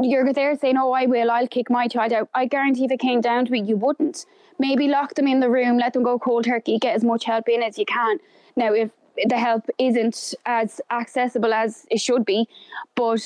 you're 0.00 0.32
there 0.32 0.56
saying 0.56 0.76
oh 0.76 0.92
I 0.92 1.06
will 1.06 1.30
I'll 1.30 1.48
kick 1.48 1.68
my 1.68 1.88
child 1.88 2.12
out 2.12 2.28
I 2.34 2.46
guarantee 2.46 2.84
if 2.84 2.90
it 2.90 3.00
came 3.00 3.20
down 3.20 3.46
to 3.46 3.54
it 3.54 3.66
you 3.66 3.76
wouldn't 3.76 4.24
maybe 4.60 4.86
lock 4.88 5.14
them 5.14 5.26
in 5.26 5.40
the 5.40 5.50
room 5.50 5.78
let 5.78 5.92
them 5.94 6.02
go 6.04 6.18
cold 6.18 6.44
turkey 6.44 6.78
get 6.78 6.94
as 6.94 7.02
much 7.02 7.24
help 7.24 7.48
in 7.48 7.62
as 7.62 7.78
you 7.78 7.84
can 7.86 8.18
now 8.56 8.72
if 8.72 8.90
the 9.26 9.38
help 9.38 9.64
isn't 9.78 10.34
as 10.46 10.80
accessible 10.90 11.52
as 11.52 11.86
it 11.90 12.00
should 12.00 12.24
be 12.24 12.46
but 12.94 13.20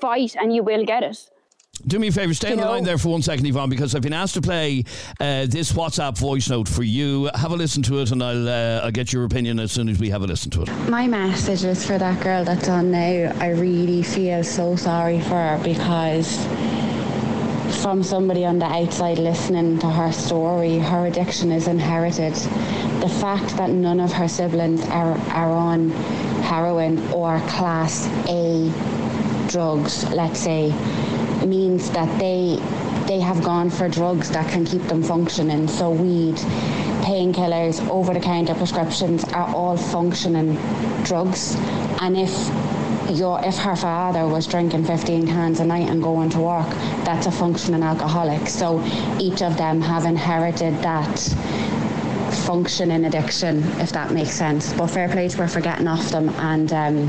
fight 0.00 0.36
and 0.36 0.54
you 0.54 0.62
will 0.62 0.84
get 0.84 1.02
it 1.02 1.18
Do 1.86 1.98
me 1.98 2.08
a 2.08 2.12
favour, 2.12 2.34
stay 2.34 2.50
on 2.52 2.58
the 2.58 2.64
know- 2.64 2.72
line 2.72 2.84
there 2.84 2.98
for 2.98 3.08
one 3.08 3.22
second, 3.22 3.46
Yvonne, 3.46 3.70
because 3.70 3.94
I've 3.94 4.02
been 4.02 4.12
asked 4.22 4.34
to 4.34 4.42
play 4.42 4.84
uh, 5.18 5.46
this 5.48 5.72
WhatsApp 5.72 6.18
voice 6.18 6.50
note 6.50 6.68
for 6.68 6.82
you. 6.82 7.30
Have 7.34 7.52
a 7.52 7.56
listen 7.56 7.82
to 7.84 8.00
it, 8.02 8.10
and 8.12 8.22
I'll 8.22 8.46
uh, 8.48 8.84
I'll 8.84 8.90
get 9.00 9.14
your 9.14 9.24
opinion 9.24 9.58
as 9.58 9.72
soon 9.72 9.88
as 9.88 9.98
we 9.98 10.10
have 10.10 10.22
a 10.22 10.26
listen 10.26 10.50
to 10.50 10.62
it. 10.64 10.68
My 10.90 11.06
message 11.06 11.64
is 11.64 11.80
for 11.86 11.96
that 11.96 12.22
girl 12.22 12.44
that's 12.44 12.68
on 12.68 12.90
now. 12.90 13.32
I 13.40 13.48
really 13.56 14.02
feel 14.02 14.44
so 14.44 14.76
sorry 14.76 15.20
for 15.22 15.40
her 15.48 15.58
because 15.64 16.28
from 17.82 18.02
somebody 18.02 18.44
on 18.44 18.58
the 18.58 18.66
outside 18.66 19.18
listening 19.18 19.78
to 19.78 19.88
her 19.88 20.12
story, 20.12 20.78
her 20.78 21.06
addiction 21.06 21.50
is 21.50 21.66
inherited. 21.66 22.34
The 23.00 23.08
fact 23.20 23.56
that 23.56 23.70
none 23.70 24.00
of 24.00 24.12
her 24.12 24.28
siblings 24.28 24.82
are, 24.88 25.16
are 25.30 25.50
on 25.50 25.90
heroin 26.42 26.98
or 27.10 27.40
class 27.48 28.06
A 28.28 28.70
drugs, 29.48 30.04
let's 30.12 30.40
say, 30.40 30.68
means 31.46 31.90
that 31.92 32.18
they 32.18 32.58
they 33.06 33.18
have 33.18 33.42
gone 33.42 33.70
for 33.70 33.88
drugs 33.88 34.30
that 34.30 34.48
can 34.52 34.64
keep 34.64 34.82
them 34.82 35.02
functioning. 35.02 35.66
So 35.66 35.90
weed, 35.90 36.36
painkillers, 37.02 37.84
over-the-counter 37.88 38.54
prescriptions 38.54 39.24
are 39.24 39.52
all 39.52 39.76
functioning 39.76 40.54
drugs. 41.02 41.56
And 42.00 42.16
if 42.16 42.30
if 43.18 43.56
her 43.58 43.74
father 43.74 44.26
was 44.26 44.46
drinking 44.46 44.84
15 44.84 45.26
cans 45.26 45.60
a 45.60 45.64
night 45.64 45.88
and 45.88 46.02
going 46.02 46.30
to 46.30 46.38
work, 46.38 46.68
that's 47.04 47.26
a 47.26 47.32
functioning 47.32 47.82
alcoholic. 47.82 48.46
So 48.48 48.84
each 49.18 49.42
of 49.42 49.56
them 49.56 49.80
have 49.80 50.04
inherited 50.04 50.74
that 50.82 51.18
function 52.30 52.70
functioning 52.80 53.04
addiction, 53.04 53.58
if 53.80 53.90
that 53.92 54.12
makes 54.12 54.30
sense. 54.30 54.72
But 54.72 54.88
fair 54.88 55.08
play 55.08 55.28
to 55.28 55.36
her 55.38 55.48
for 55.48 55.60
getting 55.60 55.88
off 55.88 56.10
them 56.10 56.28
and 56.30 56.72
um, 56.72 57.08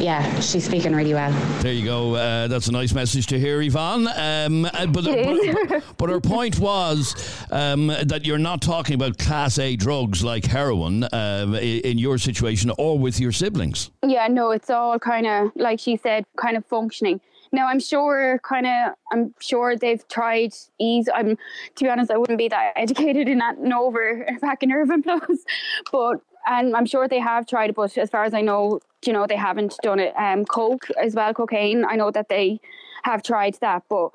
yeah, 0.00 0.40
she's 0.40 0.64
speaking 0.64 0.94
really 0.94 1.14
well. 1.14 1.32
There 1.60 1.72
you 1.72 1.84
go. 1.84 2.14
Uh, 2.14 2.46
that's 2.46 2.68
a 2.68 2.72
nice 2.72 2.94
message 2.94 3.26
to 3.28 3.38
hear, 3.38 3.60
Yvonne. 3.60 4.06
Um, 4.06 4.64
uh, 4.64 4.86
but, 4.86 5.04
but, 5.04 5.82
but 5.96 6.10
her 6.10 6.20
point 6.20 6.58
was 6.58 7.14
um, 7.50 7.88
that 7.88 8.24
you're 8.24 8.38
not 8.38 8.62
talking 8.62 8.94
about 8.94 9.18
Class 9.18 9.58
A 9.58 9.76
drugs 9.76 10.22
like 10.22 10.44
heroin 10.44 11.06
um, 11.12 11.54
in 11.54 11.98
your 11.98 12.18
situation 12.18 12.70
or 12.78 12.98
with 12.98 13.18
your 13.18 13.32
siblings. 13.32 13.90
Yeah, 14.06 14.28
no, 14.28 14.52
it's 14.52 14.70
all 14.70 14.98
kind 14.98 15.26
of 15.26 15.52
like 15.56 15.80
she 15.80 15.96
said, 15.96 16.24
kind 16.36 16.56
of 16.56 16.64
functioning. 16.66 17.20
Now 17.50 17.66
I'm 17.66 17.80
sure, 17.80 18.38
kind 18.42 18.66
of, 18.66 18.94
I'm 19.12 19.34
sure 19.40 19.76
they've 19.76 20.06
tried 20.08 20.52
ease. 20.78 21.08
I'm, 21.14 21.36
to 21.76 21.84
be 21.84 21.88
honest, 21.88 22.10
I 22.10 22.16
wouldn't 22.16 22.38
be 22.38 22.48
that 22.48 22.72
educated 22.76 23.28
in 23.28 23.38
that 23.38 23.56
and 23.58 23.72
over 23.72 24.26
back 24.40 24.62
in 24.62 24.70
urban 24.70 25.02
plus, 25.04 25.44
but 25.90 26.20
and 26.48 26.74
I'm 26.74 26.86
sure 26.86 27.06
they 27.06 27.20
have 27.20 27.46
tried 27.46 27.70
it. 27.70 27.76
But 27.76 27.96
as 27.96 28.10
far 28.10 28.24
as 28.24 28.34
I 28.34 28.40
know, 28.40 28.80
you 29.04 29.12
know, 29.12 29.26
they 29.26 29.36
haven't 29.36 29.76
done 29.82 30.00
it. 30.00 30.14
Um, 30.16 30.44
coke 30.44 30.88
as 31.00 31.14
well, 31.14 31.32
cocaine. 31.34 31.84
I 31.84 31.96
know 31.96 32.10
that 32.10 32.28
they 32.28 32.60
have 33.04 33.22
tried 33.22 33.54
that, 33.60 33.84
but 33.88 34.10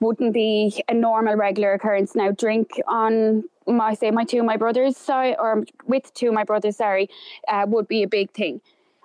wouldn't 0.00 0.32
be 0.32 0.82
a 0.88 0.94
normal 0.94 1.34
regular 1.34 1.72
occurrence. 1.72 2.14
Now, 2.14 2.30
drink 2.32 2.80
on 2.86 3.44
my 3.66 3.94
say 3.94 4.10
my 4.10 4.24
two 4.24 4.42
my 4.42 4.56
brothers 4.56 4.96
sorry 4.96 5.36
or 5.36 5.64
with 5.86 6.12
two 6.14 6.32
my 6.32 6.44
brothers, 6.44 6.76
sorry, 6.76 7.08
uh, 7.48 7.66
would 7.68 7.88
be 7.88 8.02
a 8.02 8.08
big 8.08 8.30
thing. 8.32 8.60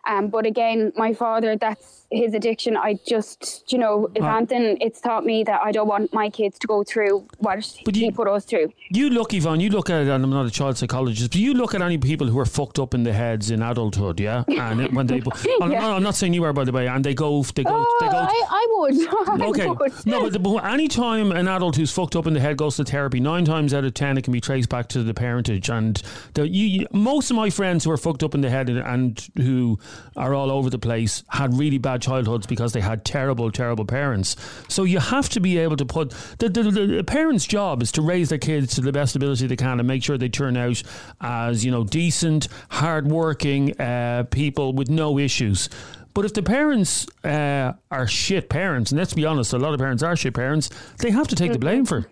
Um, 0.05 0.27
but 0.27 0.45
again, 0.45 0.91
my 0.97 1.13
father, 1.13 1.55
that's 1.55 2.05
his 2.11 2.33
addiction. 2.33 2.75
I 2.75 2.99
just, 3.07 3.71
you 3.71 3.77
know, 3.79 4.09
if 4.15 4.23
anything, 4.23 4.77
it's 4.81 4.99
taught 5.01 5.25
me 5.25 5.43
that 5.45 5.61
I 5.63 5.71
don't 5.71 5.87
want 5.87 6.13
my 6.13 6.29
kids 6.29 6.59
to 6.59 6.67
go 6.67 6.83
through 6.83 7.25
what 7.39 7.63
he 7.93 8.11
put 8.11 8.27
us 8.27 8.45
through. 8.45 8.71
You 8.91 9.09
look, 9.09 9.33
Yvonne, 9.33 9.61
you 9.61 9.69
look 9.69 9.89
at 9.89 10.01
it, 10.01 10.09
and 10.09 10.23
I'm 10.23 10.29
not 10.29 10.45
a 10.45 10.51
child 10.51 10.77
psychologist, 10.77 11.31
but 11.31 11.39
you 11.39 11.53
look 11.53 11.73
at 11.73 11.81
any 11.81 11.97
people 11.97 12.27
who 12.27 12.37
are 12.37 12.45
fucked 12.45 12.79
up 12.79 12.93
in 12.93 13.03
the 13.03 13.13
heads 13.13 13.49
in 13.49 13.61
adulthood, 13.63 14.19
yeah? 14.19 14.43
And 14.49 14.81
it- 14.81 14.93
when 14.93 15.07
they, 15.07 15.21
I'm, 15.61 15.71
not, 15.71 15.83
I'm 15.83 16.03
not 16.03 16.15
saying 16.15 16.33
you 16.33 16.43
are, 16.43 16.53
by 16.53 16.65
the 16.65 16.71
way, 16.73 16.87
and 16.87 17.03
they 17.03 17.13
go, 17.13 17.41
they 17.43 17.63
go, 17.63 17.85
they 17.99 18.07
Oh, 18.07 18.11
go. 18.11 18.17
I, 18.17 18.43
I 18.49 18.67
would. 18.77 18.93
I 19.41 19.47
Okay. 19.47 19.67
would. 19.67 20.05
No, 20.05 20.21
but, 20.23 20.33
the, 20.33 20.39
but 20.39 20.57
any 20.65 20.87
time 20.87 21.31
an 21.31 21.47
adult 21.47 21.75
who's 21.77 21.91
fucked 21.91 22.15
up 22.15 22.27
in 22.27 22.33
the 22.33 22.39
head 22.41 22.57
goes 22.57 22.75
to 22.75 22.83
therapy, 22.83 23.19
nine 23.21 23.45
times 23.45 23.73
out 23.73 23.85
of 23.85 23.93
ten 23.93 24.17
it 24.17 24.23
can 24.23 24.33
be 24.33 24.41
traced 24.41 24.69
back 24.69 24.87
to 24.89 25.01
the 25.03 25.13
parentage. 25.13 25.69
And 25.69 26.01
the, 26.33 26.47
you, 26.47 26.65
you, 26.67 26.87
most 26.91 27.31
of 27.31 27.37
my 27.37 27.49
friends 27.49 27.85
who 27.85 27.91
are 27.91 27.97
fucked 27.97 28.21
up 28.23 28.35
in 28.35 28.41
the 28.41 28.49
head 28.49 28.69
and, 28.69 28.79
and 28.79 29.27
who 29.37 29.79
are 30.15 30.33
all 30.33 30.51
over 30.51 30.69
the 30.69 30.79
place 30.79 31.23
had 31.29 31.57
really 31.57 31.77
bad 31.77 32.01
childhoods 32.01 32.45
because 32.45 32.73
they 32.73 32.81
had 32.81 33.03
terrible, 33.05 33.51
terrible 33.51 33.85
parents. 33.85 34.35
So 34.69 34.83
you 34.83 34.99
have 34.99 35.29
to 35.29 35.39
be 35.39 35.57
able 35.57 35.77
to 35.77 35.85
put 35.85 36.11
the, 36.39 36.49
the, 36.49 36.63
the, 36.63 36.85
the 36.87 37.03
parents' 37.03 37.45
job 37.45 37.81
is 37.81 37.91
to 37.93 38.01
raise 38.01 38.29
their 38.29 38.37
kids 38.37 38.75
to 38.75 38.81
the 38.81 38.91
best 38.91 39.15
ability 39.15 39.47
they 39.47 39.55
can 39.55 39.79
and 39.79 39.87
make 39.87 40.03
sure 40.03 40.17
they 40.17 40.29
turn 40.29 40.57
out 40.57 40.81
as 41.21 41.63
you 41.65 41.71
know 41.71 41.83
decent, 41.83 42.47
hardworking 42.69 43.79
uh, 43.79 44.23
people 44.31 44.73
with 44.73 44.89
no 44.89 45.17
issues. 45.17 45.69
But 46.13 46.25
if 46.25 46.33
the 46.33 46.43
parents 46.43 47.07
uh, 47.23 47.73
are 47.89 48.07
shit 48.07 48.49
parents, 48.49 48.91
and 48.91 48.99
let's 48.99 49.13
be 49.13 49.25
honest, 49.25 49.53
a 49.53 49.57
lot 49.57 49.73
of 49.73 49.79
parents 49.79 50.03
are 50.03 50.15
shit 50.15 50.33
parents, 50.33 50.69
they 50.99 51.09
have 51.09 51.27
to 51.29 51.35
take 51.35 51.51
the 51.53 51.59
blame 51.59 51.85
for 51.85 51.99
it. 51.99 52.05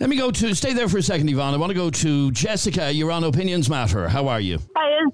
Let 0.00 0.08
me 0.08 0.16
go 0.16 0.30
to 0.30 0.54
stay 0.54 0.72
there 0.72 0.88
for 0.88 0.96
a 0.98 1.02
second, 1.02 1.28
Yvonne. 1.28 1.52
I 1.52 1.58
want 1.58 1.70
to 1.70 1.74
go 1.74 1.90
to 1.90 2.30
Jessica. 2.32 2.90
You're 2.90 3.10
on 3.10 3.22
Opinions 3.24 3.68
Matter. 3.68 4.08
How 4.08 4.28
are 4.28 4.40
you? 4.40 4.58
Hi, 4.74 5.04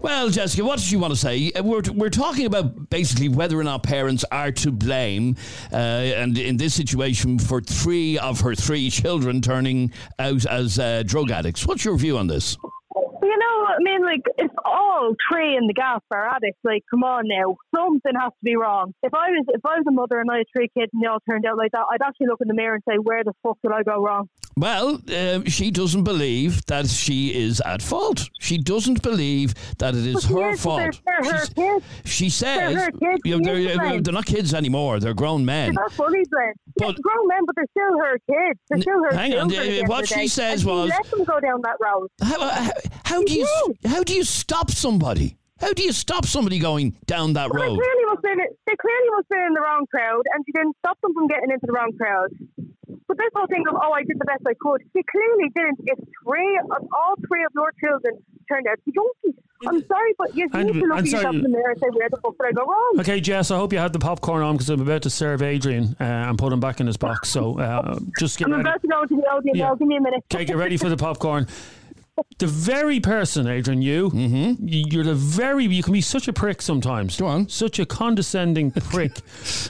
Well, 0.00 0.30
Jessica, 0.30 0.64
what 0.64 0.78
did 0.78 0.90
you 0.90 1.00
want 1.00 1.12
to 1.12 1.18
say? 1.18 1.50
Uh, 1.50 1.64
We're, 1.64 1.82
we're 1.92 2.10
talking 2.10 2.46
about 2.46 2.90
basically 2.90 3.28
whether 3.28 3.58
or 3.58 3.64
not 3.64 3.82
parents 3.82 4.24
are 4.30 4.52
to 4.52 4.70
blame, 4.70 5.36
uh, 5.72 5.76
and 5.76 6.38
in 6.38 6.56
this 6.56 6.74
situation, 6.74 7.38
for 7.40 7.60
three 7.60 8.18
of 8.18 8.40
her 8.42 8.54
three 8.54 8.88
children 8.88 9.40
turning 9.42 9.92
out 10.20 10.46
as 10.46 10.78
uh, 10.78 11.02
drug 11.04 11.30
addicts. 11.32 11.66
What's 11.66 11.84
your 11.84 11.96
view 11.96 12.16
on 12.16 12.28
this? 12.28 12.56
You 13.22 13.36
know, 13.38 13.66
I 13.66 13.76
mean, 13.80 14.02
like, 14.04 14.22
if 14.38 14.50
all 14.64 15.14
three 15.30 15.56
in 15.56 15.66
the 15.66 15.74
gap 15.74 16.02
are 16.10 16.28
addicts, 16.28 16.58
like, 16.64 16.82
come 16.90 17.02
on 17.04 17.24
now, 17.26 17.56
something 17.74 18.12
has 18.18 18.30
to 18.30 18.42
be 18.42 18.56
wrong. 18.56 18.94
If 19.02 19.12
I 19.14 19.30
was, 19.30 19.44
if 19.48 19.60
I 19.64 19.76
was 19.76 19.84
a 19.88 19.92
mother 19.92 20.20
and 20.20 20.30
I 20.30 20.38
had 20.38 20.46
three 20.56 20.68
kids 20.76 20.90
and 20.92 21.02
they 21.02 21.06
all 21.06 21.20
turned 21.28 21.44
out 21.46 21.56
like 21.58 21.72
that, 21.72 21.84
I'd 21.92 22.02
actually 22.02 22.26
look 22.28 22.40
in 22.40 22.48
the 22.48 22.54
mirror 22.54 22.74
and 22.74 22.82
say, 22.88 22.96
where 22.96 23.22
the 23.24 23.32
fuck 23.42 23.58
did 23.62 23.72
I 23.72 23.82
go 23.82 24.02
wrong? 24.02 24.28
Well, 24.56 25.00
uh, 25.10 25.40
she 25.46 25.70
doesn't 25.70 26.04
believe 26.04 26.64
that 26.66 26.86
she 26.88 27.34
is 27.34 27.60
at 27.64 27.80
fault. 27.82 28.28
She 28.40 28.58
doesn't 28.58 29.02
believe 29.02 29.54
that 29.78 29.94
it 29.94 30.06
is 30.06 30.26
But 30.26 30.42
her 30.42 30.50
is, 30.50 30.64
but 30.64 30.76
they're- 30.76 30.92
fault. 30.92 31.02
they're 31.06 31.32
her 31.32 31.46
kids. 31.46 31.84
She 32.04 32.28
says 32.30 32.74
her 32.74 32.90
kids. 32.90 33.20
you 33.24 33.38
know, 33.38 33.44
they're, 33.54 34.00
they're 34.02 34.12
not 34.12 34.26
kids 34.26 34.52
anymore. 34.52 34.98
They're 34.98 35.14
grown 35.14 35.44
men. 35.44 35.74
They're 35.74 35.84
not. 35.84 35.92
Yeah, 35.98 36.86
But- 36.88 37.00
grown 37.02 37.28
men, 37.28 37.38
but 37.46 37.56
they're 37.56 37.66
still 37.70 37.98
her 37.98 38.18
kids. 38.28 38.60
They're 38.68 38.80
still 38.80 39.02
her 39.04 39.16
hang 39.16 39.34
on, 39.34 39.50
children. 39.50 39.60
at 39.60 39.70
the 39.70 39.78
end 39.80 39.88
what 39.88 40.08
she 40.08 40.26
says 40.28 40.62
and 40.62 40.70
was- 40.70 40.88
let 40.90 41.10
them 41.10 41.24
go 41.24 41.40
down 41.40 41.60
that 41.62 41.76
road. 41.80 42.08
How, 42.22 42.48
how, 42.50 42.70
how 43.10 43.22
do 43.24 43.34
you 43.34 43.74
how 43.84 44.02
do 44.04 44.14
you 44.14 44.24
stop 44.24 44.70
somebody? 44.70 45.36
How 45.60 45.72
do 45.74 45.82
you 45.82 45.92
stop 45.92 46.24
somebody 46.24 46.58
going 46.58 46.96
down 47.04 47.34
that 47.34 47.50
Well, 47.50 47.60
they 47.60 47.68
road? 47.68 47.76
clearly 47.78 48.04
must 48.06 48.22
be 48.22 48.30
in, 48.30 48.38
they 48.66 48.76
clearly 48.80 49.10
must 49.16 49.28
be 49.28 49.36
in 49.36 49.52
the 49.52 49.60
wrong 49.60 49.84
crowd, 49.90 50.24
and 50.32 50.42
she 50.46 50.52
didn't 50.52 50.74
stop 50.78 50.96
them 51.02 51.12
from 51.12 51.26
getting 51.28 51.50
into 51.50 51.66
the 51.66 51.72
wrong 51.72 51.92
crowd. 52.00 52.30
But 53.06 53.18
this 53.18 53.28
whole 53.34 53.46
thing 53.46 53.64
of 53.68 53.74
oh, 53.76 53.92
I 53.92 54.02
did 54.04 54.18
the 54.18 54.24
best 54.24 54.42
I 54.46 54.54
could. 54.60 54.80
She 54.96 55.02
clearly 55.10 55.50
didn't. 55.54 55.78
If 55.84 55.98
three 56.24 56.60
of 56.72 56.82
all 56.96 57.14
three 57.28 57.44
of 57.44 57.52
your 57.54 57.72
children 57.82 58.22
turned 58.48 58.66
out 58.68 58.78
to 58.78 58.82
be 58.86 58.92
junkies, 58.96 59.34
I'm 59.66 59.84
sorry, 59.86 60.12
but 60.16 60.34
you 60.34 60.48
And- 60.54 60.66
need 60.68 60.80
to 60.80 60.86
look 60.86 60.98
at 61.00 61.06
yourself 61.06 61.34
in 61.34 61.42
the 61.42 61.48
mirror 61.50 61.70
and 61.72 61.78
say 61.80 61.88
where 61.92 62.08
the 62.08 62.16
fuck 62.22 62.34
did 62.40 62.46
I 62.48 62.52
go 62.52 62.62
wrong? 62.64 62.96
Okay, 63.00 63.20
Jess, 63.20 63.50
I 63.50 63.56
hope 63.58 63.72
you 63.74 63.78
had 63.80 63.92
the 63.92 63.98
popcorn 63.98 64.42
on 64.42 64.54
because 64.56 64.70
I'm 64.70 64.80
about 64.80 65.02
to 65.02 65.10
serve 65.10 65.42
Adrian 65.42 65.94
uh, 66.00 66.04
and 66.04 66.38
put 66.38 66.52
him 66.54 66.60
back 66.60 66.80
in 66.80 66.86
his 66.86 66.96
box. 66.96 67.28
So 67.28 67.58
uh, 67.58 67.98
just 68.18 68.38
get 68.38 68.46
I'm 68.46 68.52
ready. 68.52 68.62
about 68.62 68.80
to 68.80 68.88
go 68.88 69.02
into 69.02 69.16
the 69.16 69.28
audio 69.28 69.52
Yeah. 69.54 69.68
now. 69.68 69.74
Give 69.74 69.88
me 69.88 69.96
a 69.96 70.00
minute. 70.00 70.24
Okay, 70.32 70.46
get 70.46 70.56
ready 70.56 70.78
for 70.78 70.88
the 70.88 70.96
popcorn. 70.96 71.46
The 72.38 72.46
very 72.46 73.00
person, 73.00 73.46
Adrian, 73.46 73.82
you, 73.82 74.10
mm-hmm. 74.10 74.66
you're 74.66 75.04
the 75.04 75.14
very, 75.14 75.66
you 75.66 75.82
can 75.82 75.92
be 75.92 76.00
such 76.00 76.28
a 76.28 76.32
prick 76.32 76.62
sometimes. 76.62 77.18
Go 77.18 77.26
on. 77.26 77.48
Such 77.48 77.78
a 77.78 77.86
condescending 77.86 78.70
prick 78.90 79.18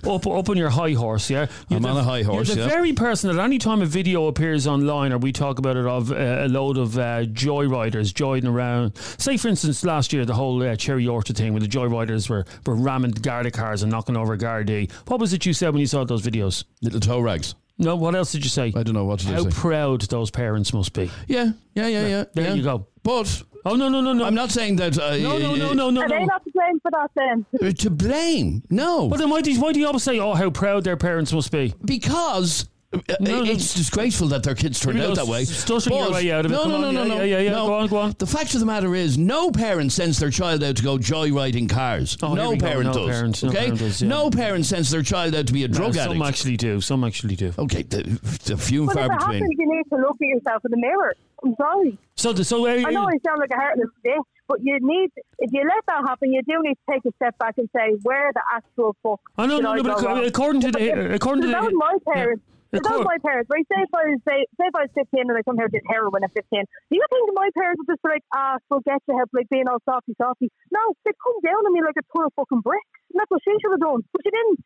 up, 0.06 0.26
up 0.26 0.48
on 0.48 0.56
your 0.56 0.70
high 0.70 0.92
horse, 0.92 1.30
yeah? 1.30 1.46
You're 1.68 1.78
I'm 1.78 1.82
the, 1.82 1.88
on 1.88 1.96
a 1.96 2.02
high 2.02 2.22
horse, 2.22 2.48
You're 2.48 2.56
the 2.56 2.62
yeah. 2.62 2.68
very 2.68 2.92
person 2.92 3.34
that 3.34 3.42
any 3.42 3.58
time 3.58 3.82
a 3.82 3.86
video 3.86 4.26
appears 4.26 4.66
online 4.66 5.12
or 5.12 5.18
we 5.18 5.32
talk 5.32 5.58
about 5.58 5.76
it 5.76 5.86
of 5.86 6.12
uh, 6.12 6.14
a 6.14 6.48
load 6.48 6.76
of 6.76 6.96
uh, 6.98 7.24
joyriders 7.24 8.14
joying 8.14 8.46
around. 8.46 8.96
Say, 9.18 9.36
for 9.36 9.48
instance, 9.48 9.84
last 9.84 10.12
year, 10.12 10.24
the 10.24 10.34
whole 10.34 10.62
uh, 10.62 10.76
Cherry 10.76 11.06
Orchard 11.06 11.36
thing 11.36 11.52
where 11.52 11.60
the 11.60 11.68
joyriders 11.68 12.28
were, 12.28 12.44
were 12.66 12.74
ramming 12.74 13.10
Garda 13.10 13.50
cars 13.50 13.82
and 13.82 13.90
knocking 13.90 14.16
over 14.16 14.36
Gardaí. 14.36 14.90
What 15.08 15.20
was 15.20 15.32
it 15.32 15.44
you 15.44 15.52
said 15.52 15.70
when 15.70 15.80
you 15.80 15.86
saw 15.86 16.04
those 16.04 16.22
videos? 16.22 16.64
Little 16.82 17.00
toe 17.00 17.20
rags. 17.20 17.54
No, 17.80 17.96
what 17.96 18.14
else 18.14 18.30
did 18.32 18.44
you 18.44 18.50
say? 18.50 18.72
I 18.76 18.82
don't 18.82 18.92
know 18.94 19.06
what 19.06 19.20
did 19.20 19.30
I 19.30 19.32
How 19.32 19.42
say. 19.44 19.50
proud 19.50 20.02
those 20.02 20.30
parents 20.30 20.72
must 20.72 20.92
be. 20.92 21.10
Yeah, 21.26 21.52
yeah, 21.74 21.86
yeah, 21.88 22.06
yeah. 22.06 22.24
There 22.34 22.44
yeah. 22.44 22.54
you 22.54 22.62
go. 22.62 22.86
But 23.02 23.42
Oh 23.64 23.74
no 23.76 23.88
no 23.90 24.00
no 24.00 24.14
no! 24.14 24.24
I'm 24.24 24.34
not 24.34 24.50
saying 24.50 24.76
that. 24.76 24.98
Uh, 24.98 25.16
No 25.18 25.36
no 25.38 25.54
no 25.54 25.72
no 25.74 25.90
no 25.90 26.00
Are 26.02 26.08
they 26.08 26.24
not 26.24 26.42
to 26.44 26.50
blame 26.50 26.80
for 26.80 26.90
that 26.92 27.10
then? 27.14 27.44
uh, 27.62 27.72
To 27.72 27.90
blame? 27.90 28.62
No, 28.70 29.08
But 29.08 29.18
then 29.18 29.28
why 29.28 29.42
do 29.42 29.52
you, 29.52 29.60
why 29.60 29.72
do 29.72 29.80
you 29.80 29.86
always 29.86 30.02
say, 30.02 30.18
"Oh, 30.18 30.32
how 30.34 30.48
proud 30.48 30.84
their 30.84 30.96
parents 30.96 31.30
must 31.32 31.52
be"? 31.52 31.74
because. 31.84 32.68
Uh, 32.92 32.98
No, 33.20 33.44
no. 33.44 33.50
it's 33.50 33.72
disgraceful 33.74 34.28
that 34.28 34.42
their 34.42 34.54
kids 34.54 34.80
turned 34.80 35.00
out 35.00 35.14
that 35.14 35.26
way. 35.26 35.44
stuttering 35.44 35.96
your 35.96 36.06
But- 36.06 36.14
way 36.14 36.32
out 36.32 36.44
of 36.44 36.50
it. 36.50 36.54
No, 36.54 36.62
Come 36.62 36.70
no, 36.72 36.76
on, 36.76 36.82
no, 36.82 36.90
no, 36.90 37.02
yeah, 37.02 37.08
no. 37.08 37.16
yeah, 37.16 37.22
yeah, 37.24 37.38
yeah. 37.38 37.50
No. 37.52 37.66
Go 37.66 37.74
on, 37.74 37.86
go 37.88 37.96
on. 37.98 38.14
The 38.18 38.26
fact 38.26 38.54
of 38.54 38.60
the 38.60 38.66
matter 38.66 38.94
is, 38.94 39.16
no 39.16 39.50
parent 39.50 39.92
sends 39.92 40.18
their 40.18 40.30
child 40.30 40.64
out 40.64 40.76
to 40.76 40.82
go 40.82 40.98
joyriding 40.98 41.68
cars. 41.68 42.16
Oh, 42.22 42.34
no 42.34 42.56
parent 42.56 42.86
No 42.86 42.92
does. 42.92 43.08
parent- 43.10 43.42
no 43.44 43.48
okay, 43.50 43.58
parent 43.58 43.78
does, 43.78 44.02
yeah. 44.02 44.08
no 44.08 44.30
parent 44.30 44.66
sends 44.66 44.90
their 44.90 45.02
child 45.02 45.34
out 45.34 45.46
to 45.46 45.52
be 45.52 45.62
a 45.64 45.68
drug 45.68 45.96
addict. 45.96 46.14
some 46.14 46.22
actually 46.22 46.56
do. 46.56 46.80
Some 46.80 47.04
actually 47.04 47.36
do. 47.36 47.52
Okay, 47.58 47.82
the, 47.82 48.02
the 48.44 48.56
few 48.56 48.80
and 48.82 48.88
But 48.88 48.94
far 48.96 49.04
it 49.06 49.18
between. 49.18 49.34
happens, 49.34 49.56
you 49.58 49.76
need 49.76 49.84
to 49.90 49.96
look 49.96 50.16
at 50.20 50.26
yourself 50.28 50.64
in 50.64 50.70
the 50.72 50.76
mirror. 50.78 51.14
I'm 51.44 51.54
sorry. 51.56 51.96
So 52.16 52.32
the 52.32 52.44
so 52.44 52.66
I 52.66 52.82
know 52.90 53.04
I 53.06 53.16
sound 53.24 53.38
like 53.38 53.50
a 53.50 53.56
heartless 53.56 53.88
bitch, 54.04 54.18
but 54.46 54.58
you 54.62 54.76
need, 54.82 55.10
if 55.38 55.50
you 55.52 55.62
let 55.62 55.86
that 55.86 56.02
happen, 56.08 56.32
you 56.32 56.42
do 56.42 56.54
need 56.62 56.74
to 56.74 56.92
take 56.92 57.04
a 57.06 57.12
step 57.16 57.38
back 57.38 57.54
and 57.56 57.66
say, 57.74 57.92
where 58.02 58.30
the 58.34 58.42
actual 58.52 58.94
fuck 59.02 59.20
I 59.38 59.46
know, 59.46 59.58
no, 59.60 59.70
I 59.70 59.76
no, 59.76 59.82
but 59.84 59.92
go 59.94 59.98
ac- 60.00 60.06
wrong? 60.06 60.24
according 60.24 60.60
to 60.62 60.70
the- 60.72 61.14
according 61.14 61.42
to 61.44 61.48
if 61.48 61.54
that 61.54 61.70
the- 61.70 61.76
my 61.76 61.96
parents. 62.12 62.42
If 62.72 62.86
that 62.86 63.02
was 63.02 63.06
my 63.06 63.18
parents, 63.18 63.50
right? 63.50 63.66
Say 63.66 63.82
if 63.82 63.90
I 63.90 64.14
was 64.14 64.22
say, 64.22 64.46
say 64.54 64.70
if 64.70 64.74
I 64.78 64.86
was 64.86 64.94
fifteen 64.94 65.26
and 65.26 65.34
I 65.34 65.42
come 65.42 65.58
here 65.58 65.66
and 65.66 65.74
did 65.74 65.82
heroin 65.90 66.22
at 66.22 66.30
fifteen, 66.30 66.62
do 66.86 66.94
you 66.94 67.02
think 67.10 67.26
my 67.34 67.50
parents 67.58 67.82
would 67.82 67.90
just 67.90 68.02
be 68.02 68.14
like, 68.14 68.26
ah, 68.30 68.62
forget 68.70 69.02
your 69.10 69.18
help, 69.18 69.30
like 69.34 69.50
being 69.50 69.66
all 69.66 69.82
softy 69.82 70.14
softy? 70.14 70.54
No, 70.70 70.94
they 71.02 71.10
come 71.18 71.38
down 71.42 71.66
on 71.66 71.74
me 71.74 71.82
like 71.82 71.98
a 71.98 72.06
ton 72.14 72.30
of 72.30 72.32
fucking 72.38 72.62
brick. 72.62 72.86
And 73.10 73.18
that's 73.18 73.30
what 73.30 73.42
she 73.42 73.50
should 73.58 73.74
have 73.74 73.82
done, 73.82 74.06
but 74.14 74.22
she 74.22 74.30
didn't. 74.30 74.58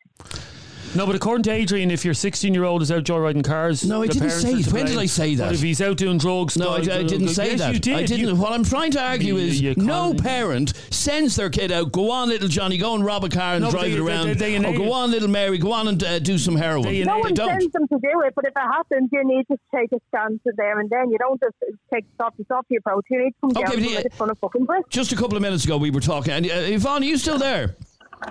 No, 0.95 1.05
but 1.05 1.15
according 1.15 1.43
to 1.43 1.51
Adrian, 1.51 1.91
if 1.91 2.05
your 2.05 2.13
16 2.13 2.53
year 2.53 2.63
old 2.63 2.81
is 2.81 2.91
out 2.91 3.03
joyriding 3.03 3.43
cars, 3.43 3.83
No, 3.85 4.01
I 4.03 4.07
didn't 4.07 4.29
say 4.31 4.53
are 4.53 4.59
it. 4.59 4.71
When 4.73 4.85
did. 4.85 4.97
I 4.97 5.05
say 5.05 5.35
that? 5.35 5.45
But 5.45 5.53
if 5.55 5.61
he's 5.61 5.81
out 5.81 5.97
doing 5.97 6.17
drugs, 6.17 6.57
No, 6.57 6.69
I, 6.69 6.75
I 6.75 6.79
uh, 6.79 6.81
didn't 7.03 7.29
say 7.29 7.51
yes, 7.51 7.59
that. 7.59 7.73
You 7.73 7.79
did. 7.79 7.95
I 7.95 8.05
didn't. 8.05 8.27
You- 8.27 8.35
what 8.35 8.53
I'm 8.53 8.63
trying 8.63 8.91
to 8.91 9.01
argue 9.01 9.35
You- 9.35 9.41
is 9.45 9.61
you 9.61 9.73
no 9.77 10.13
parent 10.13 10.73
sends 10.89 11.35
their 11.35 11.49
kid 11.49 11.71
out. 11.71 11.91
Go 11.91 12.11
on, 12.11 12.29
little 12.29 12.47
Johnny, 12.47 12.77
go 12.77 12.95
and 12.95 13.03
rob 13.05 13.23
a 13.23 13.29
car 13.29 13.55
and 13.55 13.63
No, 13.63 13.71
drive 13.71 13.83
they- 13.85 13.91
it 13.93 13.99
around. 13.99 14.27
they- 14.27 14.33
they 14.33 14.57
or 14.65 14.73
go 14.77 14.91
on, 14.93 15.11
little 15.11 15.29
Mary, 15.29 15.57
go 15.57 15.71
on 15.71 15.87
and 15.87 16.03
uh, 16.03 16.19
do 16.19 16.37
some 16.37 16.55
heroin. 16.55 16.83
They 16.83 17.03
No 17.03 17.13
enable- 17.13 17.21
one 17.21 17.33
don't. 17.33 17.49
sends 17.61 17.71
them 17.73 17.87
to 17.87 17.95
do 18.01 18.21
it, 18.25 18.33
but 18.35 18.45
if 18.45 18.51
it 18.55 18.59
happens, 18.59 19.09
you 19.11 19.23
need 19.25 19.45
to 19.51 19.57
take 19.75 19.91
a 19.91 19.99
stance 20.09 20.39
there 20.57 20.79
and 20.79 20.89
then. 20.89 21.09
You 21.09 21.17
don't 21.17 21.39
just 21.41 21.55
take 21.93 22.05
the 22.17 22.23
softy 22.23 22.45
softy 22.47 22.75
approach. 22.77 23.05
You 23.09 23.23
need 23.23 23.31
to 23.31 23.35
come 23.41 23.49
Okay, 23.51 23.61
down 23.61 23.69
but 23.69 23.77
and 23.77 23.85
yeah- 23.85 23.95
like 23.97 24.05
a 24.19 24.23
of 24.31 24.39
fucking 24.39 24.65
brick. 24.65 24.89
Just 24.89 25.11
a 25.11 25.15
couple 25.15 25.35
of 25.35 25.41
minutes 25.41 25.65
ago, 25.65 25.77
we 25.77 25.91
were 25.91 25.99
talking. 25.99 26.33
And 26.33 26.45
uh, 26.45 26.53
Yvonne, 26.55 27.01
are 27.03 27.05
you 27.05 27.17
still 27.17 27.37
there? 27.37 27.75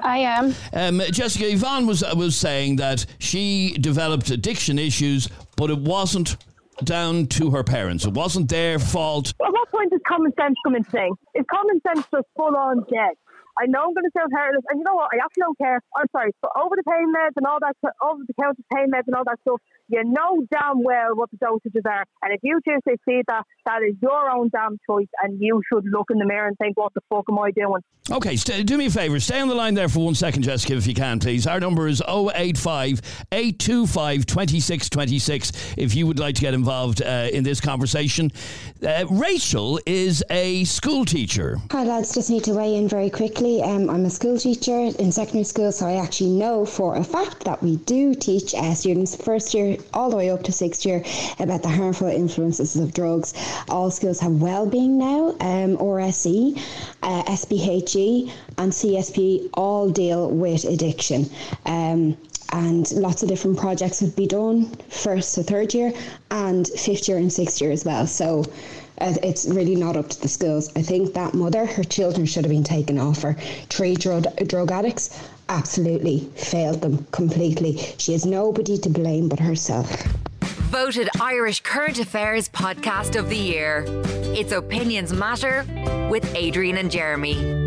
I 0.03 0.19
am. 0.19 0.55
Um, 0.73 1.03
Jessica, 1.11 1.51
Yvonne 1.51 1.87
was 1.87 2.05
was 2.15 2.37
saying 2.37 2.77
that 2.77 3.07
she 3.19 3.77
developed 3.81 4.31
addiction 4.31 4.79
issues, 4.79 5.29
but 5.57 5.71
it 5.71 5.79
wasn't 5.79 6.37
down 6.83 7.27
to 7.29 7.51
her 7.51 7.63
parents. 7.63 8.05
It 8.05 8.15
wasn't 8.15 8.49
their 8.49 8.79
fault. 8.79 9.33
At 9.45 9.53
what 9.53 9.71
point 9.71 9.91
does 9.91 10.01
common 10.07 10.33
sense 10.35 10.57
come 10.65 10.75
into 10.75 10.91
thing? 10.91 11.15
Is 11.35 11.45
common 11.51 11.81
sense 11.87 12.07
just 12.11 12.27
full 12.37 12.57
on 12.57 12.85
dead? 12.91 13.15
I 13.59 13.67
know 13.67 13.87
I'm 13.87 13.95
going 13.95 14.05
to 14.05 14.15
sound 14.17 14.33
heartless, 14.35 14.65
and 14.71 14.79
you 14.81 14.85
know 14.85 14.95
what? 14.95 15.11
I 15.13 15.23
actually 15.25 15.43
don't 15.43 15.59
care. 15.59 15.81
I'm 15.97 16.07
sorry, 16.11 16.33
but 16.43 16.51
over 16.57 16.75
the 16.77 16.83
pain 16.83 17.13
meds 17.15 17.37
and 17.37 17.47
all 17.47 17.59
that, 17.61 17.77
over 18.03 18.23
the 18.27 18.35
counter 18.35 18.63
pain 18.75 18.91
meds 18.91 19.07
and 19.07 19.15
all 19.15 19.25
that 19.25 19.39
stuff, 19.43 19.61
you 19.89 20.03
know 20.03 20.43
damn 20.51 20.83
well 20.83 21.15
what 21.15 21.31
the 21.31 21.37
dosages 21.37 21.87
are. 21.87 22.05
And 22.23 22.33
if 22.33 22.41
you 22.43 22.61
choose 22.67 22.81
to 22.89 22.97
see 23.07 23.23
that, 23.29 23.45
that 23.67 23.83
is 23.83 23.95
your 24.03 24.31
own 24.31 24.51
damn 24.51 24.79
choice, 24.89 25.09
and 25.23 25.41
you 25.41 25.63
should 25.71 25.85
look 25.87 26.07
in 26.11 26.19
the 26.19 26.27
mirror 26.27 26.49
and 26.49 26.57
think, 26.59 26.77
what 26.77 26.93
the 26.95 27.01
fuck 27.09 27.27
am 27.29 27.39
I 27.39 27.51
doing? 27.51 27.83
Okay, 28.11 28.37
st- 28.37 28.67
do 28.67 28.77
me 28.77 28.87
a 28.87 28.91
favour. 28.91 29.19
Stay 29.21 29.41
on 29.41 29.49
the 29.49 29.55
line 29.55 29.75
there 29.75 29.89
for 29.89 30.05
one 30.05 30.15
second, 30.15 30.43
Jessica, 30.43 30.75
if 30.75 30.87
you 30.87 30.95
can, 30.95 31.19
please. 31.21 31.47
Our 31.47 31.61
number 31.61 31.89
is 31.89 32.03
085 32.07 33.01
825 33.33 34.27
2626 34.27 35.75
if 35.79 35.95
you 35.95 36.07
would 36.07 36.19
like 36.19 36.35
to 36.35 36.41
get 36.41 36.55
involved 36.55 37.03
uh, 37.03 37.29
in 37.33 37.45
this 37.45 37.61
conversation. 37.61 38.31
Uh, 38.87 39.07
Rachel 39.11 39.81
is 39.87 40.23
a 40.29 40.65
school 40.65 41.05
teacher. 41.05 41.59
Hi 41.71 41.85
lads, 41.85 42.15
just 42.15 42.31
need 42.31 42.45
to 42.45 42.53
weigh 42.53 42.75
in 42.77 42.89
very 42.89 43.11
quickly. 43.11 43.44
Um, 43.45 43.91
I'm 43.91 44.07
a 44.07 44.11
school 44.11 44.39
teacher 44.39 44.79
in 44.99 45.13
secondary 45.13 45.45
school, 45.45 45.71
so 45.71 45.87
I 45.87 45.97
actually 45.97 46.31
know 46.31 46.65
for 46.65 46.97
a 46.97 47.05
fact 47.05 47.45
that 47.45 47.63
we 47.63 47.77
do 47.77 48.15
teach 48.15 48.55
uh, 48.55 48.73
students 48.73 49.15
first 49.17 49.53
year 49.53 49.77
all 49.93 50.09
the 50.09 50.17
way 50.17 50.31
up 50.31 50.45
to 50.45 50.53
sixth 50.53 50.87
year 50.87 51.05
about 51.39 51.63
the 51.63 51.69
harmful 51.69 52.09
influences 52.09 52.75
of 52.77 52.95
drugs. 52.95 53.35
All 53.69 53.91
schools 53.91 54.21
have 54.21 54.41
wellbeing 54.41 54.97
now, 54.97 55.37
um, 55.41 55.77
RSE, 55.77 56.59
uh, 57.03 57.23
and 57.27 58.73
CSP 58.73 59.51
all 59.53 59.91
deal 59.91 60.31
with 60.31 60.65
addiction. 60.65 61.29
Um, 61.67 62.17
and 62.53 62.91
lots 62.93 63.23
of 63.23 63.29
different 63.29 63.59
projects 63.59 64.01
would 64.01 64.17
be 64.17 64.27
done 64.27 64.71
first 64.89 65.35
to 65.35 65.43
third 65.43 65.75
year 65.75 65.93
and 66.31 66.67
fifth 66.69 67.09
year 67.09 67.19
and 67.19 67.31
sixth 67.31 67.61
year 67.61 67.73
as 67.73 67.85
well. 67.85 68.07
So 68.07 68.45
uh, 69.01 69.15
it's 69.23 69.47
really 69.47 69.75
not 69.75 69.97
up 69.97 70.09
to 70.09 70.21
the 70.21 70.29
schools. 70.29 70.71
I 70.77 70.83
think 70.83 71.15
that 71.15 71.35
mother, 71.35 71.67
her 71.67 71.85
children 71.85 72.27
should 72.27 72.45
have 72.45 72.53
been 72.53 72.65
taken 72.65 72.99
off 72.99 73.23
her. 73.23 73.35
Three 73.69 73.95
drug, 73.95 74.25
drug 74.47 74.71
addicts 74.71 75.29
absolutely 75.49 76.21
failed 76.37 76.81
them 76.81 77.07
completely. 77.11 77.77
She 77.99 78.13
has 78.13 78.25
nobody 78.25 78.79
to 78.79 78.89
blame 78.89 79.29
but 79.29 79.41
herself. 79.41 79.91
Voted 80.71 81.09
Irish 81.21 81.61
Current 81.61 81.99
Affairs 81.99 82.49
Podcast 82.49 83.19
of 83.19 83.29
the 83.29 83.37
Year. 83.37 83.85
It's 84.37 84.53
Opinions 84.53 85.13
Matter 85.13 85.65
with 86.11 86.35
Adrian 86.35 86.79
and 86.79 86.91
Jeremy. 86.91 87.64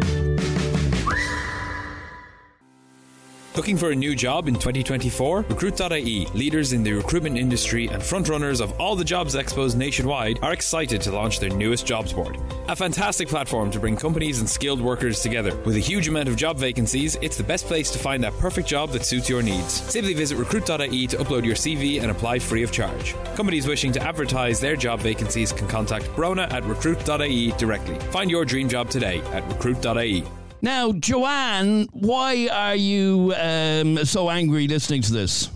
Looking 3.58 3.76
for 3.76 3.90
a 3.90 3.96
new 3.96 4.14
job 4.14 4.48
in 4.48 4.54
2024? 4.54 5.46
Recruit.ie, 5.50 6.28
leaders 6.36 6.74
in 6.74 6.84
the 6.84 6.94
recruitment 6.94 7.40
industry 7.40 7.88
and 7.88 8.04
frontrunners 8.04 8.62
of 8.62 8.80
all 8.80 8.96
the 8.96 9.04
jobs 9.04 9.34
expos 9.34 9.76
nationwide, 9.76 10.38
are 10.44 10.54
excited 10.54 11.02
to 11.02 11.12
launch 11.12 11.40
their 11.40 11.50
newest 11.50 11.84
jobs 11.84 12.14
board. 12.14 12.38
A 12.68 12.76
fantastic 12.76 13.28
platform 13.28 13.72
to 13.72 13.80
bring 13.80 13.98
companies 13.98 14.42
and 14.42 14.48
skilled 14.48 14.80
workers 14.80 15.22
together. 15.22 15.56
With 15.66 15.76
a 15.76 15.80
huge 15.80 16.08
amount 16.08 16.30
of 16.30 16.36
job 16.36 16.60
vacancies, 16.60 17.18
it's 17.24 17.36
the 17.36 17.44
best 17.44 17.66
place 17.66 17.90
to 17.90 17.98
find 17.98 18.24
that 18.24 18.34
perfect 18.34 18.68
job 18.68 18.92
that 18.92 19.04
suits 19.04 19.28
your 19.28 19.42
needs. 19.42 19.74
Simply 19.74 20.14
visit 20.14 20.38
recruit.ie 20.38 21.08
to 21.08 21.18
upload 21.18 21.44
your 21.44 21.56
CV 21.56 22.00
and 22.00 22.12
apply 22.12 22.38
free 22.38 22.62
of 22.62 22.72
charge. 22.72 23.16
Companies 23.34 23.66
wishing 23.66 23.92
to 23.94 24.04
advertise 24.04 24.60
their 24.60 24.76
job 24.76 25.00
vacancies 25.00 25.52
can 25.52 25.68
contact 25.68 26.06
Brona 26.10 26.48
at 26.54 26.64
recruit.ie 26.66 27.54
directly. 27.54 27.98
Find 28.12 28.30
your 28.30 28.46
dream 28.46 28.70
job 28.70 28.92
today 28.92 29.20
at 29.34 29.48
recruit.ie. 29.48 30.28
Now, 30.62 30.92
Joanne, 30.92 31.88
why 31.92 32.48
are 32.52 32.76
you 32.76 33.34
um, 33.38 34.04
so 34.06 34.30
angry 34.30 34.68
listening 34.68 35.04
to 35.04 35.14
this? 35.14 35.50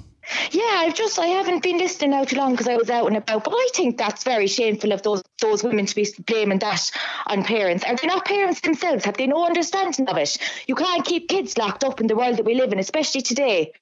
Yeah, 0.51 0.61
I've 0.63 0.95
just 0.95 1.19
I 1.19 1.25
haven't 1.25 1.63
been 1.63 1.78
listening 1.78 2.13
out 2.13 2.30
too 2.30 2.38
long 2.38 2.51
because 2.51 2.67
I 2.67 2.75
was 2.78 2.89
out 2.89 3.07
and 3.07 3.17
about. 3.17 3.43
But 3.43 3.53
I 3.53 3.67
think 3.73 3.97
that's 3.97 4.23
very 4.23 4.47
shameful 4.47 4.93
of 4.93 5.01
those 5.01 5.23
those 5.41 5.63
women 5.63 5.86
to 5.88 5.95
be 5.95 6.07
blaming 6.25 6.59
that 6.59 6.89
on 7.28 7.43
parents. 7.43 7.84
Are 7.84 7.95
they 7.95 8.07
not 8.07 8.25
parents 8.25 8.61
themselves? 8.61 9.03
Have 9.05 9.17
they 9.17 9.28
no 9.28 9.45
understanding 9.45 10.07
of 10.07 10.17
it? 10.17 10.38
You 10.67 10.75
can't 10.75 11.03
keep 11.03 11.28
kids 11.28 11.57
locked 11.57 11.84
up 11.84 11.99
in 11.99 12.07
the 12.07 12.15
world 12.15 12.38
that 12.38 12.45
we 12.45 12.53
live 12.53 12.71
in, 12.71 12.80
especially 12.80 13.21
today. 13.21 13.73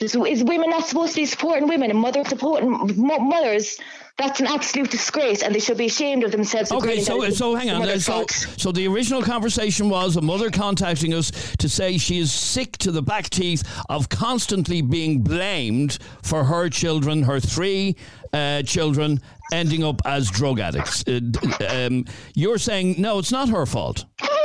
Is, 0.00 0.16
is 0.16 0.42
women 0.42 0.70
not 0.70 0.86
supposed 0.86 1.14
to 1.14 1.20
be 1.20 1.26
supporting 1.26 1.68
women 1.68 1.90
and 1.90 1.98
mothers 1.98 2.28
supporting 2.28 2.70
mothers? 2.96 3.78
That's 4.16 4.38
an 4.38 4.46
absolute 4.46 4.92
disgrace, 4.92 5.42
and 5.42 5.52
they 5.52 5.58
should 5.58 5.76
be 5.76 5.86
ashamed 5.86 6.22
of 6.22 6.30
themselves. 6.30 6.70
Okay, 6.70 7.00
so 7.00 7.28
so 7.30 7.56
hang 7.56 7.70
on. 7.70 7.98
So, 7.98 8.24
so 8.28 8.70
the 8.70 8.86
original 8.86 9.22
conversation 9.22 9.88
was 9.88 10.16
a 10.16 10.20
mother 10.20 10.50
contacting 10.50 11.12
us 11.12 11.32
to 11.56 11.68
say 11.68 11.98
she 11.98 12.18
is 12.18 12.32
sick 12.32 12.78
to 12.78 12.92
the 12.92 13.02
back 13.02 13.28
teeth 13.28 13.64
of 13.88 14.08
constantly 14.08 14.82
being 14.82 15.22
blamed 15.22 15.98
for 16.22 16.44
her 16.44 16.68
children, 16.68 17.24
her 17.24 17.40
three 17.40 17.96
uh, 18.32 18.62
children, 18.62 19.20
ending 19.52 19.82
up 19.82 20.00
as 20.04 20.30
drug 20.30 20.60
addicts. 20.60 21.02
Uh, 21.08 21.20
um, 21.68 22.04
you're 22.36 22.58
saying 22.58 22.94
no, 22.98 23.18
it's 23.18 23.32
not 23.32 23.48
her 23.48 23.66
fault. 23.66 24.04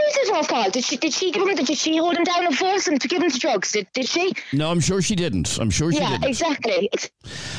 How 0.10 0.22
is 0.22 0.30
it 0.30 0.36
her 0.36 0.44
fault? 0.44 0.74
Did 0.74 0.84
she 0.84 0.98
did 0.98 1.14
she 1.14 1.32
give 1.32 1.48
him 1.48 1.56
did 1.56 1.78
she 1.78 1.98
hold 1.98 2.18
him 2.18 2.24
down 2.24 2.46
and 2.46 2.58
force 2.58 2.88
him 2.88 2.98
to 2.98 3.08
give 3.08 3.22
him 3.22 3.30
the 3.30 3.38
drugs? 3.38 3.72
Did, 3.72 3.88
did 3.94 4.08
she? 4.08 4.34
No, 4.54 4.72
I'm 4.72 4.80
sure 4.80 5.02
she 5.02 5.16
didn't. 5.16 5.60
I'm 5.60 5.70
sure 5.70 5.92
she 5.92 6.00
yeah, 6.00 6.12
didn't. 6.12 6.26
exactly. 6.30 6.90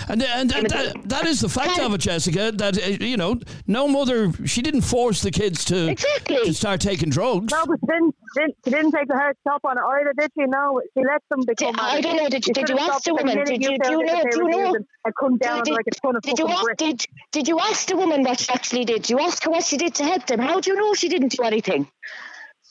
And 0.08 0.22
and, 0.22 0.52
and 0.52 0.70
that, 0.70 1.08
that 1.08 1.26
is 1.26 1.40
the 1.40 1.48
fact 1.48 1.78
of 1.78 1.94
it, 1.94 1.98
Jessica. 1.98 2.52
That 2.52 2.78
uh, 2.78 3.04
you 3.04 3.16
know, 3.16 3.40
no 3.66 3.86
mother. 3.88 4.32
She 4.46 4.62
didn't 4.62 4.82
force 4.82 5.22
the 5.22 5.30
kids 5.30 5.64
to 5.66 5.90
exactly 5.90 6.44
to 6.44 6.54
start 6.54 6.80
taking 6.80 7.10
drugs. 7.10 7.52
No, 7.52 7.66
but 7.66 7.78
she 7.80 7.86
didn't. 7.86 8.14
didn't 8.34 8.56
she 8.64 8.70
didn't 8.70 8.92
take 8.92 9.08
the 9.08 9.16
hard 9.16 9.36
stop 9.42 9.60
on 9.64 9.78
it 9.78 9.82
either, 9.82 10.12
did 10.18 10.30
she? 10.36 10.46
No, 10.46 10.82
she 10.94 11.04
let 11.04 11.22
them 11.30 11.40
become. 11.46 11.72
Did, 11.72 11.80
I 11.80 12.00
don't 12.00 12.16
know. 12.16 12.28
Did, 12.28 12.42
did 12.42 12.68
you 12.68 12.78
ask 12.78 13.04
the 13.04 13.14
woman? 13.14 13.44
Did 13.44 13.62
you, 13.62 13.78
do 13.78 13.90
you 13.90 14.04
know? 14.04 14.22
Do 14.30 14.36
you 14.36 14.48
know? 14.48 14.76
And 15.04 15.14
come 15.18 15.38
down 15.38 15.62
did, 15.62 15.72
like 15.72 15.86
a 15.86 15.92
ton 15.92 16.16
of 16.16 16.22
did 16.22 16.38
you 16.38 16.46
ask, 16.48 16.62
bricks. 16.62 16.82
did, 16.82 17.06
did 17.32 17.48
you 17.48 17.58
ask 17.58 17.88
the 17.88 17.96
woman 17.96 18.22
what 18.22 18.38
she 18.40 18.52
actually 18.52 18.84
did? 18.84 19.02
Did 19.02 19.10
you 19.10 19.18
ask 19.20 19.42
her 19.44 19.50
what 19.50 19.64
she 19.64 19.78
did 19.78 19.94
to 19.94 20.04
help 20.04 20.26
them? 20.26 20.40
How 20.40 20.60
do 20.60 20.70
you 20.70 20.76
know 20.76 20.92
she 20.92 21.08
didn't 21.08 21.32
do 21.32 21.42
anything? 21.42 21.88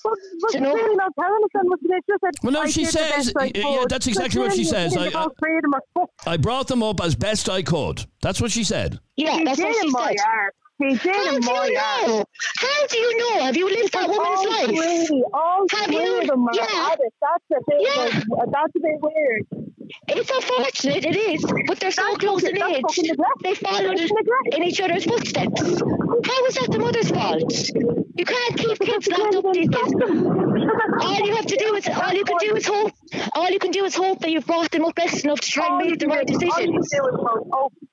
But, 0.03 0.13
but 0.41 0.53
you 0.53 0.59
know? 0.61 0.73
really 0.73 0.95
not 0.95 1.11
telling 1.19 1.43
us 1.43 1.49
then 1.53 1.63
what 1.69 1.79
she 1.81 1.87
did. 1.87 2.03
Said, 2.09 2.31
Well, 2.43 2.53
no, 2.53 2.61
I 2.61 2.69
she 2.69 2.85
says 2.85 3.31
best 3.33 3.55
yeah, 3.55 3.67
yeah, 3.69 3.85
that's 3.89 4.05
So 4.05 4.11
exactly 4.11 4.41
what 4.41 4.53
she 4.53 4.63
says. 4.63 4.95
I 4.95 5.03
think 5.05 5.15
I- 5.15 5.19
all 5.21 5.31
three 5.39 5.55
of 5.57 5.61
them 5.63 5.73
are 5.73 5.83
fucked. 5.93 6.27
I 6.27 6.37
brought 6.37 6.67
them 6.67 6.81
up 6.83 7.01
as 7.01 7.15
best 7.15 7.49
I 7.49 7.61
could. 7.63 8.05
That's 8.21 8.39
what 8.41 8.51
she 8.51 8.63
said. 8.63 8.99
Yeah, 9.17 9.37
She 9.37 9.43
that's 9.43 9.57
did 9.57 9.65
what 9.65 9.75
she 9.75 9.85
in 9.87 9.91
my 9.91 10.07
said. 10.15 10.25
arse. 10.27 10.53
She 10.81 10.89
did 11.09 11.15
How 11.15 11.35
in 11.35 11.41
do 11.41 11.47
you 11.47 11.53
arse. 11.53 12.07
know? 12.07 12.23
How 12.57 12.87
do 12.87 12.97
you 12.97 13.17
know? 13.17 13.43
Have 13.43 13.57
you 13.57 13.69
lived 13.69 13.93
that 13.93 14.07
woman's 14.09 14.19
all 14.39 14.49
life? 14.49 14.65
Three, 14.67 15.25
all 15.33 15.65
Have 15.75 15.85
three 15.87 15.95
you? 15.97 16.21
of 16.21 16.27
them 16.27 16.47
are 16.47 16.51
Yeah. 16.53 16.95
That's 17.21 17.43
a 17.51 17.59
bit. 17.67 17.77
Yeah. 17.81 18.05
of- 18.05 18.51
that's 18.53 18.75
a 18.75 18.79
bit 18.79 18.99
weird. 19.01 19.47
It's 20.07 20.29
unfortunate, 20.29 21.05
it 21.05 21.15
is, 21.15 21.45
but 21.67 21.79
they're 21.79 21.91
so 21.91 22.15
close 22.15 22.43
in 22.43 22.55
age. 22.55 22.59
that's 22.59 22.81
fucking 22.81 23.05
neglect. 23.09 23.31
They 23.43 23.55
follow 23.55 23.91
in 23.91 24.63
each 24.63 24.79
other's 24.81 25.05
footsteps. 25.05 25.61
How 25.61 26.45
is 26.45 26.55
that 26.55 26.69
the 26.71 26.79
mother's 26.79 27.09
fault? 27.09 27.51
You 28.17 28.25
can't 28.25 28.57
keep 28.57 28.79
kids 28.79 29.07
locked 29.07 29.35
up 29.35 29.45
these 29.53 29.69
days. 29.69 29.93
All 31.01 31.19
you 31.25 31.35
have 31.35 31.45
to 31.45 31.55
do 31.57 31.75
is 31.75 31.87
all 31.87 32.13
you 32.13 32.23
can 32.25 32.37
do 32.39 32.55
is 32.55 32.67
hope. 32.67 32.91
All 33.33 33.49
you 33.49 33.59
can 33.59 33.71
do 33.71 33.85
is 33.85 33.95
hope 33.95 34.19
that 34.19 34.29
you've 34.29 34.45
brought 34.45 34.69
them 34.71 34.85
up 34.85 34.95
best 34.95 35.23
enough 35.23 35.39
to 35.39 35.49
try 35.49 35.67
and 35.67 35.77
make 35.89 35.99
the 35.99 36.07
right 36.07 36.25
do- 36.27 36.33
All 36.35 36.61
you 36.61 36.71
can 36.73 36.81
decisions. 36.81 36.89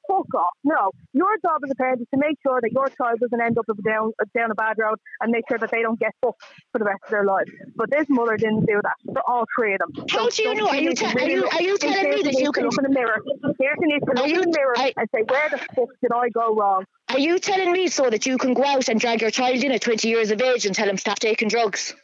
Do 0.08 0.14
is 0.14 0.24
go, 0.24 0.24
fuck 0.32 0.40
off. 0.42 0.52
No. 0.64 0.90
Your 1.12 1.36
job 1.42 1.60
as 1.64 1.70
a 1.70 1.74
parent 1.74 2.00
is 2.00 2.06
to 2.14 2.18
make 2.20 2.36
sure 2.42 2.60
that 2.60 2.72
your 2.72 2.88
child 2.88 3.20
doesn't 3.20 3.40
end 3.40 3.58
up 3.58 3.66
down, 3.84 4.12
down 4.36 4.50
a 4.50 4.54
bad 4.54 4.76
road 4.78 4.98
and 5.20 5.30
make 5.30 5.44
sure 5.48 5.58
that 5.58 5.70
they 5.70 5.82
don't 5.82 5.98
get 5.98 6.12
fucked 6.22 6.42
for 6.72 6.78
the 6.78 6.84
rest 6.84 7.00
of 7.04 7.10
their 7.10 7.24
lives. 7.24 7.50
But 7.74 7.90
this 7.90 8.06
mother 8.08 8.36
didn't 8.36 8.66
do 8.66 8.80
that. 8.82 8.96
For 9.12 9.22
all 9.28 9.44
three 9.58 9.74
of 9.74 9.80
them. 9.80 10.06
How 10.10 10.28
do 10.28 10.42
you 10.42 10.54
know? 10.54 10.68
Are 10.68 10.76
you 10.76 10.94
te- 10.94 11.06
are 11.06 11.28
you- 11.28 11.48
are 11.48 11.62
you 11.62 11.78
telling 11.78 12.10
me 12.10 12.22
that 12.22 12.34
you 12.34 12.52
can- 12.52 12.64
look 12.64 12.78
in 12.78 12.84
the 12.84 12.90
mirror? 12.90 13.20
Kirsten 13.42 13.88
needs 13.88 14.04
to 14.06 14.12
look 14.12 14.26
you- 14.28 14.42
in 14.42 14.50
the 14.50 14.56
mirror 14.58 14.74
I- 14.76 14.92
and 14.96 15.08
say, 15.14 15.22
where 15.28 15.48
the 15.48 15.58
fuck 15.58 15.88
did 16.02 16.12
I 16.12 16.28
go 16.30 16.54
wrong? 16.54 16.84
Are 17.08 17.18
you 17.18 17.38
telling 17.38 17.72
me 17.72 17.88
so 17.88 18.10
that 18.10 18.26
you 18.26 18.36
can 18.38 18.54
go 18.54 18.64
out 18.64 18.88
and 18.88 18.98
drag 18.98 19.20
your 19.22 19.30
child 19.30 19.62
in 19.62 19.72
at 19.72 19.80
20 19.80 20.08
years 20.08 20.30
of 20.30 20.40
age 20.42 20.66
and 20.66 20.74
tell 20.74 20.88
him 20.88 20.96
stop 20.96 21.18
taking 21.18 21.48
drugs? 21.48 21.94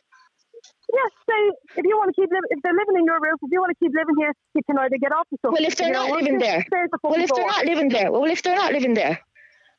Yes, 0.92 1.10
say 1.24 1.40
if 1.80 1.84
you 1.88 1.96
want 1.96 2.12
to 2.12 2.16
keep 2.20 2.28
living, 2.28 2.52
if 2.52 2.60
they're 2.60 2.76
living 2.76 3.00
in 3.00 3.04
your 3.08 3.16
roof, 3.16 3.40
if 3.40 3.48
you 3.50 3.60
want 3.60 3.72
to 3.72 3.80
keep 3.80 3.96
living 3.96 4.14
here, 4.20 4.32
you 4.54 4.62
can 4.68 4.76
either 4.76 5.00
get 5.00 5.12
off 5.12 5.26
the 5.32 5.38
stuff. 5.40 5.52
Well, 5.56 5.64
if 5.64 5.76
they're 5.76 5.88
you 5.88 5.96
not 5.96 6.10
living 6.12 6.38
there, 6.38 6.64
the 6.68 6.98
well, 7.02 7.16
if 7.16 7.32
they're 7.32 7.46
not 7.48 7.64
living 7.64 7.88
there, 7.88 8.12
well, 8.12 8.28
if 8.28 8.42
they're 8.42 8.56
not 8.56 8.72
living 8.72 8.92
there, 8.92 9.16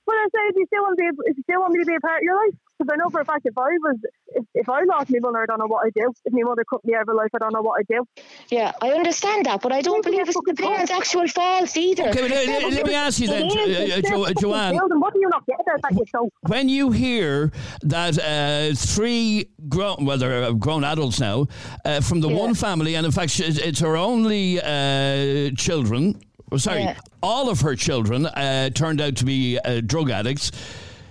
Well, 0.07 0.17
I 0.17 0.25
say 0.33 0.43
if 0.49 0.55
you 0.57 0.65
still 0.65 0.81
want 0.81 0.97
to 0.97 1.01
be, 1.05 1.07
if 1.29 1.37
you 1.37 1.43
still 1.43 1.61
want 1.61 1.73
me 1.73 1.79
to 1.79 1.85
be 1.85 1.95
a 1.95 2.01
part 2.01 2.19
of 2.19 2.23
your 2.25 2.35
life, 2.35 2.57
because 2.79 2.91
I 2.91 2.97
know 2.97 3.09
for 3.09 3.21
a 3.21 3.25
fact 3.25 3.45
if 3.45 3.57
I 3.57 3.61
was, 3.61 3.97
if, 4.35 4.45
if 4.55 4.69
I 4.69 4.83
lost 4.83 5.11
my 5.11 5.19
mother, 5.19 5.39
I 5.39 5.45
don't 5.45 5.59
know 5.59 5.67
what 5.67 5.85
I'd 5.85 5.93
do. 5.93 6.11
If 6.25 6.33
my 6.33 6.41
mother 6.43 6.63
cut 6.69 6.83
me 6.83 6.95
out 6.95 7.07
of 7.07 7.15
life, 7.15 7.29
I 7.33 7.37
don't 7.39 7.53
know 7.53 7.61
what 7.61 7.79
I'd 7.79 7.87
do. 7.87 8.05
yeah, 8.49 8.71
I 8.81 8.89
understand 8.91 9.45
that, 9.45 9.61
but 9.61 9.71
I 9.71 9.81
don't 9.81 10.03
believe 10.03 10.27
it's 10.27 10.33
the 10.45 10.53
parents' 10.55 10.91
actual 10.91 11.27
fault 11.27 11.75
either. 11.77 12.09
Okay, 12.09 12.21
but 12.21 12.31
let, 12.31 12.47
let- 12.47 12.73
let 12.73 12.85
me 12.87 12.93
ask 12.95 13.19
you 13.19 13.27
then, 13.27 13.43
It 13.45 13.55
is, 13.55 14.09
Jo- 14.09 14.23
it's 14.25 14.31
uh, 14.31 14.33
Jo- 14.33 14.41
Joanne. 14.41 14.75
What 14.99 15.13
do 15.13 15.19
you 15.19 15.29
not 15.29 15.45
get 15.45 15.59
about 15.61 15.81
that 15.83 15.93
yourself? 15.99 16.29
When 16.47 16.67
you 16.69 16.91
hear 16.91 17.51
that 17.83 18.17
uh, 18.19 18.75
three 18.75 19.47
grown, 19.69 20.05
well, 20.05 20.17
they're 20.17 20.43
uh, 20.43 20.51
grown 20.53 20.83
adults 20.83 21.19
now, 21.19 21.47
uh, 21.85 22.01
from 22.01 22.21
the 22.21 22.29
one 22.29 22.53
family, 22.55 22.95
and 22.95 23.05
in 23.05 23.11
fact, 23.11 23.31
she- 23.31 23.43
it's 23.43 23.79
her 23.79 23.95
only 23.97 24.59
uh, 24.61 25.51
children, 25.55 26.19
oh, 26.51 26.57
sorry, 26.57 26.81
Yeah. 26.83 26.97
all 27.21 27.49
of 27.49 27.61
her 27.61 27.75
children 27.75 28.25
uh, 28.25 28.69
turned 28.71 28.99
out 29.01 29.15
to 29.17 29.25
be 29.25 29.59
uh, 29.59 29.81
drug 29.85 30.09
addicts. 30.09 30.51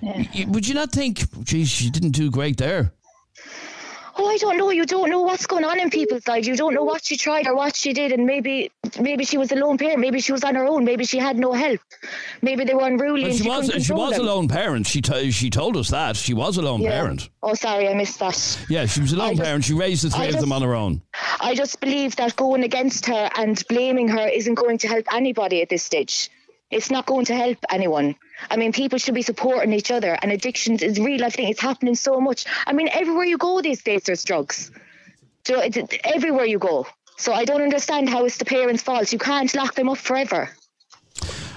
Y- 0.02 0.46
Would 0.48 0.66
you 0.66 0.74
not 0.74 0.90
think, 0.92 1.22
geez, 1.44 1.68
she 1.68 1.88
didn't 1.90 2.10
do 2.12 2.30
great 2.30 2.56
there? 2.56 2.92
Oh, 4.14 4.26
I 4.28 4.36
don't 4.36 4.58
know. 4.58 4.68
You 4.70 4.84
don't 4.84 5.08
know 5.08 5.22
what's 5.22 5.46
going 5.46 5.64
on 5.64 5.80
in 5.80 5.88
people's 5.88 6.28
lives. 6.28 6.46
You 6.46 6.54
don't 6.54 6.74
know 6.74 6.84
what 6.84 7.02
she 7.02 7.16
tried 7.16 7.46
or 7.46 7.54
what 7.56 7.74
she 7.74 7.94
did, 7.94 8.12
and 8.12 8.26
maybe 8.26 8.70
maybe 9.00 9.24
she 9.24 9.38
was 9.38 9.50
a 9.52 9.56
lone 9.56 9.78
parent. 9.78 10.00
Maybe 10.00 10.20
she 10.20 10.32
was 10.32 10.44
on 10.44 10.54
her 10.54 10.66
own. 10.66 10.84
Maybe 10.84 11.06
she 11.06 11.16
had 11.18 11.38
no 11.38 11.54
help. 11.54 11.80
Maybe 12.42 12.64
they 12.64 12.74
were 12.74 12.86
unruly. 12.86 13.22
Well, 13.22 13.32
she 13.32 13.38
she 13.42 13.48
was 13.48 13.86
she 13.86 13.92
was 13.94 14.18
a 14.18 14.22
lone 14.22 14.48
parent. 14.48 14.86
She 14.86 15.00
t- 15.00 15.30
she 15.30 15.48
told 15.48 15.78
us 15.78 15.88
that 15.88 16.16
she 16.16 16.34
was 16.34 16.58
a 16.58 16.62
lone 16.62 16.82
Yeah. 16.82 16.90
parent. 16.90 17.30
Oh, 17.42 17.54
sorry, 17.54 17.88
I 17.88 17.94
missed 17.94 18.18
that. 18.18 18.58
Yeah, 18.68 18.84
she 18.84 19.00
was 19.00 19.12
a 19.14 19.16
lone 19.16 19.30
just- 19.36 19.42
parent. 19.46 19.64
She 19.64 19.72
raised 19.72 20.04
the 20.04 20.10
three 20.10 20.24
I 20.26 20.28
of 20.28 20.40
them 20.40 20.52
on 20.52 20.60
her 20.60 20.74
own. 20.74 21.00
I 21.40 21.54
just 21.54 21.80
believe 21.80 22.14
that 22.16 22.36
going 22.36 22.64
against 22.64 23.06
her 23.06 23.30
and 23.36 23.62
blaming 23.70 24.08
her 24.08 24.28
isn't 24.28 24.54
going 24.56 24.76
to 24.78 24.88
help 24.88 25.06
anybody 25.14 25.62
at 25.62 25.70
this 25.70 25.84
stage. 25.84 26.28
It's 26.72 26.90
not 26.90 27.06
going 27.06 27.26
to 27.26 27.34
help 27.34 27.58
anyone. 27.70 28.16
I 28.50 28.56
mean, 28.56 28.72
people 28.72 28.98
should 28.98 29.14
be 29.14 29.22
supporting 29.22 29.72
each 29.72 29.90
other, 29.90 30.18
and 30.22 30.32
addictions 30.32 30.82
is 30.82 30.98
real. 30.98 31.24
I 31.24 31.30
think 31.30 31.50
it's 31.50 31.60
happening 31.60 31.94
so 31.94 32.20
much. 32.20 32.46
I 32.66 32.72
mean, 32.72 32.88
everywhere 32.92 33.24
you 33.26 33.38
go 33.38 33.60
these 33.60 33.82
days, 33.82 34.04
there's 34.04 34.24
drugs. 34.24 34.70
So 35.46 35.60
it's, 35.60 35.76
it's 35.76 35.96
everywhere 36.02 36.46
you 36.46 36.58
go. 36.58 36.86
So 37.18 37.32
I 37.32 37.44
don't 37.44 37.62
understand 37.62 38.08
how 38.08 38.24
it's 38.24 38.38
the 38.38 38.44
parents' 38.44 38.82
fault. 38.82 39.12
You 39.12 39.18
can't 39.18 39.54
lock 39.54 39.74
them 39.74 39.88
up 39.88 39.98
forever. 39.98 40.50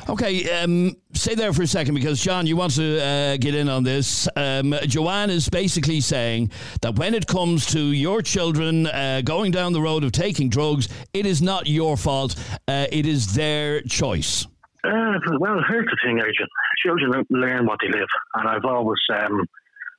Okay, 0.07 0.47
um, 0.51 0.95
stay 1.13 1.33
there 1.33 1.51
for 1.51 1.63
a 1.63 1.67
second 1.67 1.95
because 1.95 2.21
John, 2.21 2.45
you 2.45 2.55
want 2.55 2.75
to 2.75 3.01
uh, 3.01 3.37
get 3.37 3.55
in 3.55 3.67
on 3.67 3.83
this. 3.83 4.27
Um, 4.35 4.75
Joanne 4.83 5.31
is 5.31 5.49
basically 5.49 5.99
saying 6.01 6.51
that 6.81 6.99
when 6.99 7.15
it 7.15 7.25
comes 7.25 7.65
to 7.67 7.79
your 7.79 8.21
children 8.21 8.85
uh, 8.85 9.21
going 9.23 9.51
down 9.51 9.73
the 9.73 9.81
road 9.81 10.03
of 10.03 10.11
taking 10.11 10.49
drugs, 10.49 10.89
it 11.13 11.25
is 11.25 11.41
not 11.41 11.65
your 11.65 11.97
fault. 11.97 12.35
Uh, 12.67 12.85
it 12.91 13.07
is 13.07 13.33
their 13.33 13.81
choice. 13.81 14.45
Uh, 14.85 15.37
well, 15.39 15.59
here's 15.67 15.85
the 15.85 15.97
thing, 16.03 16.19
Adrian. 16.19 16.49
Children 16.85 17.25
learn 17.29 17.65
what 17.65 17.79
they 17.81 17.89
live, 17.89 18.07
and 18.35 18.47
I've 18.47 18.65
always 18.65 18.99
um, 19.13 19.45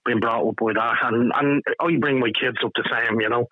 been 0.05 0.21
brought 0.21 0.47
up 0.47 0.55
by 0.61 0.73
that. 0.75 0.97
And, 1.03 1.33
and 1.35 1.63
I 1.81 1.97
bring 1.99 2.21
my 2.21 2.31
kids 2.39 2.59
up 2.65 2.71
the 2.75 2.89
same, 2.91 3.21
you 3.21 3.29
know. 3.29 3.47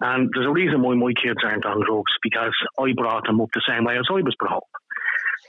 And 0.00 0.30
there's 0.32 0.46
a 0.46 0.52
reason 0.52 0.82
why 0.82 0.94
my 0.94 1.12
kids 1.12 1.40
aren't 1.42 1.64
on 1.64 1.84
drugs 1.84 2.12
because 2.22 2.54
I 2.78 2.92
brought 2.96 3.26
them 3.26 3.40
up 3.40 3.48
the 3.54 3.64
same 3.66 3.84
way 3.84 3.96
as 3.96 4.06
I 4.10 4.20
was 4.20 4.36
brought 4.38 4.58
up. 4.58 4.68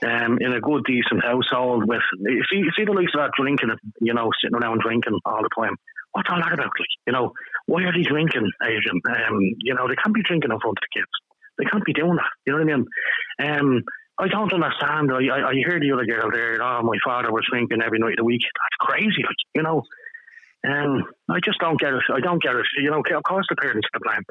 Um, 0.00 0.38
in 0.40 0.52
a 0.52 0.60
good, 0.60 0.84
decent 0.84 1.24
household 1.24 1.84
with, 1.86 2.02
see, 2.22 2.58
you 2.58 2.70
see 2.76 2.84
the 2.84 2.92
likes 2.92 3.12
of 3.14 3.20
that 3.20 3.32
drinking, 3.36 3.70
you 4.00 4.14
know, 4.14 4.30
sitting 4.40 4.56
around 4.56 4.80
drinking 4.80 5.18
all 5.24 5.42
the 5.42 5.50
time. 5.58 5.74
What's 6.12 6.30
all 6.30 6.38
that 6.38 6.52
about? 6.52 6.70
Like, 6.78 6.94
you 7.06 7.12
know, 7.12 7.32
why 7.66 7.82
are 7.82 7.92
they 7.92 8.06
drinking, 8.06 8.48
Adrian? 8.62 9.00
Um, 9.10 9.40
you 9.60 9.74
know, 9.74 9.88
they 9.88 9.96
can't 9.96 10.14
be 10.14 10.22
drinking 10.22 10.52
in 10.52 10.60
front 10.60 10.78
of 10.78 10.82
the 10.82 11.00
kids. 11.00 11.10
They 11.58 11.64
can't 11.64 11.84
be 11.84 11.92
doing 11.92 12.14
that. 12.14 12.30
You 12.46 12.52
know 12.52 12.64
what 12.64 12.72
I 12.72 12.76
mean? 12.76 12.86
Um, 13.60 13.82
I 14.18 14.28
don't 14.28 14.52
understand. 14.52 15.12
I, 15.12 15.22
I, 15.28 15.50
I 15.50 15.54
hear 15.54 15.78
the 15.78 15.92
other 15.92 16.04
girl 16.04 16.30
there. 16.32 16.60
Oh, 16.60 16.82
my 16.82 16.98
father 17.04 17.30
was 17.30 17.46
drinking 17.48 17.82
every 17.84 17.98
night 17.98 18.12
of 18.12 18.16
the 18.18 18.24
week. 18.24 18.42
That's 18.42 18.90
crazy. 18.90 19.22
Like 19.24 19.36
you 19.54 19.62
know, 19.62 19.82
um, 20.66 21.04
I 21.28 21.38
just 21.44 21.58
don't 21.60 21.78
get 21.78 21.94
it. 21.94 22.02
I 22.12 22.20
don't 22.20 22.42
get 22.42 22.56
it. 22.56 22.66
You 22.82 22.90
know, 22.90 22.98
of 22.98 23.22
course 23.22 23.46
the 23.48 23.56
parents 23.56 23.88
to 23.92 24.00
blame. 24.02 24.22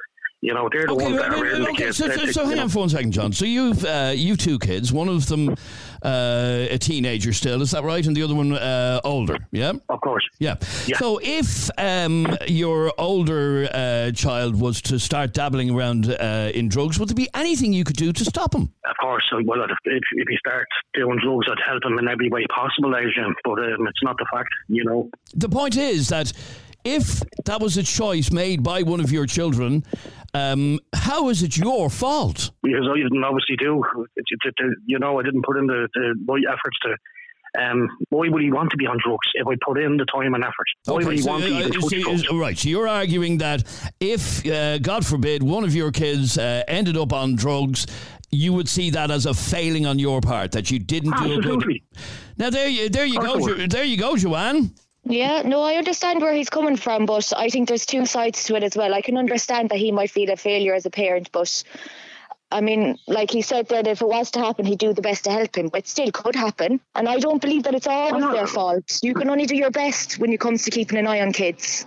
You 0.42 0.54
know, 0.54 0.70
they're 0.72 0.86
the 0.86 0.94
Okay, 0.94 1.04
ones 1.06 1.18
that 1.18 1.34
are 1.34 1.44
raising 1.44 1.64
the 1.64 1.70
okay, 1.70 1.84
kids. 1.86 1.98
so, 1.98 2.10
so, 2.10 2.26
so 2.28 2.46
hang 2.46 2.60
on 2.60 2.70
for 2.70 2.80
one 2.80 2.90
second, 2.90 3.12
John. 3.12 3.34
So 3.34 3.46
you've 3.46 3.84
uh, 3.84 4.14
you've 4.16 4.38
two 4.38 4.60
kids. 4.60 4.94
One 4.94 5.10
of 5.10 5.26
them 5.26 5.56
uh, 6.04 6.68
a 6.70 6.78
teenager 6.78 7.34
still, 7.34 7.64
is 7.64 7.72
that 7.72 7.84
right? 7.84 8.06
And 8.06 8.16
the 8.16 8.22
other 8.22 8.36
one 8.36 8.54
uh, 8.54 9.02
older. 9.04 9.40
Yeah, 9.52 9.74
of 9.90 10.02
course. 10.02 10.24
Yeah. 10.38 10.58
So 10.98 11.20
if 11.24 11.72
um, 11.80 12.38
your 12.48 12.94
older 13.00 13.68
uh, 13.74 14.12
child 14.12 14.62
was 14.62 14.80
to 14.84 15.00
start 15.00 15.34
dabbling 15.34 15.72
around 15.72 16.12
uh, 16.12 16.52
in 16.54 16.70
drugs, 16.70 17.00
would 17.00 17.10
there 17.10 17.16
be 17.16 17.30
anything 17.34 17.74
you 17.74 17.84
could 17.84 17.96
do 17.98 18.14
to 18.14 18.24
stop 18.24 18.54
him? 18.54 18.72
Of 18.88 18.96
course, 19.02 19.24
well, 19.44 19.64
if, 19.64 19.72
if, 19.86 20.04
if 20.12 20.28
he 20.30 20.38
starts 20.38 20.70
doing 20.94 21.18
drugs, 21.24 21.48
I'd 21.50 21.68
help 21.68 21.84
him 21.84 21.98
in 21.98 22.08
every 22.08 22.30
way 22.30 22.46
possible, 22.56 22.96
Adrian. 22.96 23.34
But 23.44 23.58
um, 23.60 23.88
it's 23.88 24.04
not 24.04 24.18
the 24.18 24.28
fact, 24.32 24.50
you 24.68 24.84
know. 24.86 25.10
The 25.34 25.50
point 25.50 25.78
is 25.78 26.10
that 26.10 26.32
if 26.88 27.22
that 27.46 27.60
was 27.60 27.76
a 27.78 27.84
choice 27.84 28.32
made 28.32 28.64
by 28.64 28.82
one 28.84 29.02
of 29.02 29.12
your 29.12 29.26
children, 29.26 29.84
um, 30.34 30.80
how 30.96 31.28
is 31.30 31.44
it 31.44 31.58
your 31.58 31.90
fault? 31.90 32.52
Because 32.64 32.88
I 32.90 32.98
didn't 32.98 33.24
obviously 33.24 33.58
do, 33.58 33.84
you 34.86 35.00
know, 35.00 35.20
I 35.20 35.24
didn't 35.24 35.44
put 35.44 35.58
in 35.58 35.68
the, 35.68 35.88
the 35.94 36.16
right 36.28 36.44
efforts 36.48 36.78
to. 36.84 36.96
Um, 37.58 37.90
why 38.10 38.28
would 38.30 38.42
he 38.42 38.52
want 38.52 38.70
to 38.72 38.78
be 38.78 38.86
on 38.86 39.00
drugs 39.04 39.28
if 39.34 39.48
I 39.48 39.56
put 39.66 39.80
in 39.80 39.98
the 39.98 40.06
time 40.06 40.34
and 40.36 40.44
effort? 40.44 40.68
Why 40.86 41.04
would 41.04 41.16
he 41.16 41.22
so, 41.22 41.32
want 41.32 41.44
to 41.44 41.58
uh, 41.58 41.68
touch 41.70 41.90
so- 41.90 42.02
drugs? 42.02 42.32
right, 42.32 42.58
so 42.58 42.70
you're 42.70 42.88
arguing 42.88 43.40
that 43.40 43.64
if, 44.00 44.46
uh, 44.46 44.78
God 44.78 45.06
forbid, 45.06 45.42
one 45.44 45.64
of 45.64 45.74
your 45.74 45.92
kids 45.92 46.38
uh, 46.38 46.64
ended 46.68 46.98
up 46.98 47.14
on 47.14 47.36
drugs, 47.36 47.88
you 48.32 48.54
would 48.54 48.70
see 48.70 48.90
that 48.92 49.10
as 49.12 49.26
a 49.26 49.34
failing 49.34 49.86
on 49.86 49.98
your 49.98 50.22
part, 50.22 50.52
that 50.52 50.70
you 50.70 50.80
didn't 50.80 51.18
do 51.18 51.24
a 51.24 51.28
good. 51.28 51.38
Absolutely. 51.38 51.84
Now 52.38 52.50
there 52.50 52.68
you 52.68 52.90
there 52.90 53.06
you 53.06 53.20
Of 53.20 53.26
go, 53.26 53.68
there 53.68 53.86
you 53.86 53.98
go, 53.98 54.18
Joanne. 54.18 54.72
Yeah, 55.10 55.42
no, 55.44 55.62
I 55.62 55.76
understand 55.76 56.22
where 56.22 56.34
he's 56.34 56.50
coming 56.50 56.76
from, 56.76 57.06
but 57.06 57.32
I 57.36 57.50
think 57.50 57.68
there's 57.68 57.86
two 57.86 58.06
sides 58.06 58.44
to 58.46 58.56
it 58.56 58.64
as 58.64 58.76
well. 58.76 58.94
I 58.94 59.02
can 59.02 59.18
understand 59.18 59.70
that 59.70 59.78
he 59.78 59.92
might 59.92 60.12
feel 60.12 60.30
a 60.32 60.36
failure 60.36 60.74
as 60.74 60.86
a 60.86 60.90
parent, 60.90 61.32
but 61.32 61.64
I 62.52 62.62
mean, 62.62 62.98
like 63.08 63.32
he 63.32 63.42
said 63.42 63.68
that 63.70 63.88
if 63.88 64.02
it 64.02 64.08
was 64.08 64.32
to 64.32 64.40
happen, 64.40 64.66
he'd 64.66 64.80
do 64.80 64.94
the 64.94 65.02
best 65.02 65.26
to 65.26 65.32
help 65.32 65.58
him. 65.58 65.68
But 65.70 65.80
it 65.80 65.88
still 65.88 66.12
could 66.12 66.36
happen. 66.36 66.80
And 66.96 67.08
I 67.08 67.20
don't 67.20 67.42
believe 67.42 67.64
that 67.64 67.74
it's 67.74 67.88
always 67.88 68.24
their 68.32 68.48
fault. 68.48 69.00
You 69.02 69.14
can 69.14 69.30
only 69.30 69.46
do 69.46 69.56
your 69.56 69.72
best 69.72 70.18
when 70.20 70.32
it 70.32 70.40
comes 70.40 70.64
to 70.64 70.72
keeping 70.72 70.98
an 70.98 71.08
eye 71.08 71.22
on 71.22 71.34
kids. 71.34 71.86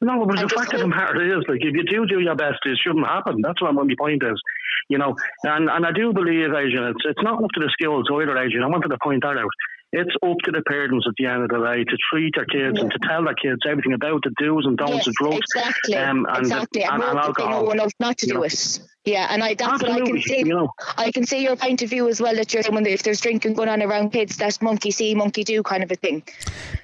No, 0.00 0.24
but 0.26 0.38
I 0.38 0.42
the 0.42 0.48
fact 0.48 0.72
of 0.72 0.80
the 0.80 0.88
matter 0.88 1.38
is, 1.38 1.44
like, 1.46 1.60
if 1.60 1.74
you 1.74 1.84
do 1.84 2.06
do 2.06 2.20
your 2.20 2.34
best, 2.34 2.58
it 2.64 2.78
shouldn't 2.82 3.06
happen. 3.06 3.40
That's 3.42 3.60
what 3.60 3.74
my 3.74 3.86
point 3.98 4.22
is, 4.24 4.40
you 4.88 4.98
know. 4.98 5.14
And 5.44 5.68
and 5.68 5.84
I 5.84 5.92
do 5.92 6.12
believe, 6.12 6.48
Adrian, 6.48 6.84
it's 6.84 7.04
it's 7.04 7.22
not 7.22 7.42
up 7.42 7.50
to 7.54 7.60
the 7.60 7.70
skills 7.72 8.08
either, 8.10 8.36
Adrian. 8.36 8.64
I 8.64 8.68
wanted 8.68 8.88
to 8.88 8.98
point 9.02 9.22
that 9.22 9.36
out. 9.36 9.50
It's 9.92 10.14
up 10.22 10.36
to 10.44 10.52
the 10.52 10.62
parents 10.68 11.04
at 11.08 11.14
the 11.18 11.26
end 11.26 11.42
of 11.42 11.48
the 11.48 11.58
day 11.58 11.82
to 11.82 11.96
treat 12.12 12.32
their 12.36 12.44
kids 12.44 12.78
and 12.80 12.90
to 12.92 12.98
tell 13.08 13.24
their 13.24 13.34
kids 13.34 13.58
everything 13.68 13.92
about 13.92 14.22
the 14.22 14.30
do's 14.38 14.64
and 14.64 14.78
don'ts 14.78 14.98
Yes, 14.98 15.06
of 15.08 15.14
drugs, 15.14 15.38
exactly, 15.56 15.96
um, 15.96 16.26
and, 16.28 16.38
exactly. 16.38 16.82
and, 16.84 16.92
And, 16.92 17.02
and 17.02 17.18
hope 17.18 17.36
that 17.36 17.42
they 17.42 17.44
know 17.50 17.50
alcohol. 17.56 17.70
enough 17.72 17.92
not 17.98 18.18
to 18.18 18.26
you 18.26 18.32
do 18.34 18.38
know. 18.38 18.44
it. 18.44 18.80
Yeah, 19.04 19.26
and 19.30 19.42
I 19.42 19.54
that's 19.54 19.82
what 19.82 19.90
I 19.90 20.00
can 20.00 20.20
see. 20.20 20.38
you 20.40 20.44
know. 20.44 20.68
I 20.98 21.10
can 21.10 21.24
see 21.26 21.42
your 21.42 21.56
point 21.56 21.80
of 21.82 21.88
view 21.90 22.06
as 22.08 22.20
well 22.20 22.34
that 22.36 22.52
you're 22.54 22.62
saying 22.62 22.74
when 22.74 22.86
if 22.86 23.02
there's 23.02 23.20
drinking 23.20 23.54
going 23.54 23.68
on 23.70 23.82
around 23.82 24.10
kids, 24.10 24.36
that's 24.36 24.60
monkey 24.62 24.90
see, 24.90 25.14
monkey 25.14 25.42
do 25.42 25.62
kind 25.62 25.82
of 25.82 25.90
a 25.90 25.96
thing. 25.96 26.22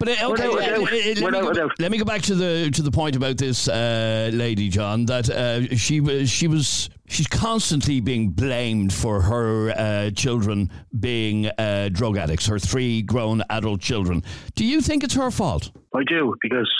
But 0.00 0.08
uh, 0.08 0.12
okay, 0.32 0.48
Without 0.48 0.54
a 0.54 0.56
uh, 0.56 0.66
doubt. 0.78 0.78
uh, 0.78 1.20
let, 1.20 1.32
me 1.32 1.54
go, 1.54 1.70
let 1.78 1.90
me 1.92 1.98
go 1.98 2.04
back 2.06 2.22
to 2.22 2.34
the 2.34 2.70
to 2.72 2.82
the 2.82 2.90
point 2.90 3.14
about 3.16 3.36
this 3.36 3.68
uh, 3.68 4.30
lady, 4.32 4.68
John. 4.70 5.04
That 5.06 5.28
uh, 5.30 5.76
she 5.76 6.00
was 6.00 6.28
she 6.30 6.48
was 6.48 6.88
she's 7.08 7.26
constantly 7.26 8.00
being 8.00 8.30
blamed 8.30 8.92
for 8.92 9.22
her 9.22 9.70
uh, 9.70 10.10
children 10.10 10.70
being 10.98 11.46
uh, 11.58 11.88
drug 11.92 12.16
addicts. 12.16 12.46
Her 12.46 12.58
three 12.58 13.02
grown 13.02 13.42
adult 13.50 13.80
children. 13.80 14.22
Do 14.54 14.64
you 14.64 14.80
think 14.80 15.04
it's 15.04 15.14
her 15.14 15.30
fault? 15.30 15.70
I 15.94 16.02
do 16.06 16.34
because 16.42 16.70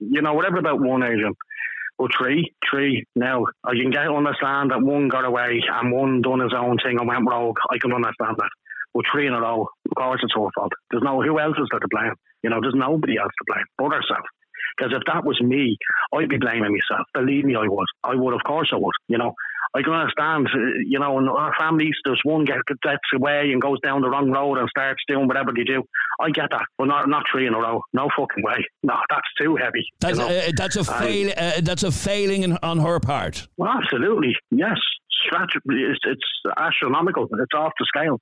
you 0.00 0.22
know 0.22 0.34
whatever 0.34 0.58
about 0.58 0.80
one 0.80 1.02
agent. 1.02 1.36
or 1.98 2.08
three, 2.18 2.52
three. 2.70 3.04
Now 3.14 3.46
I 3.64 3.72
can 3.72 3.90
get 3.90 4.08
understand 4.08 4.70
that 4.70 4.82
one 4.82 5.08
got 5.08 5.24
away 5.24 5.60
and 5.70 5.92
one 5.92 6.22
done 6.22 6.40
his 6.40 6.52
own 6.56 6.76
thing 6.84 6.98
and 6.98 7.08
went 7.08 7.28
rogue. 7.28 7.56
I 7.70 7.78
can 7.78 7.92
understand 7.92 8.36
that. 8.38 8.50
But 8.92 9.04
three 9.12 9.26
in 9.26 9.32
a 9.32 9.40
row, 9.40 9.62
of 9.62 9.94
course, 9.96 10.20
it's 10.22 10.34
her 10.34 10.48
fault. 10.54 10.72
There's 10.90 11.02
no 11.02 11.20
who 11.22 11.38
else 11.40 11.56
is 11.58 11.66
there 11.70 11.80
to 11.80 11.88
blame. 11.90 12.14
You 12.42 12.50
know, 12.50 12.60
there's 12.60 12.74
nobody 12.76 13.16
else 13.18 13.32
to 13.38 13.44
blame 13.46 13.64
but 13.78 13.92
herself. 13.92 14.24
Because 14.76 14.92
if 14.94 15.02
that 15.06 15.24
was 15.24 15.40
me, 15.40 15.76
I'd 16.12 16.28
be 16.28 16.38
blaming 16.38 16.72
myself. 16.72 17.06
Believe 17.14 17.44
me, 17.44 17.54
I 17.54 17.66
would. 17.68 17.86
I 18.02 18.14
would, 18.14 18.34
of 18.34 18.40
course, 18.44 18.70
I 18.72 18.76
would. 18.76 18.94
You 19.08 19.18
know, 19.18 19.34
I 19.74 19.82
can 19.82 19.92
understand. 19.92 20.48
uh, 20.52 20.58
You 20.86 20.98
know, 20.98 21.18
in 21.18 21.28
our 21.28 21.54
families, 21.58 21.94
there's 22.04 22.20
one 22.24 22.44
get 22.44 22.58
gets 22.82 22.98
away 23.14 23.50
and 23.52 23.60
goes 23.62 23.78
down 23.80 24.00
the 24.02 24.08
wrong 24.10 24.30
road 24.30 24.58
and 24.58 24.68
starts 24.68 25.02
doing 25.08 25.26
whatever 25.28 25.52
they 25.54 25.64
do. 25.64 25.82
I 26.20 26.30
get 26.30 26.50
that, 26.50 26.66
but 26.78 26.86
not 26.86 27.08
not 27.08 27.24
three 27.30 27.46
in 27.46 27.54
a 27.54 27.58
row. 27.58 27.82
No 27.92 28.08
fucking 28.16 28.42
way. 28.44 28.64
No, 28.82 28.94
that's 29.10 29.28
too 29.40 29.56
heavy. 29.56 29.84
That's 30.00 30.18
you 30.18 30.24
know? 30.24 30.36
uh, 30.38 30.50
that's 30.56 30.76
a 30.76 30.84
fail. 30.84 31.32
Uh, 31.36 31.60
that's 31.62 31.82
a 31.82 31.92
failing 31.92 32.42
in, 32.42 32.58
on 32.62 32.78
her 32.80 33.00
part. 33.00 33.46
Well, 33.56 33.70
absolutely, 33.82 34.34
yes. 34.50 34.78
Strat- 35.24 35.48
it's, 35.66 36.00
it's 36.04 36.52
astronomical. 36.58 37.24
It's 37.32 37.54
off 37.54 37.72
the 37.78 37.86
scale. 37.86 38.18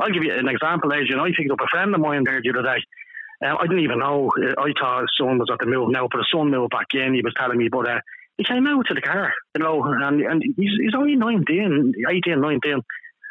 I'll 0.00 0.10
give 0.10 0.22
you 0.22 0.32
an 0.32 0.48
example, 0.48 0.90
Adrian. 0.94 1.20
I 1.20 1.30
picked 1.36 1.50
up 1.50 1.60
a 1.60 1.66
friend 1.70 1.94
of 1.94 2.00
mine 2.00 2.24
there 2.24 2.40
the 2.42 2.50
other 2.50 2.62
day. 2.62 2.82
Um, 3.44 3.56
I 3.58 3.66
didn't 3.66 3.84
even 3.84 3.98
know. 3.98 4.30
uh, 4.36 4.60
I 4.60 4.72
thought 4.78 5.02
his 5.02 5.10
son 5.18 5.38
was 5.38 5.48
at 5.52 5.58
the 5.58 5.66
move 5.66 5.90
now, 5.90 6.08
but 6.10 6.18
his 6.18 6.28
son 6.32 6.50
moved 6.50 6.70
back 6.70 6.88
in. 6.94 7.14
He 7.14 7.22
was 7.22 7.34
telling 7.36 7.58
me, 7.58 7.68
but 7.68 7.88
uh, 7.88 8.00
he 8.36 8.44
came 8.44 8.66
out 8.66 8.86
to 8.86 8.94
the 8.94 9.00
car, 9.00 9.32
you 9.54 9.62
know, 9.62 9.82
and, 9.84 10.20
and 10.20 10.42
he's, 10.56 10.72
he's 10.80 10.94
only 10.96 11.16
19, 11.16 11.92
18, 12.08 12.40
19. 12.40 12.80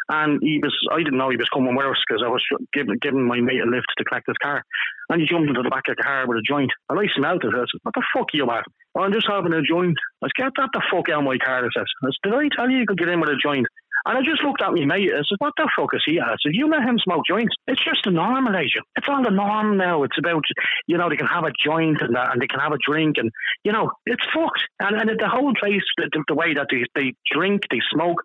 And 0.09 0.41
he 0.41 0.59
was, 0.61 0.73
I 0.91 0.97
didn't 0.97 1.17
know 1.17 1.29
he 1.29 1.37
was 1.37 1.49
coming 1.53 1.77
us 1.77 2.01
because 2.07 2.23
I 2.25 2.29
was 2.29 2.41
giving, 2.73 2.97
giving 2.99 3.27
my 3.27 3.39
mate 3.39 3.61
a 3.61 3.69
lift 3.69 3.85
to 3.97 4.03
collect 4.03 4.25
his 4.25 4.37
car. 4.41 4.63
And 5.09 5.21
he 5.21 5.27
jumped 5.27 5.49
into 5.49 5.61
the 5.61 5.69
back 5.69 5.85
of 5.87 5.97
the 5.97 6.03
car 6.03 6.25
with 6.25 6.37
a 6.37 6.41
joint. 6.41 6.71
And 6.89 6.99
I 6.99 7.05
smelled 7.15 7.43
it. 7.43 7.53
I 7.53 7.61
said, 7.69 7.81
What 7.83 7.93
the 7.93 8.03
fuck 8.13 8.33
are 8.33 8.37
you 8.37 8.49
at? 8.49 8.65
"Oh, 8.95 9.01
I'm 9.01 9.13
just 9.13 9.29
having 9.29 9.53
a 9.53 9.61
joint. 9.61 9.97
I 10.23 10.27
said, 10.27 10.49
Get 10.49 10.53
that 10.57 10.69
the 10.73 10.81
fuck 10.89 11.09
out 11.09 11.21
of 11.21 11.29
my 11.29 11.37
car. 11.37 11.61
I 11.61 11.69
said, 11.69 11.85
Did 12.23 12.33
I 12.33 12.49
tell 12.55 12.69
you 12.69 12.77
you 12.81 12.85
could 12.87 12.97
get 12.97 13.09
in 13.09 13.21
with 13.21 13.29
a 13.29 13.37
joint? 13.37 13.67
And 14.05 14.17
I 14.17 14.21
just 14.21 14.43
looked 14.43 14.61
at 14.61 14.73
me 14.73 14.85
mate. 14.85 15.11
I 15.13 15.23
said, 15.27 15.37
What 15.39 15.53
the 15.57 15.69
fuck 15.75 15.93
is 15.93 16.03
he 16.05 16.19
at? 16.19 16.27
I 16.27 16.35
said, 16.41 16.53
You 16.53 16.69
let 16.69 16.83
him 16.83 16.97
smoke 16.99 17.23
joints. 17.27 17.55
It's 17.67 17.83
just 17.83 18.05
a 18.05 18.11
normal 18.11 18.55
Asian. 18.55 18.83
It's 18.95 19.07
all 19.09 19.23
the 19.23 19.31
norm 19.31 19.77
now. 19.77 20.03
It's 20.03 20.17
about, 20.17 20.43
you 20.87 20.97
know, 20.97 21.09
they 21.09 21.17
can 21.17 21.27
have 21.27 21.43
a 21.43 21.51
joint 21.63 22.01
and, 22.01 22.15
and 22.15 22.41
they 22.41 22.47
can 22.47 22.59
have 22.59 22.71
a 22.71 22.77
drink 22.85 23.17
and, 23.17 23.31
you 23.63 23.71
know, 23.71 23.91
it's 24.05 24.23
fucked. 24.33 24.61
And, 24.79 24.95
and 24.95 25.19
the 25.19 25.29
whole 25.29 25.53
place, 25.59 25.83
the, 25.97 26.09
the 26.27 26.35
way 26.35 26.53
that 26.53 26.67
they, 26.71 26.85
they 26.95 27.13
drink, 27.31 27.63
they 27.69 27.79
smoke, 27.91 28.21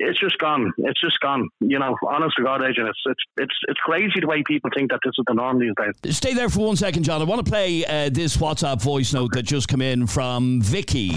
it's 0.00 0.18
just 0.18 0.38
gone. 0.38 0.72
It's 0.78 1.00
just 1.00 1.20
gone. 1.20 1.48
You 1.60 1.78
know, 1.78 1.94
honest 2.08 2.36
to 2.36 2.42
God, 2.42 2.62
Adrian, 2.62 2.88
it's 2.88 3.00
it's 3.04 3.22
it's 3.36 3.54
it's 3.68 3.80
crazy 3.80 4.20
the 4.20 4.26
way 4.26 4.42
people 4.42 4.70
think 4.74 4.90
that 4.90 5.00
this 5.04 5.12
is 5.18 5.24
the 5.26 5.34
norm 5.34 5.60
these 5.60 5.72
days. 5.76 6.16
Stay 6.16 6.32
there 6.32 6.48
for 6.48 6.66
one 6.66 6.76
second, 6.76 7.02
John. 7.02 7.20
I 7.20 7.24
want 7.24 7.44
to 7.44 7.50
play 7.50 7.84
uh, 7.84 8.08
this 8.10 8.36
WhatsApp 8.38 8.82
voice 8.82 9.12
note 9.12 9.32
that 9.34 9.42
just 9.42 9.68
come 9.68 9.82
in 9.82 10.06
from 10.06 10.62
Vicky. 10.62 11.10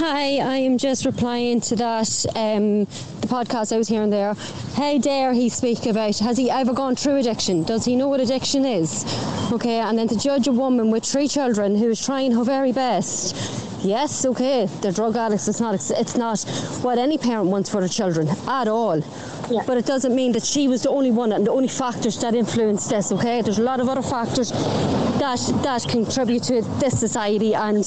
Hi, 0.00 0.36
I 0.36 0.56
am 0.58 0.78
just 0.78 1.04
replying 1.04 1.60
to 1.62 1.76
that 1.76 2.26
um, 2.36 2.84
the 3.20 3.26
podcast 3.26 3.72
I 3.72 3.78
was 3.78 3.88
hearing 3.88 4.10
there. 4.10 4.34
How 4.74 4.96
dare 4.98 5.32
he 5.32 5.48
speak 5.48 5.86
about? 5.86 6.16
Has 6.18 6.38
he 6.38 6.50
ever 6.50 6.72
gone 6.72 6.94
through 6.94 7.16
addiction? 7.16 7.64
Does 7.64 7.84
he 7.84 7.96
know 7.96 8.08
what 8.08 8.20
addiction 8.20 8.64
is? 8.64 9.04
Okay, 9.52 9.80
and 9.80 9.98
then 9.98 10.06
to 10.08 10.16
judge 10.16 10.46
a 10.46 10.52
woman 10.52 10.92
with 10.92 11.04
three 11.04 11.26
children 11.26 11.74
who 11.74 11.90
is 11.90 12.04
trying 12.04 12.30
her 12.32 12.44
very 12.44 12.70
best. 12.70 13.34
Yes, 13.82 14.24
okay, 14.26 14.66
they're 14.80 14.92
drug 14.92 15.16
addicts. 15.16 15.46
It's 15.46 15.60
not. 15.60 15.74
It's 15.74 16.16
not 16.16 16.40
what 16.82 16.98
any 16.98 17.16
parent 17.16 17.48
wants 17.48 17.70
for 17.70 17.80
their 17.80 17.88
children 17.88 18.28
at 18.48 18.66
all. 18.66 18.98
Yeah. 19.50 19.62
But 19.66 19.78
it 19.78 19.86
doesn't 19.86 20.14
mean 20.14 20.32
that 20.32 20.44
she 20.44 20.66
was 20.66 20.82
the 20.82 20.90
only 20.90 21.12
one 21.12 21.32
and 21.32 21.46
the 21.46 21.52
only 21.52 21.68
factors 21.68 22.20
that 22.20 22.34
influenced 22.34 22.90
this. 22.90 23.12
Okay, 23.12 23.40
there's 23.40 23.58
a 23.58 23.62
lot 23.62 23.80
of 23.80 23.88
other 23.88 24.02
factors 24.02 24.50
that 24.50 25.40
that 25.62 25.86
contribute 25.88 26.42
to 26.44 26.62
this 26.80 26.98
society 26.98 27.54
and 27.54 27.84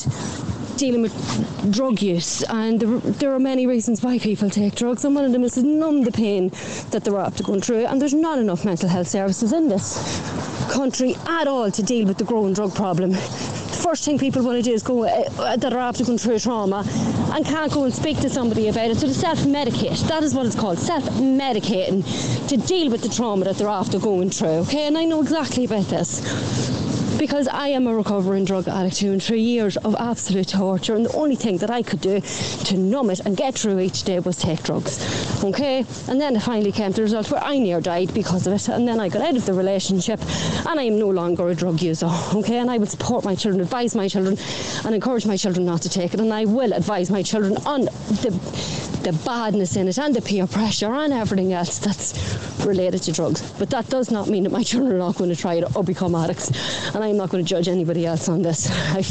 dealing 0.77 1.01
with 1.01 1.71
drug 1.71 2.01
use 2.01 2.43
and 2.43 2.79
there, 2.79 2.99
there 2.99 3.33
are 3.33 3.39
many 3.39 3.67
reasons 3.67 4.01
why 4.03 4.17
people 4.19 4.49
take 4.49 4.75
drugs 4.75 5.05
and 5.05 5.15
one 5.15 5.25
of 5.25 5.31
them 5.31 5.43
is 5.43 5.53
to 5.53 5.63
numb 5.63 6.03
the 6.03 6.11
pain 6.11 6.49
that 6.89 7.03
they're 7.03 7.19
after 7.19 7.43
going 7.43 7.61
through 7.61 7.85
and 7.85 8.01
there's 8.01 8.13
not 8.13 8.39
enough 8.39 8.65
mental 8.65 8.89
health 8.89 9.07
services 9.07 9.53
in 9.53 9.67
this 9.67 10.41
country 10.71 11.15
at 11.27 11.47
all 11.47 11.69
to 11.69 11.83
deal 11.83 12.07
with 12.07 12.17
the 12.17 12.23
growing 12.23 12.53
drug 12.53 12.73
problem. 12.73 13.11
The 13.11 13.17
first 13.87 14.05
thing 14.05 14.19
people 14.19 14.43
want 14.43 14.57
to 14.57 14.63
do 14.63 14.73
is 14.73 14.83
go 14.83 15.03
uh, 15.03 15.55
that 15.57 15.73
are 15.73 15.79
after 15.79 16.03
going 16.05 16.17
through 16.17 16.39
trauma 16.39 16.85
and 17.33 17.45
can't 17.45 17.71
go 17.71 17.83
and 17.83 17.93
speak 17.93 18.19
to 18.19 18.29
somebody 18.29 18.67
about 18.67 18.91
it. 18.91 18.97
So 18.97 19.07
they 19.07 19.13
self-medicate. 19.13 20.07
That 20.07 20.23
is 20.23 20.33
what 20.33 20.45
it's 20.45 20.55
called 20.55 20.79
self-medicating 20.79 22.47
to 22.47 22.57
deal 22.57 22.91
with 22.91 23.01
the 23.01 23.09
trauma 23.09 23.45
that 23.45 23.57
they're 23.57 23.67
after 23.67 23.99
going 23.99 24.29
through 24.29 24.61
okay? 24.65 24.87
And 24.87 24.97
I 24.97 25.05
know 25.05 25.21
exactly 25.21 25.65
about 25.65 25.85
this 25.85 26.80
because 27.21 27.47
I 27.47 27.67
am 27.67 27.85
a 27.85 27.95
recovering 27.95 28.45
drug 28.45 28.67
addict 28.67 28.97
who 28.97 29.11
in 29.11 29.19
three 29.19 29.43
years 29.43 29.77
of 29.77 29.95
absolute 29.99 30.47
torture 30.47 30.95
and 30.95 31.05
the 31.05 31.13
only 31.13 31.35
thing 31.35 31.59
that 31.59 31.69
I 31.69 31.83
could 31.83 32.01
do 32.01 32.19
to 32.19 32.75
numb 32.75 33.11
it 33.11 33.19
and 33.19 33.37
get 33.37 33.53
through 33.53 33.79
each 33.79 34.01
day 34.01 34.17
was 34.17 34.37
take 34.37 34.63
drugs 34.63 35.43
okay 35.43 35.85
and 36.07 36.19
then 36.19 36.35
it 36.35 36.39
finally 36.39 36.71
came 36.71 36.89
to 36.89 36.95
the 36.95 37.03
result 37.03 37.29
where 37.29 37.43
I 37.43 37.59
near 37.59 37.79
died 37.79 38.11
because 38.15 38.47
of 38.47 38.53
it 38.53 38.67
and 38.69 38.87
then 38.87 38.99
I 38.99 39.07
got 39.07 39.21
out 39.21 39.37
of 39.37 39.45
the 39.45 39.53
relationship 39.53 40.19
and 40.65 40.79
I 40.79 40.83
am 40.85 40.97
no 40.97 41.09
longer 41.09 41.47
a 41.49 41.53
drug 41.53 41.79
user 41.79 42.09
okay 42.33 42.57
and 42.57 42.71
I 42.71 42.79
will 42.79 42.87
support 42.87 43.23
my 43.23 43.35
children 43.35 43.61
advise 43.61 43.93
my 43.93 44.07
children 44.07 44.35
and 44.83 44.95
encourage 44.95 45.27
my 45.27 45.37
children 45.37 45.63
not 45.63 45.83
to 45.83 45.89
take 45.89 46.15
it 46.15 46.19
and 46.19 46.33
I 46.33 46.45
will 46.45 46.73
advise 46.73 47.11
my 47.11 47.21
children 47.21 47.55
on 47.67 47.81
the 47.81 48.31
the 49.03 49.13
badness 49.25 49.75
in 49.75 49.87
it 49.87 49.97
and 49.97 50.15
the 50.15 50.21
peer 50.21 50.45
pressure 50.45 50.93
and 50.93 51.11
everything 51.11 51.53
else 51.53 51.79
that's 51.79 52.13
related 52.65 53.01
to 53.03 53.11
drugs. 53.11 53.41
But 53.57 53.69
that 53.71 53.89
does 53.89 54.11
not 54.11 54.27
mean 54.27 54.43
that 54.43 54.51
my 54.51 54.63
children 54.63 54.93
are 54.93 54.99
not 54.99 55.15
going 55.15 55.29
to 55.29 55.35
try 55.35 55.55
it 55.55 55.75
or 55.75 55.83
become 55.83 56.13
addicts. 56.13 56.49
And 56.93 57.03
I 57.03 57.10
I'm 57.11 57.17
not 57.17 57.29
going 57.29 57.43
to 57.43 57.49
judge 57.49 57.67
anybody 57.67 58.05
else 58.05 58.29
on 58.29 58.41
this. 58.41 58.69
I, 58.71 59.03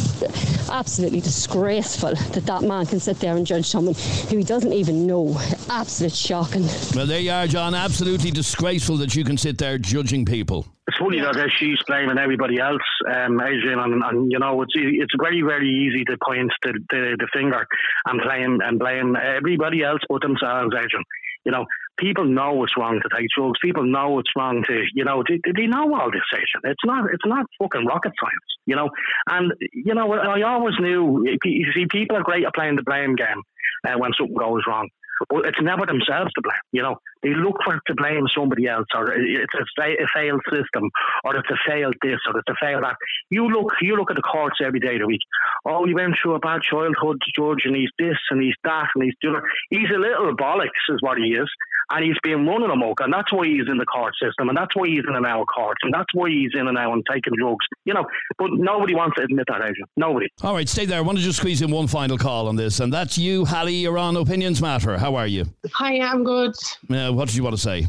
absolutely 0.71 1.21
disgraceful 1.21 2.15
that 2.15 2.47
that 2.47 2.63
man 2.63 2.87
can 2.87 2.99
sit 2.99 3.21
there 3.21 3.37
and 3.37 3.47
judge 3.47 3.67
someone 3.67 3.95
who 4.29 4.39
he 4.39 4.43
doesn't 4.43 4.73
even 4.73 5.07
know. 5.07 5.39
Absolute 5.69 6.15
shocking. 6.15 6.67
Well, 6.95 7.07
there 7.07 7.21
you 7.21 7.31
are, 7.31 7.47
John. 7.47 7.75
Absolutely 7.75 8.31
disgraceful 8.31 8.97
that 8.99 9.15
you 9.15 9.23
can 9.25 9.37
sit 9.37 9.59
there 9.59 9.77
judging 9.77 10.25
people. 10.25 10.67
It's 10.89 10.97
funny 10.97 11.21
that 11.21 11.37
uh, 11.37 11.47
she's 11.59 11.77
blaming 11.87 12.19
everybody 12.19 12.59
else, 12.59 12.81
um, 13.15 13.39
Adrian, 13.41 13.79
and, 13.79 14.03
and 14.03 14.33
you 14.33 14.39
know 14.39 14.63
it's 14.63 14.75
e- 14.75 14.99
it's 15.01 15.13
very 15.21 15.43
very 15.43 15.69
easy 15.69 16.05
to 16.05 16.17
point 16.27 16.51
the, 16.63 16.73
the, 16.91 17.17
the 17.19 17.29
finger 17.33 17.65
and 18.07 18.21
blame 18.21 18.61
and 18.65 18.79
blame 18.79 19.15
everybody 19.17 19.85
else 19.85 20.01
but 20.09 20.23
themselves, 20.23 20.75
Adrian. 20.75 21.05
You 21.45 21.53
know, 21.53 21.65
people 22.01 22.25
know 22.25 22.65
it's 22.65 22.77
wrong 22.77 23.01
to 23.01 23.09
take 23.17 23.29
drugs. 23.37 23.59
People 23.63 23.85
know 23.85 24.19
it's 24.19 24.31
wrong 24.37 24.65
to, 24.67 24.85
you 24.95 25.05
know, 25.05 25.23
they, 25.29 25.41
they 25.55 25.67
know 25.67 25.95
all 25.95 26.11
this, 26.11 26.23
Adrian. 26.33 26.73
It's 26.73 26.85
not 26.85 27.05
it's 27.13 27.27
not 27.27 27.47
fucking 27.63 27.87
rocket 27.87 28.13
science, 28.21 28.51
you 28.67 28.77
know. 28.77 28.91
And 29.29 29.53
you 29.73 29.95
know, 29.95 30.13
I 30.13 30.43
always 30.43 30.75
knew. 30.81 31.25
You 31.45 31.73
see, 31.75 31.87
people 31.91 32.17
are 32.17 32.23
great 32.23 32.45
at 32.45 32.55
playing 32.55 32.77
the 32.77 32.83
blame 32.83 33.15
game 33.15 33.43
uh, 33.87 33.99
when 33.99 34.13
something 34.19 34.37
goes 34.37 34.63
wrong. 34.67 34.89
But 35.29 35.45
it's 35.45 35.61
never 35.61 35.85
themselves 35.85 36.33
to 36.33 36.41
blame. 36.41 36.65
You 36.73 36.83
know, 36.83 36.97
they 37.23 37.35
look 37.35 37.57
for 37.63 37.79
to 37.87 37.95
blame 37.95 38.25
somebody 38.35 38.67
else, 38.67 38.87
or 38.95 39.13
it's 39.13 39.53
a, 39.53 39.65
fa- 39.77 40.03
a 40.03 40.07
failed 40.15 40.41
system, 40.51 40.89
or 41.25 41.37
it's 41.37 41.51
a 41.51 41.59
failed 41.69 41.95
this, 42.01 42.19
or 42.27 42.39
it's 42.39 42.49
a 42.49 42.55
failed 42.59 42.85
that. 42.85 42.97
You 43.29 43.47
look, 43.49 43.69
you 43.83 43.97
look 43.97 44.11
at 44.11 44.17
the 44.17 44.23
courts 44.23 44.61
every 44.65 44.81
day 44.81 44.95
of 44.95 45.01
the 45.01 45.07
week. 45.07 45.21
Oh, 45.67 45.85
he 45.85 45.93
went 45.93 46.15
through 46.17 46.37
a 46.37 46.39
bad 46.39 46.63
childhood, 46.63 47.21
George, 47.37 47.67
and 47.67 47.77
he's 47.77 47.91
this 47.99 48.17
and 48.31 48.41
he's 48.41 48.57
that 48.65 48.89
and 48.95 49.05
he's 49.05 49.15
doing. 49.21 49.43
He's 49.69 49.91
a 49.95 49.99
little 49.99 50.35
bollocks, 50.35 50.89
is 50.89 51.03
what 51.03 51.19
he 51.19 51.35
is, 51.35 51.51
and 51.91 52.05
he's 52.05 52.17
been 52.23 52.47
running 52.47 52.71
amok, 52.71 53.01
and 53.01 53.13
that's 53.13 53.33
why 53.33 53.47
he's 53.47 53.69
in 53.69 53.79
the 53.79 53.87
court 53.87 54.15
system, 54.23 54.49
and 54.49 54.57
that's 54.57 54.75
why 54.75 54.87
he's 54.89 55.03
in 55.09 55.15
and 55.15 55.27
out 55.27 55.43
of 55.43 55.47
courts, 55.47 55.79
and 55.83 55.93
that's 55.93 56.13
why 56.15 56.29
he's 56.29 56.51
in 56.55 56.69
and 56.69 56.79
out 56.79 56.93
and 56.93 57.05
taking 57.11 57.33
drugs. 57.37 57.65
You 57.85 57.95
know, 57.95 58.07
but 58.39 58.51
nobody 58.53 58.95
wants 58.95 59.17
to 59.17 59.25
admit 59.25 59.47
that, 59.49 59.61
Adrian. 59.61 59.87
Nobody. 59.97 60.29
All 60.43 60.55
right, 60.55 60.69
stay 60.69 60.87
there. 60.87 60.99
I 60.99 61.01
want 61.03 61.19
to 61.19 61.25
just 61.25 61.39
squeeze 61.39 61.63
in 61.63 61.71
one 61.71 61.87
final 61.87 62.19
call 62.19 62.49
on 62.49 62.57
this, 62.57 62.81
and 62.81 62.93
that's 62.93 63.19
you, 63.19 63.45
Hallie. 63.45 63.75
You're 63.75 63.99
on 63.99 64.17
Opinions 64.17 64.61
Matter. 64.61 64.99
How 64.99 65.15
are 65.17 65.27
you? 65.27 65.47
Hi, 65.73 66.01
I'm 66.01 66.25
good. 66.25 66.55
Uh, 66.89 67.11
what 67.13 67.29
did 67.29 67.37
you 67.37 67.43
want 67.43 67.57
to 67.57 67.63
say? 67.63 67.87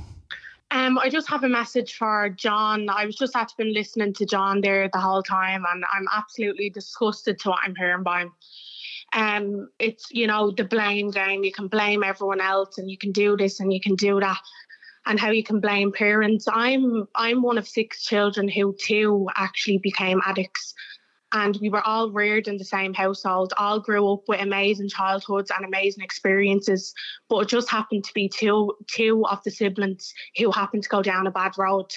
Um, 0.72 0.98
I 0.98 1.10
just 1.10 1.30
have 1.30 1.44
a 1.44 1.50
message 1.50 1.96
for 1.96 2.30
John. 2.30 2.88
I 2.90 3.06
was 3.06 3.18
just 3.18 3.36
actually 3.36 3.66
been 3.66 3.74
listening 3.74 4.14
to 4.14 4.26
John 4.26 4.62
there 4.62 4.90
the 4.92 5.00
whole 5.00 5.22
time, 5.22 5.66
and 5.70 5.84
I'm 5.92 6.08
absolutely 6.16 6.70
disgusted 6.70 7.40
to 7.40 7.50
what 7.50 7.60
I'm 7.64 7.76
hearing 7.76 8.04
by 8.04 8.22
him. 8.22 8.32
Um, 9.14 9.70
it's 9.80 10.08
you 10.12 10.28
know 10.28 10.52
the 10.52 10.64
blame 10.64 11.12
game. 11.12 11.44
You 11.44 11.52
can 11.52 11.68
blame 11.68 12.04
everyone 12.04 12.42
else, 12.42 12.78
and 12.78 12.90
you 12.90 12.98
can 12.98 13.12
do 13.12 13.36
this 13.38 13.60
and 13.60 13.74
you 13.74 13.82
can 13.82 13.96
do 13.96 14.20
that, 14.20 14.42
and 15.06 15.20
how 15.20 15.32
you 15.32 15.44
can 15.44 15.60
blame 15.60 15.92
parents. 15.92 16.48
I'm 16.52 17.08
I'm 17.16 17.42
one 17.42 17.58
of 17.58 17.68
six 17.68 18.04
children 18.04 18.48
who 18.48 18.76
too 18.80 19.28
actually 19.36 19.80
became 19.80 20.22
addicts 20.26 20.74
and 21.34 21.58
we 21.62 21.70
were 21.70 21.86
all 21.88 22.12
reared 22.12 22.48
in 22.48 22.58
the 22.58 22.66
same 22.66 22.94
household, 22.94 23.54
all 23.58 23.80
grew 23.80 24.12
up 24.12 24.24
with 24.28 24.42
amazing 24.42 24.90
childhoods 24.90 25.52
and 25.52 25.66
amazing 25.66 26.04
experiences. 26.04 26.94
But 27.30 27.40
it 27.40 27.48
just 27.50 27.70
happened 27.70 28.04
to 28.06 28.14
be 28.14 28.30
two 28.30 28.74
two 28.88 29.26
of 29.26 29.40
the 29.44 29.52
siblings 29.52 30.14
who 30.38 30.52
happened 30.52 30.84
to 30.84 30.90
go 30.90 31.02
down 31.02 31.28
a 31.28 31.32
bad 31.32 31.54
road. 31.58 31.92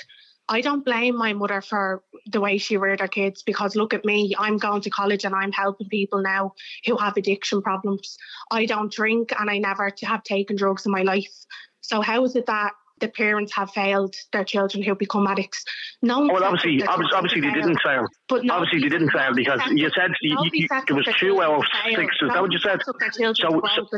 I 0.49 0.61
don't 0.61 0.84
blame 0.84 1.16
my 1.16 1.32
mother 1.32 1.61
for 1.61 2.03
the 2.26 2.40
way 2.40 2.59
she 2.59 2.76
reared 2.76 3.01
her 3.01 3.09
kids 3.09 3.42
because 3.42 3.76
look 3.76 3.95
at 3.95 4.05
me, 4.05 4.34
I'm 4.38 4.59
going 4.59 4.82
to 4.82 4.90
college 4.90 5.24
and 5.24 5.34
I'm 5.34 5.53
helping 5.53 5.88
people 5.88 6.22
now 6.22 6.55
who 6.86 6.97
have 6.97 7.16
addiction 7.16 7.62
problems. 7.62 8.16
I 8.51 8.66
don't 8.66 8.92
drink 8.92 9.32
and 9.38 9.49
I 9.49 9.59
never 9.59 9.90
have 10.03 10.22
taken 10.22 10.57
drugs 10.57 10.84
in 10.84 10.92
my 10.92 11.03
life. 11.03 11.32
So 11.80 12.01
how 12.01 12.24
is 12.24 12.36
it 12.36 12.47
that 12.47 12.72
the 13.01 13.09
parents 13.09 13.53
have 13.55 13.70
failed 13.70 14.14
their 14.32 14.45
children 14.45 14.82
who 14.82 14.95
become 14.95 15.26
addicts. 15.26 15.64
No, 16.01 16.26
well, 16.26 16.45
obviously, 16.45 16.82
obviously, 16.86 17.16
obviously 17.16 17.40
they 17.40 17.53
didn't 17.53 17.78
fail. 17.84 18.07
But 18.28 18.45
no, 18.45 18.55
obviously, 18.55 18.80
they 18.80 18.88
didn't 18.88 19.11
fail 19.11 19.34
because 19.34 19.61
you 19.72 19.90
said 19.97 20.11
you, 20.22 20.38
you, 20.53 20.68
there 20.86 20.97
was 20.97 21.09
two 21.18 21.42
out 21.42 21.59
of 21.59 21.64
six. 21.95 22.14
Is 22.22 22.30
that 22.32 22.40
what 22.40 22.53
you 22.53 22.59
said? 22.59 22.80
So, 22.84 22.92
so. 23.34 23.88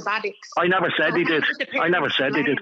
I 0.56 0.66
never 0.66 0.90
said 0.98 1.10
So 1.10 1.14
they 1.14 1.24
did. 1.24 1.44
I 1.78 1.88
never 1.88 2.10
said 2.10 2.32
they 2.32 2.42
did. 2.42 2.58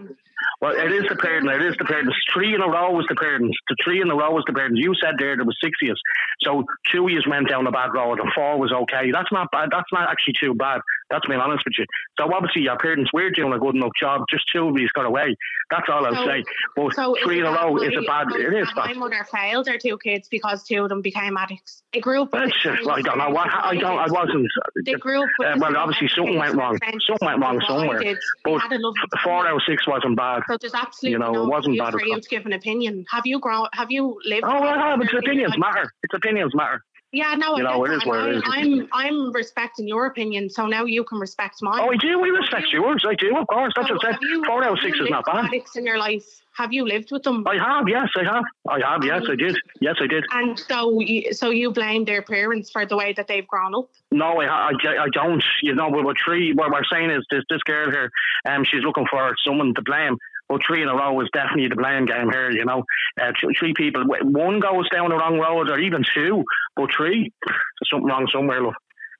Well, 0.60 0.72
it 0.72 0.92
is 0.92 1.04
the 1.08 1.16
parents. 1.16 1.48
It 1.54 1.62
is 1.62 1.76
the 1.78 1.84
parents. 1.84 2.14
Three 2.32 2.54
in 2.54 2.60
a 2.60 2.68
row 2.68 2.90
was 2.92 3.06
the 3.08 3.14
parents. 3.16 3.56
The 3.68 3.76
three 3.84 4.00
in 4.00 4.10
a 4.10 4.14
row 4.16 4.32
was 4.32 4.44
the 4.46 4.52
parents. 4.52 4.80
You 4.82 4.94
said 5.02 5.14
there 5.18 5.36
there 5.36 5.44
was 5.44 5.56
six 5.62 5.76
years. 5.82 6.00
So 6.40 6.64
two 6.90 7.08
years 7.08 7.26
went 7.28 7.48
down 7.48 7.64
the 7.64 7.70
bad 7.70 7.92
road 7.94 8.18
and 8.20 8.30
four 8.34 8.58
was 8.58 8.72
okay. 8.72 9.10
That's 9.12 9.30
not 9.32 9.50
bad. 9.52 9.68
That's 9.70 9.90
not 9.92 10.08
actually 10.10 10.34
too 10.40 10.54
bad. 10.54 10.80
That's 11.10 11.26
being 11.26 11.40
honest 11.40 11.64
with 11.64 11.74
you. 11.78 11.84
So 12.18 12.32
obviously 12.32 12.62
your 12.62 12.78
parents 12.78 13.12
were 13.12 13.30
doing 13.30 13.52
a 13.52 13.58
good 13.58 13.74
enough 13.74 13.92
job. 14.00 14.22
Just 14.30 14.44
two 14.52 14.68
of 14.68 14.74
these 14.74 14.90
got 14.92 15.04
away. 15.06 15.36
That's 15.70 15.88
all 15.88 16.04
I'll 16.06 16.14
So- 16.14 16.24
say. 16.26 16.44
But 16.76 16.94
So 16.94 17.16
three 17.22 17.40
in 17.40 17.46
a 17.46 17.52
row 17.52 17.76
is 17.76 17.94
a 17.96 18.02
bad. 18.02 18.28
It 18.32 18.54
is 18.54 18.68
My 18.74 18.92
mother 18.94 19.24
failed 19.30 19.66
her 19.68 19.78
two 19.78 19.98
kids 19.98 20.28
because 20.28 20.64
two 20.64 20.82
of 20.82 20.88
them 20.88 21.02
became 21.02 21.36
addicts. 21.36 21.82
They 21.92 22.00
grew 22.00 22.22
up. 22.22 22.30
That's 22.32 22.52
just, 22.62 22.88
I 22.88 23.02
don't 23.02 23.18
know 23.18 23.30
what 23.30 23.48
I 23.52 23.76
don't. 23.76 23.98
I 23.98 24.06
wasn't. 24.10 24.46
They 24.84 24.94
grew 24.94 25.22
up 25.22 25.28
with 25.38 25.48
Uh, 25.48 25.56
well, 25.60 25.76
obviously 25.76 26.08
something 26.08 26.38
went 26.38 26.54
wrong. 26.56 26.78
Something 27.06 27.26
went 27.26 27.40
wrong 27.40 27.56
as 27.62 27.68
what 27.68 27.78
I 27.78 28.02
somewhere. 28.02 28.18
But 28.44 28.62
a 28.72 29.18
four 29.22 29.46
out 29.46 29.54
of 29.54 29.62
six 29.68 29.86
wasn't 29.86 30.16
bad. 30.16 30.33
So 30.48 30.56
there's 30.60 30.74
absolutely 30.74 31.12
You 31.12 31.18
know, 31.18 31.32
no 31.32 31.44
it 31.44 31.48
wasn't 31.48 31.78
bad 31.78 31.92
for 31.92 32.04
you 32.04 32.20
to 32.20 32.28
give 32.28 32.46
an 32.46 32.52
opinion. 32.52 33.04
Have 33.10 33.26
you 33.26 33.38
grown? 33.40 33.68
Have 33.72 33.90
you 33.90 34.20
lived? 34.24 34.44
Oh, 34.44 34.58
no, 34.58 34.94
but 34.98 35.10
your 35.10 35.20
opinions 35.20 35.54
matter. 35.58 35.92
It's 36.02 36.14
opinions 36.14 36.54
matter. 36.54 36.82
Yeah, 37.14 37.34
no, 37.36 37.56
You 37.56 37.66
I 37.66 37.72
know, 37.72 37.84
it 37.84 37.92
is 37.92 38.04
what 38.04 38.28
it 38.28 38.36
is. 38.36 38.42
I'm 38.44 38.88
I'm 38.92 39.32
respecting 39.32 39.86
your 39.86 40.06
opinion, 40.06 40.50
so 40.50 40.66
now 40.66 40.84
you 40.84 41.04
can 41.04 41.18
respect 41.18 41.62
mine. 41.62 41.80
Oh, 41.80 41.90
I 41.92 41.96
do. 41.96 42.18
We 42.20 42.30
respect 42.30 42.66
yours. 42.72 43.04
I 43.08 43.14
do, 43.14 43.36
of 43.36 43.46
course. 43.46 43.72
That's 43.76 43.88
So 43.88 43.94
what 43.94 44.04
I 44.06 44.10
said. 44.12 44.18
you- 44.22 44.44
Four 44.44 44.64
out 44.64 44.72
of 44.72 44.78
six 44.82 44.98
is 44.98 45.08
not 45.08 45.24
bad. 45.24 45.44
Addicts 45.46 45.76
in 45.76 45.86
your 45.86 45.96
life, 45.98 46.24
have 46.56 46.72
you 46.72 46.84
lived 46.84 47.10
with 47.12 47.22
them? 47.22 47.46
I 47.46 47.56
have. 47.56 47.88
Yes, 47.88 48.08
I 48.16 48.24
have. 48.24 48.44
I 48.68 48.80
have. 48.88 49.04
Yes, 49.04 49.22
I 49.30 49.36
did. 49.36 49.56
Yes, 49.80 49.94
I 50.00 50.06
did. 50.08 50.24
And 50.32 50.58
so, 50.58 50.98
you, 51.00 51.32
so 51.32 51.50
you 51.50 51.70
blame 51.70 52.04
their 52.04 52.22
parents 52.22 52.70
for 52.70 52.84
the 52.84 52.96
way 52.96 53.12
that 53.12 53.28
they've 53.28 53.46
grown 53.46 53.74
up. 53.74 53.88
No, 54.10 54.40
I, 54.40 54.46
I, 54.46 54.70
I 55.04 55.08
don't. 55.12 55.42
You 55.62 55.74
know, 55.74 55.88
we're 55.88 56.14
three. 56.24 56.52
What 56.52 56.70
we're 56.72 56.84
saying 56.92 57.10
is 57.10 57.24
this: 57.30 57.44
this 57.48 57.62
girl 57.62 57.90
here, 57.90 58.10
um, 58.48 58.64
she's 58.64 58.82
looking 58.82 59.06
for 59.10 59.34
someone 59.46 59.72
to 59.74 59.82
blame. 59.82 60.16
But 60.54 60.60
three 60.64 60.82
in 60.82 60.88
a 60.88 60.94
row 60.94 61.20
is 61.20 61.28
definitely 61.32 61.66
the 61.66 61.74
blame 61.74 62.06
game 62.06 62.30
here. 62.30 62.52
You 62.52 62.64
know, 62.64 62.84
uh, 63.20 63.32
three 63.58 63.74
people. 63.76 64.04
One 64.06 64.60
goes 64.60 64.88
down 64.88 65.10
the 65.10 65.16
wrong 65.16 65.40
road, 65.40 65.68
or 65.68 65.80
even 65.80 66.04
two, 66.14 66.44
but 66.76 66.90
three. 66.96 67.32
There's 67.44 67.90
something 67.90 68.06
wrong 68.06 68.28
somewhere, 68.32 68.62
love. 68.62 68.74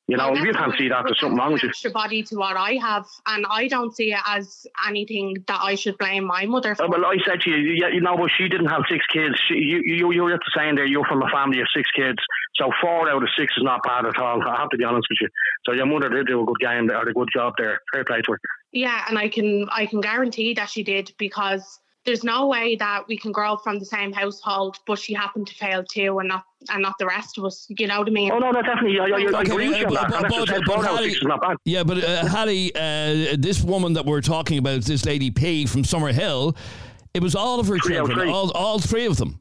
You 0.06 0.16
know, 0.16 0.30
Well, 0.30 0.38
if 0.38 0.44
you 0.44 0.52
can't 0.52 0.74
see 0.78 0.88
that, 0.90 1.02
there's 1.06 1.18
something 1.18 1.36
wrong 1.36 1.54
with 1.54 1.64
you. 1.64 1.70
Extra 1.70 1.90
body 1.90 2.22
to 2.24 2.36
what 2.36 2.56
I 2.56 2.74
have, 2.74 3.06
and 3.26 3.46
I 3.50 3.66
don't 3.66 3.90
see 3.96 4.12
it 4.12 4.20
as 4.28 4.64
anything 4.86 5.42
that 5.48 5.58
I 5.60 5.74
should 5.74 5.98
blame 5.98 6.24
my 6.24 6.46
mother 6.46 6.76
for. 6.76 6.84
Uh, 6.84 6.88
well, 6.88 7.04
I 7.04 7.16
said 7.26 7.40
to 7.40 7.50
you, 7.50 7.74
yeah, 7.82 7.88
you 7.88 8.00
know, 8.00 8.16
but 8.16 8.30
she 8.38 8.46
didn't 8.46 8.68
have 8.68 8.82
six 8.88 9.04
kids. 9.12 9.34
She, 9.48 9.54
you, 9.54 9.80
you, 9.82 10.12
you 10.12 10.22
were 10.22 10.38
saying 10.56 10.76
there 10.76 10.86
you're 10.86 11.06
from 11.06 11.22
a 11.22 11.28
family 11.34 11.58
of 11.58 11.66
six 11.74 11.90
kids, 11.96 12.18
so 12.54 12.70
four 12.80 13.08
out 13.10 13.22
of 13.22 13.28
six 13.36 13.54
is 13.56 13.64
not 13.64 13.80
bad 13.82 14.06
at 14.06 14.18
all. 14.18 14.40
I 14.46 14.60
have 14.60 14.68
to 14.68 14.76
be 14.76 14.84
honest 14.84 15.08
with 15.10 15.18
you. 15.22 15.28
So 15.66 15.72
your 15.72 15.86
mother 15.86 16.10
did 16.10 16.28
do 16.28 16.42
a 16.42 16.44
good 16.44 16.60
game 16.60 16.90
or 16.90 17.08
a 17.08 17.12
good 17.12 17.28
job 17.34 17.54
there. 17.58 17.80
Fair 17.92 18.04
play 18.04 18.20
to 18.20 18.32
her. 18.32 18.38
Yeah, 18.74 19.04
and 19.08 19.16
I 19.16 19.28
can 19.28 19.68
I 19.70 19.86
can 19.86 20.00
guarantee 20.00 20.52
that 20.54 20.68
she 20.68 20.82
did 20.82 21.12
because 21.16 21.78
there's 22.04 22.24
no 22.24 22.48
way 22.48 22.76
that 22.76 23.04
we 23.08 23.16
can 23.16 23.32
grow 23.32 23.54
up 23.54 23.60
from 23.62 23.78
the 23.78 23.84
same 23.84 24.12
household, 24.12 24.76
but 24.86 24.98
she 24.98 25.14
happened 25.14 25.46
to 25.46 25.54
fail 25.54 25.84
too, 25.84 26.18
and 26.18 26.28
not 26.28 26.44
and 26.68 26.82
not 26.82 26.98
the 26.98 27.06
rest 27.06 27.38
of 27.38 27.44
us. 27.44 27.66
You 27.68 27.86
know 27.86 28.00
what 28.00 28.08
I 28.08 28.10
mean? 28.10 28.32
Oh 28.32 28.38
no, 28.38 28.50
no, 28.50 28.62
definitely. 28.62 28.98
I, 28.98 29.04
I, 29.04 29.38
I 29.38 29.42
agree 29.42 29.68
with 29.68 29.78
you. 29.78 31.56
Yeah, 31.64 31.84
but 31.84 32.02
uh, 32.02 32.26
Hattie, 32.26 32.74
uh, 32.74 33.36
this 33.38 33.62
woman 33.62 33.92
that 33.94 34.04
we're 34.04 34.20
talking 34.20 34.58
about, 34.58 34.82
this 34.82 35.04
lady 35.06 35.30
P 35.30 35.66
from 35.66 35.84
Summerhill, 35.84 36.56
it 37.14 37.22
was 37.22 37.34
all 37.36 37.60
of 37.60 37.68
her 37.68 37.78
Three 37.78 37.94
children, 37.94 38.18
three. 38.18 38.30
all, 38.30 38.50
all 38.52 38.80
three 38.80 39.06
of 39.06 39.16
them. 39.16 39.40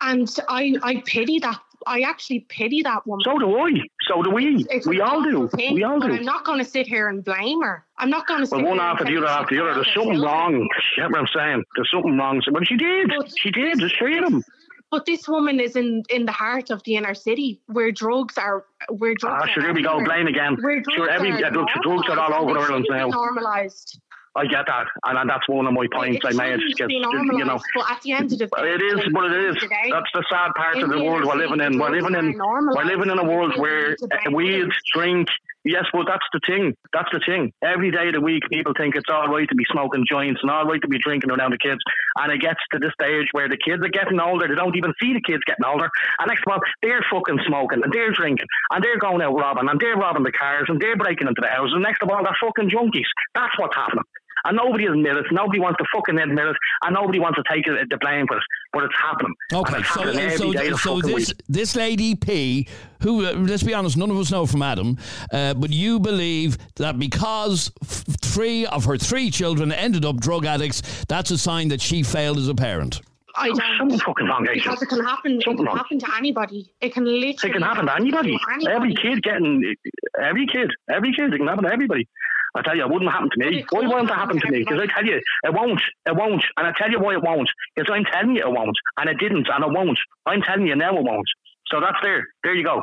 And 0.00 0.28
I 0.48 0.74
I 0.82 1.02
pity 1.06 1.38
that. 1.38 1.60
I 1.86 2.00
actually 2.00 2.40
pity 2.48 2.82
that 2.82 3.06
woman. 3.06 3.24
So 3.24 3.38
do 3.38 3.56
I. 3.58 3.72
So 4.08 4.22
do 4.22 4.30
we. 4.30 4.66
It's 4.70 4.86
we 4.86 5.00
all 5.00 5.22
do. 5.22 5.48
thing, 5.48 5.74
We 5.74 5.84
all 5.84 6.00
but 6.00 6.08
do. 6.08 6.14
I'm 6.14 6.24
not 6.24 6.44
going 6.44 6.58
to 6.58 6.64
sit 6.64 6.86
here 6.86 7.08
and 7.08 7.24
blame 7.24 7.62
her. 7.62 7.84
I'm 7.98 8.10
not 8.10 8.26
going 8.26 8.44
to. 8.44 8.50
Well, 8.50 8.64
one 8.64 8.80
after 8.80 9.04
the 9.04 9.16
other 9.16 9.26
after 9.26 9.54
the 9.54 9.62
other. 9.62 9.74
There's 9.74 9.94
something 9.94 10.20
wrong. 10.20 10.54
You 10.54 10.68
get 10.96 11.10
what 11.10 11.20
I'm 11.20 11.26
saying? 11.34 11.64
There's 11.76 11.90
something 11.90 12.16
wrong. 12.16 12.42
Well, 12.50 12.62
she 12.64 12.76
did. 12.76 13.10
She 13.38 13.50
did. 13.50 13.78
There's 13.78 13.94
three 13.96 14.18
of 14.18 14.24
them. 14.24 14.42
But 14.90 15.06
this 15.06 15.26
woman 15.26 15.58
is 15.58 15.74
in 15.74 16.02
in 16.10 16.26
the 16.26 16.32
heart 16.32 16.68
of 16.68 16.82
the 16.84 16.96
inner 16.96 17.14
city, 17.14 17.62
where 17.66 17.90
drugs 17.90 18.36
are. 18.36 18.66
Where 18.90 19.14
drugs 19.14 19.44
Ah, 19.44 19.52
sure, 19.52 19.62
here 19.62 19.72
we 19.72 19.82
go. 19.82 20.04
Blame 20.04 20.26
again. 20.26 20.56
Where 20.60 20.82
Sure, 20.90 21.06
drugs 21.06 21.12
every 21.14 21.32
are 21.42 21.50
drugs 21.50 22.08
are 22.10 22.20
all 22.20 22.34
over 22.44 22.58
Ireland 22.58 22.86
now. 22.90 23.08
Normalized. 23.08 23.98
I 24.34 24.46
get 24.46 24.64
that, 24.66 24.86
and, 25.04 25.18
and 25.18 25.28
that's 25.28 25.46
one 25.46 25.66
of 25.66 25.74
my 25.74 25.86
points 25.92 26.24
I 26.24 26.32
made. 26.32 26.58
Be 26.88 26.94
you 26.94 27.44
know, 27.44 27.60
but 27.74 27.90
at 27.90 28.00
the 28.00 28.12
end 28.12 28.32
of 28.32 28.38
the 28.38 28.46
day, 28.46 28.74
it 28.74 28.80
is, 28.80 29.04
but 29.12 29.24
it 29.30 29.44
is. 29.50 29.56
today, 29.60 29.90
That's 29.90 30.08
the 30.14 30.24
sad 30.30 30.52
part 30.56 30.78
of 30.78 30.88
the 30.88 31.04
world 31.04 31.24
we're 31.26 31.36
living 31.36 31.60
in. 31.60 31.78
We're 31.78 31.90
living 31.90 32.14
in. 32.14 32.38
We're 32.38 32.84
living 32.84 33.10
in 33.10 33.18
a 33.18 33.24
world 33.24 33.52
where 33.58 33.90
need 33.90 33.98
to 33.98 34.08
blame 34.08 34.34
weed, 34.34 34.68
drink. 34.94 35.28
Yes, 35.64 35.84
well, 35.94 36.04
that's 36.04 36.26
the 36.32 36.40
thing. 36.44 36.74
That's 36.92 37.08
the 37.12 37.20
thing. 37.24 37.52
Every 37.62 37.92
day 37.92 38.08
of 38.08 38.14
the 38.14 38.20
week, 38.20 38.42
people 38.50 38.72
think 38.76 38.96
it's 38.96 39.08
all 39.08 39.28
right 39.28 39.48
to 39.48 39.54
be 39.54 39.62
smoking 39.70 40.04
joints 40.10 40.40
and 40.42 40.50
all 40.50 40.64
right 40.66 40.82
to 40.82 40.88
be 40.88 40.98
drinking 40.98 41.30
around 41.30 41.52
the 41.52 41.58
kids. 41.62 41.78
And 42.18 42.32
it 42.32 42.40
gets 42.40 42.58
to 42.72 42.80
the 42.80 42.90
stage 42.98 43.28
where 43.30 43.48
the 43.48 43.56
kids 43.56 43.78
are 43.78 43.94
getting 43.94 44.18
older. 44.18 44.48
They 44.48 44.56
don't 44.56 44.76
even 44.76 44.92
see 45.00 45.14
the 45.14 45.22
kids 45.22 45.42
getting 45.46 45.64
older. 45.64 45.88
And 46.18 46.26
next 46.26 46.42
month, 46.48 46.62
they're 46.82 47.04
fucking 47.12 47.38
smoking 47.46 47.78
and 47.84 47.92
they're 47.92 48.10
drinking 48.10 48.50
and 48.72 48.82
they're 48.82 48.98
going 48.98 49.22
out 49.22 49.38
robbing 49.38 49.68
and 49.70 49.78
they're 49.78 49.94
robbing 49.94 50.24
the 50.24 50.32
cars 50.32 50.66
and 50.66 50.80
they're 50.80 50.96
breaking 50.96 51.28
into 51.28 51.40
the 51.40 51.48
houses. 51.48 51.74
And 51.74 51.86
next 51.86 52.02
of 52.02 52.10
all, 52.10 52.24
they're 52.24 52.42
fucking 52.42 52.70
junkies. 52.70 53.06
That's 53.34 53.54
what's 53.56 53.76
happening. 53.76 54.04
And 54.44 54.56
nobody 54.56 54.86
admit 54.86 55.16
it. 55.16 55.26
Nobody 55.32 55.60
wants 55.60 55.78
to 55.78 55.84
fucking 55.94 56.18
admit 56.18 56.46
it, 56.46 56.56
and 56.84 56.94
nobody 56.94 57.18
wants 57.18 57.38
to 57.38 57.44
take 57.52 57.66
it, 57.66 57.88
the 57.90 57.96
blame 57.98 58.26
for 58.26 58.36
it. 58.36 58.42
But 58.72 58.84
it's 58.84 58.94
happening. 59.00 59.34
Okay, 59.52 59.74
And 59.74 59.84
it's 59.84 59.94
so 59.94 60.00
happening 60.02 60.24
every 60.24 60.36
so, 60.38 60.52
day 60.52 60.70
so 60.72 61.00
this 61.00 61.28
week. 61.28 61.42
this 61.48 61.76
lady 61.76 62.14
P, 62.14 62.68
who 63.02 63.24
uh, 63.26 63.32
let's 63.32 63.62
be 63.62 63.74
honest, 63.74 63.96
none 63.96 64.10
of 64.10 64.16
us 64.18 64.30
know 64.30 64.46
from 64.46 64.62
Adam, 64.62 64.96
uh, 65.32 65.54
but 65.54 65.70
you 65.70 66.00
believe 66.00 66.58
that 66.76 66.98
because 66.98 67.70
f- 67.82 68.04
three 68.20 68.66
of 68.66 68.84
her 68.86 68.96
three 68.96 69.30
children 69.30 69.72
ended 69.72 70.04
up 70.04 70.16
drug 70.20 70.46
addicts, 70.46 71.04
that's 71.06 71.30
a 71.30 71.38
sign 71.38 71.68
that 71.68 71.80
she 71.80 72.02
failed 72.02 72.38
as 72.38 72.48
a 72.48 72.54
parent. 72.54 73.00
I 73.34 73.48
don't. 73.48 73.62
Something 73.78 73.98
fucking 73.98 74.26
foundation. 74.26 74.62
Because 74.62 74.82
it 74.82 74.88
can 74.90 75.02
happen. 75.04 75.32
It 75.38 75.44
Something 75.44 75.56
can 75.64 75.66
wrong. 75.66 75.76
happen 75.78 75.98
to 76.00 76.06
anybody. 76.18 76.70
It 76.82 76.92
can 76.92 77.04
literally. 77.06 77.30
It 77.30 77.52
can 77.52 77.62
happen 77.62 77.86
to 77.86 77.94
anybody. 77.94 78.38
Every 78.68 78.94
kid 78.94 79.22
getting, 79.22 79.74
every 80.22 80.46
kid, 80.46 80.70
every 80.90 81.14
kid, 81.14 81.32
it 81.32 81.38
can 81.38 81.46
happen 81.46 81.64
to 81.64 81.72
everybody. 81.72 82.06
I 82.54 82.62
tell 82.62 82.76
you, 82.76 82.84
it 82.84 82.90
wouldn't 82.90 83.10
happen 83.10 83.30
to 83.30 83.38
me. 83.38 83.64
Why 83.70 83.86
won't 83.86 84.10
it 84.10 84.14
happen 84.14 84.38
to 84.38 84.50
me? 84.50 84.58
Because 84.60 84.80
I 84.80 84.86
tell 84.92 85.04
you, 85.06 85.16
it 85.16 85.54
won't. 85.54 85.80
It 86.06 86.14
won't. 86.14 86.44
And 86.56 86.66
I 86.66 86.72
tell 86.76 86.90
you 86.90 87.00
why 87.00 87.14
it 87.14 87.22
won't. 87.22 87.48
Because 87.74 87.90
I'm 87.92 88.04
telling 88.04 88.36
you 88.36 88.42
it 88.42 88.50
won't. 88.52 88.76
And 88.98 89.08
it 89.08 89.18
didn't. 89.18 89.48
And 89.48 89.64
it 89.64 89.70
won't. 89.70 89.98
I'm 90.26 90.42
telling 90.42 90.66
you 90.66 90.76
now 90.76 90.96
it 90.96 91.02
won't. 91.02 91.26
So 91.68 91.80
that's 91.80 91.96
there. 92.02 92.26
There 92.44 92.54
you 92.54 92.64
go. 92.64 92.82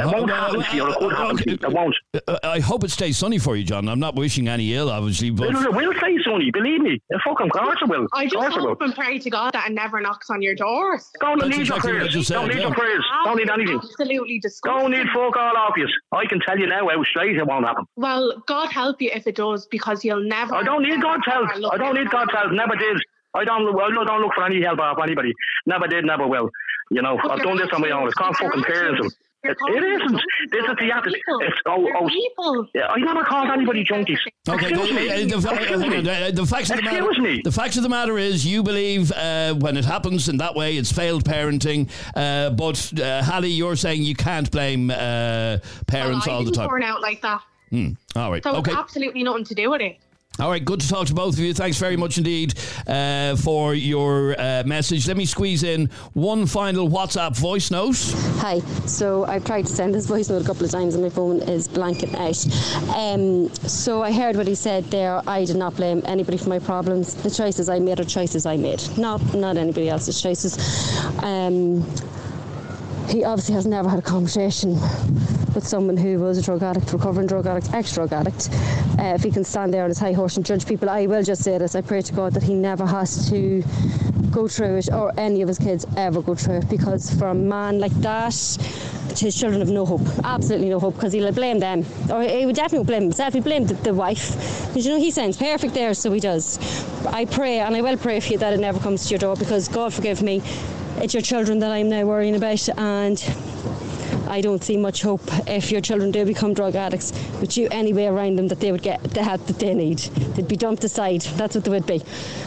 It 0.00 0.06
won't 0.06 0.30
happen 0.30 0.62
to 0.62 0.76
you. 0.76 0.88
It 0.88 0.98
could 0.98 1.12
happen 1.12 1.36
to 1.36 1.50
you. 1.50 1.54
It 1.60 1.72
won't. 1.72 1.94
Uh, 2.26 2.38
I 2.42 2.60
hope 2.60 2.84
it 2.84 2.90
stays 2.90 3.18
sunny 3.18 3.38
for 3.38 3.56
you, 3.56 3.64
John. 3.64 3.88
I'm 3.88 4.00
not 4.00 4.14
wishing 4.16 4.48
any 4.48 4.74
ill, 4.74 4.90
obviously, 4.90 5.30
but 5.30 5.48
It 5.54 5.72
will 5.74 5.92
say 6.00 6.18
sunny. 6.24 6.50
Believe 6.50 6.80
me. 6.80 7.00
It 7.10 7.20
fucking 7.24 7.50
course 7.50 7.78
it 7.82 7.88
will. 7.88 8.06
I 8.12 8.24
just 8.24 8.34
course 8.36 8.56
will. 8.56 8.68
hope 8.68 8.82
and 8.82 8.94
pray 8.94 9.18
to 9.18 9.30
God 9.30 9.52
that 9.54 9.68
it 9.70 9.72
never 9.74 10.00
knocks 10.00 10.30
on 10.30 10.42
your 10.42 10.54
doors. 10.54 11.08
Don't 11.20 11.38
That's 11.38 11.50
need 11.50 11.60
exactly 11.62 11.92
your 11.92 12.00
prayers. 12.08 12.26
said, 12.26 12.34
Don't 12.34 12.48
need 12.48 12.56
yeah. 12.56 12.60
your 12.62 12.74
prayers. 12.74 13.04
Don't 13.24 13.36
need 13.36 13.50
anything. 13.50 13.76
Absolutely 13.82 14.38
disgusting. 14.40 14.80
Don't 14.80 14.90
need 14.92 15.06
fuck 15.14 15.36
all 15.36 15.56
off 15.56 15.74
you. 15.76 15.88
I 16.12 16.26
can 16.26 16.40
tell 16.40 16.58
you 16.58 16.66
now 16.66 16.88
how 16.88 17.02
straight 17.04 17.36
it 17.36 17.46
won't 17.46 17.66
happen. 17.66 17.84
Well, 17.96 18.42
God 18.46 18.70
help 18.72 19.00
you 19.02 19.10
if 19.12 19.26
it 19.26 19.36
does, 19.36 19.66
because 19.66 20.04
you'll 20.04 20.22
never. 20.24 20.54
I 20.54 20.62
don't 20.62 20.82
need 20.82 21.00
God's 21.00 21.24
help. 21.26 21.48
I 21.72 21.76
don't 21.76 21.94
need 21.94 22.10
God's 22.10 22.32
help. 22.32 22.52
Never 22.52 22.76
did. 22.76 22.96
I 23.34 23.44
don't. 23.44 23.62
I 23.78 24.04
don't 24.04 24.22
look 24.22 24.32
for 24.34 24.44
any 24.44 24.60
help 24.62 24.78
off 24.80 24.98
anybody. 25.02 25.32
Never 25.66 25.86
did. 25.86 26.04
Never 26.04 26.26
will. 26.26 26.50
You 26.90 27.02
know, 27.02 27.16
But 27.22 27.30
I've 27.32 27.42
done 27.44 27.56
this 27.58 27.68
on 27.72 27.82
my 27.82 27.90
own. 27.90 28.06
It's 28.08 28.14
called 28.16 28.34
actions- 28.34 28.50
fucking 28.52 28.64
your 28.74 28.82
parenting. 28.82 28.94
actions- 28.94 29.16
your 29.16 29.29
It, 29.42 29.50
it 29.50 29.56
actions- 29.58 30.02
isn't. 30.02 30.22
This 30.50 30.64
is 30.64 30.76
the 30.78 30.90
attitude. 30.92 31.14
people. 31.14 31.40
It's 31.40 31.56
oh 31.66 31.80
You're 31.86 31.96
oh. 31.96 32.08
people. 32.08 32.66
Yeah, 32.74 32.86
I 32.88 32.98
never 32.98 33.24
called 33.24 33.48
anybody 33.50 33.84
junkies. 33.84 34.18
Okay, 34.48 34.68
Excuse 34.68 34.88
the, 34.88 34.94
me. 34.94 35.08
uh, 35.10 35.36
the, 35.36 35.40
fa- 35.40 35.54
Excuse 35.54 35.80
hold 35.80 35.92
me. 35.92 35.98
on, 35.98 36.06
uh, 36.08 36.30
the 36.34 36.46
facts 36.46 36.70
of 36.70 36.76
the 36.76 36.82
matter. 36.82 37.22
Me. 37.22 37.40
The 37.42 37.52
facts 37.52 37.76
of 37.76 37.82
the 37.82 37.88
matter 37.88 38.18
is, 38.18 38.44
you 38.44 38.62
believe 38.62 39.12
uh, 39.12 39.54
when 39.54 39.76
it 39.76 39.84
happens 39.84 40.28
in 40.28 40.36
that 40.38 40.54
way, 40.54 40.76
it's 40.76 40.92
failed 40.92 41.24
parenting. 41.24 41.88
Uh, 42.14 42.50
but 42.50 43.00
uh, 43.00 43.22
Hallie, 43.22 43.50
you're 43.50 43.76
saying 43.76 44.02
you 44.02 44.14
can't 44.14 44.50
blame 44.50 44.90
uh, 44.90 45.58
parents 45.86 46.26
well, 46.26 46.36
all 46.36 46.44
the 46.44 46.50
didn't 46.50 46.56
time. 46.56 46.68
turn 46.68 46.82
out 46.82 47.00
like 47.00 47.22
that. 47.22 47.42
Hmm. 47.70 47.90
All 48.16 48.30
right. 48.30 48.42
So 48.42 48.56
okay. 48.56 48.72
absolutely 48.72 49.22
nothing 49.22 49.44
to 49.44 49.54
do 49.54 49.70
with 49.70 49.80
it. 49.80 49.98
All 50.40 50.48
right, 50.48 50.64
good 50.64 50.80
to 50.80 50.88
talk 50.88 51.06
to 51.08 51.14
both 51.14 51.34
of 51.34 51.40
you. 51.40 51.52
Thanks 51.52 51.76
very 51.76 51.98
much 51.98 52.16
indeed 52.16 52.54
uh, 52.86 53.36
for 53.36 53.74
your 53.74 54.34
uh, 54.40 54.62
message. 54.64 55.06
Let 55.06 55.18
me 55.18 55.26
squeeze 55.26 55.62
in 55.64 55.90
one 56.14 56.46
final 56.46 56.88
WhatsApp 56.88 57.36
voice 57.36 57.70
note. 57.70 57.98
Hi. 58.38 58.60
So 58.86 59.26
I've 59.26 59.44
tried 59.44 59.66
to 59.66 59.72
send 59.72 59.94
this 59.94 60.06
voice 60.06 60.30
note 60.30 60.40
a 60.40 60.46
couple 60.46 60.64
of 60.64 60.70
times 60.70 60.94
and 60.94 61.04
my 61.04 61.10
phone 61.10 61.42
is 61.42 61.68
blanking 61.68 62.14
out. 62.14 62.96
Um, 62.96 63.52
so 63.68 64.02
I 64.02 64.12
heard 64.12 64.34
what 64.34 64.46
he 64.46 64.54
said 64.54 64.84
there. 64.84 65.20
I 65.28 65.44
did 65.44 65.56
not 65.56 65.76
blame 65.76 66.00
anybody 66.06 66.38
for 66.38 66.48
my 66.48 66.58
problems. 66.58 67.14
The 67.16 67.30
choices 67.30 67.68
I 67.68 67.78
made 67.78 68.00
are 68.00 68.04
choices 68.04 68.46
I 68.46 68.56
made, 68.56 68.82
not 68.96 69.20
not 69.34 69.58
anybody 69.58 69.90
else's 69.90 70.22
choices. 70.22 70.56
Um, 71.22 71.86
he 73.10 73.24
obviously 73.24 73.54
has 73.54 73.66
never 73.66 73.88
had 73.88 73.98
a 73.98 74.02
conversation 74.02 74.74
with 75.54 75.66
someone 75.66 75.96
who 75.96 76.18
was 76.18 76.38
a 76.38 76.42
drug 76.42 76.62
addict, 76.62 76.92
recovering 76.92 77.26
drug 77.26 77.46
addict, 77.46 77.72
ex-drug 77.74 78.12
addict. 78.12 78.48
Uh, 78.98 79.14
if 79.14 79.22
he 79.22 79.30
can 79.30 79.42
stand 79.42 79.74
there 79.74 79.82
on 79.82 79.90
his 79.90 79.98
high 79.98 80.12
horse 80.12 80.36
and 80.36 80.46
judge 80.46 80.64
people, 80.64 80.88
I 80.88 81.06
will 81.06 81.22
just 81.22 81.42
say 81.42 81.58
this. 81.58 81.74
I 81.74 81.80
pray 81.80 82.02
to 82.02 82.12
God 82.12 82.34
that 82.34 82.42
he 82.42 82.54
never 82.54 82.86
has 82.86 83.28
to 83.30 83.62
go 84.30 84.46
through 84.46 84.76
it 84.76 84.92
or 84.92 85.12
any 85.18 85.42
of 85.42 85.48
his 85.48 85.58
kids 85.58 85.84
ever 85.96 86.22
go 86.22 86.36
through 86.36 86.58
it 86.58 86.68
because 86.68 87.12
for 87.18 87.28
a 87.28 87.34
man 87.34 87.80
like 87.80 87.92
that, 88.00 88.34
his 89.18 89.36
children 89.36 89.60
have 89.60 89.70
no 89.70 89.84
hope, 89.84 90.02
absolutely 90.22 90.68
no 90.68 90.78
hope 90.78 90.94
because 90.94 91.12
he'll 91.12 91.32
blame 91.32 91.58
them. 91.58 91.84
Or 92.10 92.22
he 92.22 92.46
would 92.46 92.54
definitely 92.54 92.86
blame 92.86 93.02
himself, 93.02 93.34
he 93.34 93.40
blamed 93.40 93.68
the, 93.68 93.74
the 93.74 93.94
wife. 93.94 94.68
Because 94.68 94.86
you 94.86 94.92
know, 94.92 95.00
he 95.00 95.10
sounds 95.10 95.36
perfect 95.36 95.74
there, 95.74 95.94
so 95.94 96.12
he 96.12 96.20
does. 96.20 96.58
I 97.06 97.24
pray 97.24 97.58
and 97.58 97.74
I 97.74 97.82
will 97.82 97.96
pray 97.96 98.20
for 98.20 98.32
you 98.32 98.38
that 98.38 98.52
it 98.52 98.60
never 98.60 98.78
comes 98.78 99.04
to 99.06 99.10
your 99.10 99.18
door 99.18 99.34
because 99.34 99.66
God 99.66 99.92
forgive 99.92 100.22
me, 100.22 100.42
it's 101.00 101.14
your 101.14 101.22
children 101.22 101.58
that 101.60 101.70
I'm 101.70 101.88
now 101.88 102.04
worrying 102.04 102.36
about 102.36 102.68
and 102.78 103.22
I 104.28 104.40
don't 104.40 104.62
see 104.62 104.76
much 104.76 105.02
hope 105.02 105.22
if 105.48 105.72
your 105.72 105.80
children 105.80 106.12
do 106.12 106.24
become 106.24 106.54
drug 106.54 106.76
addicts 106.76 107.12
with 107.40 107.56
you 107.56 107.66
any 107.72 107.92
way 107.92 108.06
around 108.06 108.36
them 108.36 108.46
that 108.48 108.60
they 108.60 108.70
would 108.70 108.82
get 108.82 109.02
the 109.02 109.24
help 109.24 109.44
that 109.46 109.58
they 109.58 109.74
need. 109.74 109.98
They'd 109.98 110.46
be 110.46 110.56
dumped 110.56 110.84
aside. 110.84 111.22
That's 111.22 111.56
what 111.56 111.64
they 111.64 111.70
would 111.70 111.86
be. 111.86 112.00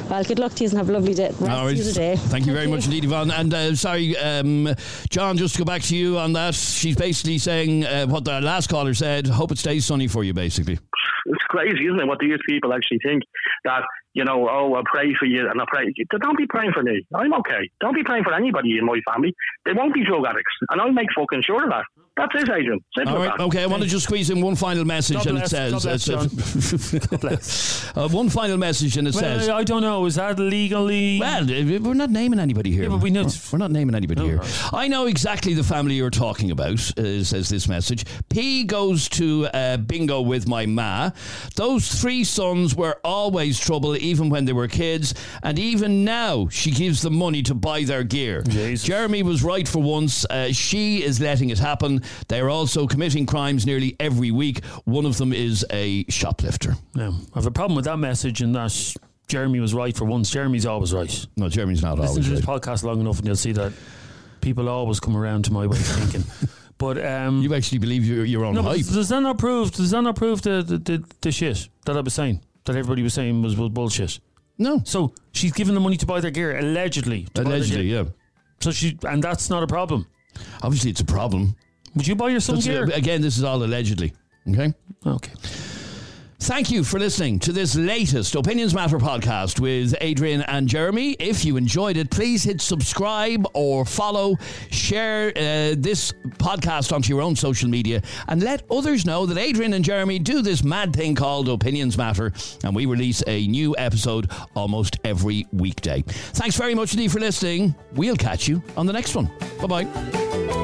Well, 0.09 0.23
good 0.23 0.39
luck 0.39 0.53
to 0.53 0.63
you 0.63 0.69
and 0.69 0.77
have 0.77 0.89
a 0.89 0.93
lovely 0.93 1.13
day. 1.13 1.27
Rest 1.27 1.41
All 1.41 1.65
right. 1.65 1.77
of 1.77 1.93
day. 1.93 2.15
Thank 2.15 2.45
you 2.45 2.53
very 2.53 2.67
much 2.67 2.85
indeed, 2.85 3.03
Yvonne. 3.03 3.31
And 3.31 3.53
uh, 3.53 3.75
sorry, 3.75 4.15
um, 4.17 4.73
John, 5.09 5.35
just 5.35 5.55
to 5.55 5.59
go 5.59 5.65
back 5.65 5.81
to 5.83 5.95
you 5.95 6.17
on 6.17 6.31
that. 6.33 6.55
She's 6.55 6.95
basically 6.95 7.37
saying 7.37 7.85
uh, 7.85 8.05
what 8.05 8.23
the 8.23 8.39
last 8.39 8.69
caller 8.69 8.93
said. 8.93 9.27
Hope 9.27 9.51
it 9.51 9.57
stays 9.57 9.85
sunny 9.85 10.07
for 10.07 10.23
you, 10.23 10.33
basically. 10.33 10.79
Crazy, 11.53 11.85
isn't 11.85 11.99
it? 11.99 12.07
What 12.07 12.17
these 12.17 12.41
people 12.49 12.73
actually 12.73 12.97
think 13.05 13.21
that 13.63 13.83
you 14.13 14.25
know. 14.25 14.49
Oh, 14.49 14.73
I 14.73 14.81
pray 14.91 15.13
for 15.19 15.25
you, 15.25 15.47
and 15.47 15.61
I 15.61 15.65
pray. 15.67 15.93
Don't 16.19 16.37
be 16.37 16.47
praying 16.47 16.71
for 16.73 16.81
me. 16.81 17.05
I'm 17.13 17.31
okay. 17.45 17.69
Don't 17.79 17.93
be 17.93 18.03
praying 18.03 18.23
for 18.23 18.33
anybody 18.33 18.79
in 18.79 18.85
my 18.85 18.99
family. 19.05 19.33
They 19.63 19.73
won't 19.73 19.93
be 19.93 20.03
drug 20.03 20.25
addicts, 20.25 20.55
and 20.71 20.81
I'll 20.81 20.91
make 20.91 21.09
fucking 21.15 21.43
sure 21.45 21.63
of 21.63 21.69
that. 21.69 21.85
That's 22.15 22.31
it, 22.35 22.41
Adrian. 22.47 22.79
Simple 22.95 23.15
All 23.15 23.23
as 23.23 23.29
right, 23.29 23.37
that. 23.39 23.43
okay. 23.45 23.63
I 23.63 23.65
want 23.65 23.81
to 23.81 23.89
just 23.89 24.03
squeeze 24.05 24.29
in 24.29 24.39
one 24.39 24.55
final 24.55 24.85
message, 24.85 25.17
God 25.17 25.25
and 25.27 25.37
bless, 25.39 25.51
it 25.53 25.71
God 25.71 25.81
says, 25.81 26.05
bless, 26.05 26.09
uh, 26.09 26.99
John. 26.99 26.99
God 27.09 27.21
bless. 27.21 27.97
uh, 27.97 28.07
one 28.09 28.29
final 28.29 28.57
message, 28.57 28.97
and 28.97 29.07
it 29.07 29.15
Well, 29.15 29.21
says, 29.39 29.49
I 29.49 29.63
don't 29.63 29.81
know. 29.81 30.05
Is 30.05 30.13
that 30.15 30.37
legally? 30.37 31.19
Well, 31.19 31.41
uh, 31.43 31.79
we're 31.79 31.95
not 31.95 32.11
naming 32.11 32.37
anybody 32.39 32.71
here. 32.71 32.83
Yeah, 32.83 32.89
but 32.89 32.97
we 33.01 33.09
know- 33.09 33.23
We're, 33.23 33.31
we're 33.53 33.57
not 33.57 33.71
naming 33.71 33.95
anybody 33.95 34.21
Oh, 34.21 34.25
here. 34.25 34.37
right. 34.37 34.69
I 34.73 34.87
know 34.89 35.07
exactly 35.07 35.55
the 35.55 35.63
family 35.63 35.95
you're 35.95 36.11
talking 36.11 36.51
about, 36.51 36.73
uh, 36.99 37.23
says 37.23 37.49
this 37.49 37.67
message. 37.67 38.05
P 38.29 38.63
goes 38.63 39.09
to 39.09 39.47
uh, 39.47 39.77
bingo 39.77 40.21
with 40.21 40.47
my 40.47 40.67
ma. 40.67 41.09
Those 41.55 41.99
three 41.99 42.23
sons 42.23 42.75
were 42.75 42.99
always 43.03 43.59
trouble, 43.59 43.97
even 43.97 44.29
when 44.29 44.45
they 44.45 44.53
were 44.53 44.67
kids, 44.67 45.15
and 45.41 45.57
even 45.57 46.03
now 46.05 46.47
she 46.49 46.69
gives 46.69 47.01
them 47.01 47.15
money 47.17 47.41
to 47.41 47.55
buy 47.55 47.85
their 47.85 48.03
gear. 48.03 48.43
Jeremy 48.43 49.23
was 49.23 49.41
right 49.43 49.67
for 49.67 49.81
once. 49.81 50.25
Uh, 50.29 50.51
she 50.51 51.01
is 51.03 51.19
letting 51.19 51.49
it 51.49 51.57
happen. 51.57 52.01
They 52.27 52.39
are 52.39 52.49
also 52.49 52.87
committing 52.87 53.25
crimes 53.25 53.65
nearly 53.65 53.95
every 53.99 54.31
week. 54.31 54.63
One 54.85 55.05
of 55.05 55.17
them 55.17 55.33
is 55.33 55.65
a 55.71 56.05
shoplifter. 56.09 56.75
Yeah. 56.95 57.11
I 57.33 57.37
have 57.37 57.45
a 57.45 57.51
problem 57.51 57.75
with 57.75 57.85
that 57.85 57.97
message 57.97 58.41
and 58.41 58.55
that 58.55 58.95
Jeremy 59.27 59.59
was 59.59 59.73
right 59.73 59.95
for 59.95 60.05
once. 60.05 60.29
Jeremy's 60.29 60.65
always 60.65 60.93
right. 60.93 61.25
No, 61.37 61.49
Jeremy's 61.49 61.81
not 61.81 61.97
Listen 61.97 62.09
always 62.09 62.25
to 62.25 62.35
this 62.35 62.45
right. 62.45 62.61
podcast 62.61 62.83
long 62.83 62.99
enough 62.99 63.17
and 63.17 63.27
you'll 63.27 63.35
see 63.35 63.53
that 63.53 63.73
people 64.41 64.69
always 64.69 64.99
come 64.99 65.15
around 65.15 65.45
to 65.45 65.53
my 65.53 65.65
way 65.67 65.77
of 65.77 65.85
thinking. 65.85 66.23
But 66.79 66.97
um, 67.05 67.41
you 67.41 67.53
actually 67.53 67.77
believe 67.77 68.03
your, 68.03 68.25
your 68.25 68.43
own 68.43 68.55
no, 68.55 68.61
hype. 68.63 68.85
does 68.85 69.07
that 69.07 69.21
not 69.21 69.37
prove? 69.37 69.71
Does 69.71 69.91
that 69.91 70.01
not 70.01 70.17
prove 70.17 70.41
the, 70.41 70.63
the, 70.63 70.77
the, 70.79 71.03
the 71.21 71.31
shit 71.31 71.69
that 71.85 71.95
I 71.95 72.01
was 72.01 72.13
saying? 72.13 72.41
That 72.65 72.75
everybody 72.75 73.03
was 73.03 73.13
saying 73.13 73.41
was, 73.41 73.55
was 73.55 73.69
bullshit. 73.69 74.19
No. 74.57 74.81
So 74.83 75.13
she's 75.31 75.53
given 75.53 75.75
the 75.75 75.79
money 75.79 75.95
to 75.97 76.05
buy 76.05 76.19
their 76.19 76.31
gear 76.31 76.57
allegedly. 76.57 77.27
their 77.33 77.45
Allegedly, 77.45 77.87
gear. 77.87 78.03
yeah. 78.03 78.09
So 78.59 78.71
she 78.71 78.97
and 79.03 79.23
that's 79.23 79.49
not 79.49 79.63
a 79.63 79.67
problem. 79.67 80.07
Obviously, 80.61 80.91
it's 80.91 81.01
a 81.01 81.05
problem. 81.05 81.55
Would 81.95 82.07
you 82.07 82.15
buy 82.15 82.29
your 82.29 82.39
son 82.39 82.55
That's- 82.55 82.87
gear? 82.87 82.95
Again, 82.95 83.21
this 83.21 83.37
is 83.37 83.43
all 83.43 83.63
allegedly. 83.63 84.13
Okay. 84.49 84.73
Okay. 85.05 85.31
Thank 86.39 86.71
you 86.71 86.83
for 86.83 86.99
listening 86.99 87.39
to 87.39 87.53
this 87.53 87.73
latest 87.73 88.35
Opinions 88.35 88.73
Matter 88.73 88.97
podcast 88.97 89.61
with 89.61 89.95
Adrian 90.01 90.41
and 90.41 90.67
Jeremy. 90.67 91.11
If 91.17 91.45
you 91.45 91.55
enjoyed 91.55 91.95
it, 91.95 92.09
please 92.09 92.43
hit 92.43 92.59
subscribe 92.59 93.47
or 93.53 93.85
follow, 93.85 94.35
share 94.69 95.29
uh, 95.29 95.75
this 95.77 96.11
podcast 96.39 96.91
onto 96.91 97.13
your 97.13 97.21
own 97.21 97.37
social 97.37 97.69
media, 97.69 98.01
and 98.27 98.43
let 98.43 98.63
others 98.69 99.05
know 99.05 99.25
that 99.25 99.37
Adrian 99.37 99.71
and 99.71 99.85
Jeremy 99.85 100.19
do 100.19 100.41
this 100.41 100.65
mad 100.65 100.93
thing 100.93 101.15
called 101.15 101.47
Opinions 101.47 101.97
Matter, 101.97 102.33
and 102.65 102.75
we 102.75 102.87
release 102.87 103.23
a 103.25 103.47
new 103.47 103.73
episode 103.77 104.29
almost 104.53 104.99
every 105.05 105.47
weekday. 105.53 106.01
Thanks 106.05 106.57
very 106.57 106.75
much 106.75 106.91
indeed 106.91 107.13
for 107.13 107.21
listening. 107.21 107.73
We'll 107.93 108.17
catch 108.17 108.49
you 108.49 108.61
on 108.75 108.85
the 108.85 108.91
next 108.91 109.15
one. 109.15 109.31
Bye 109.61 109.85
bye. 109.85 110.62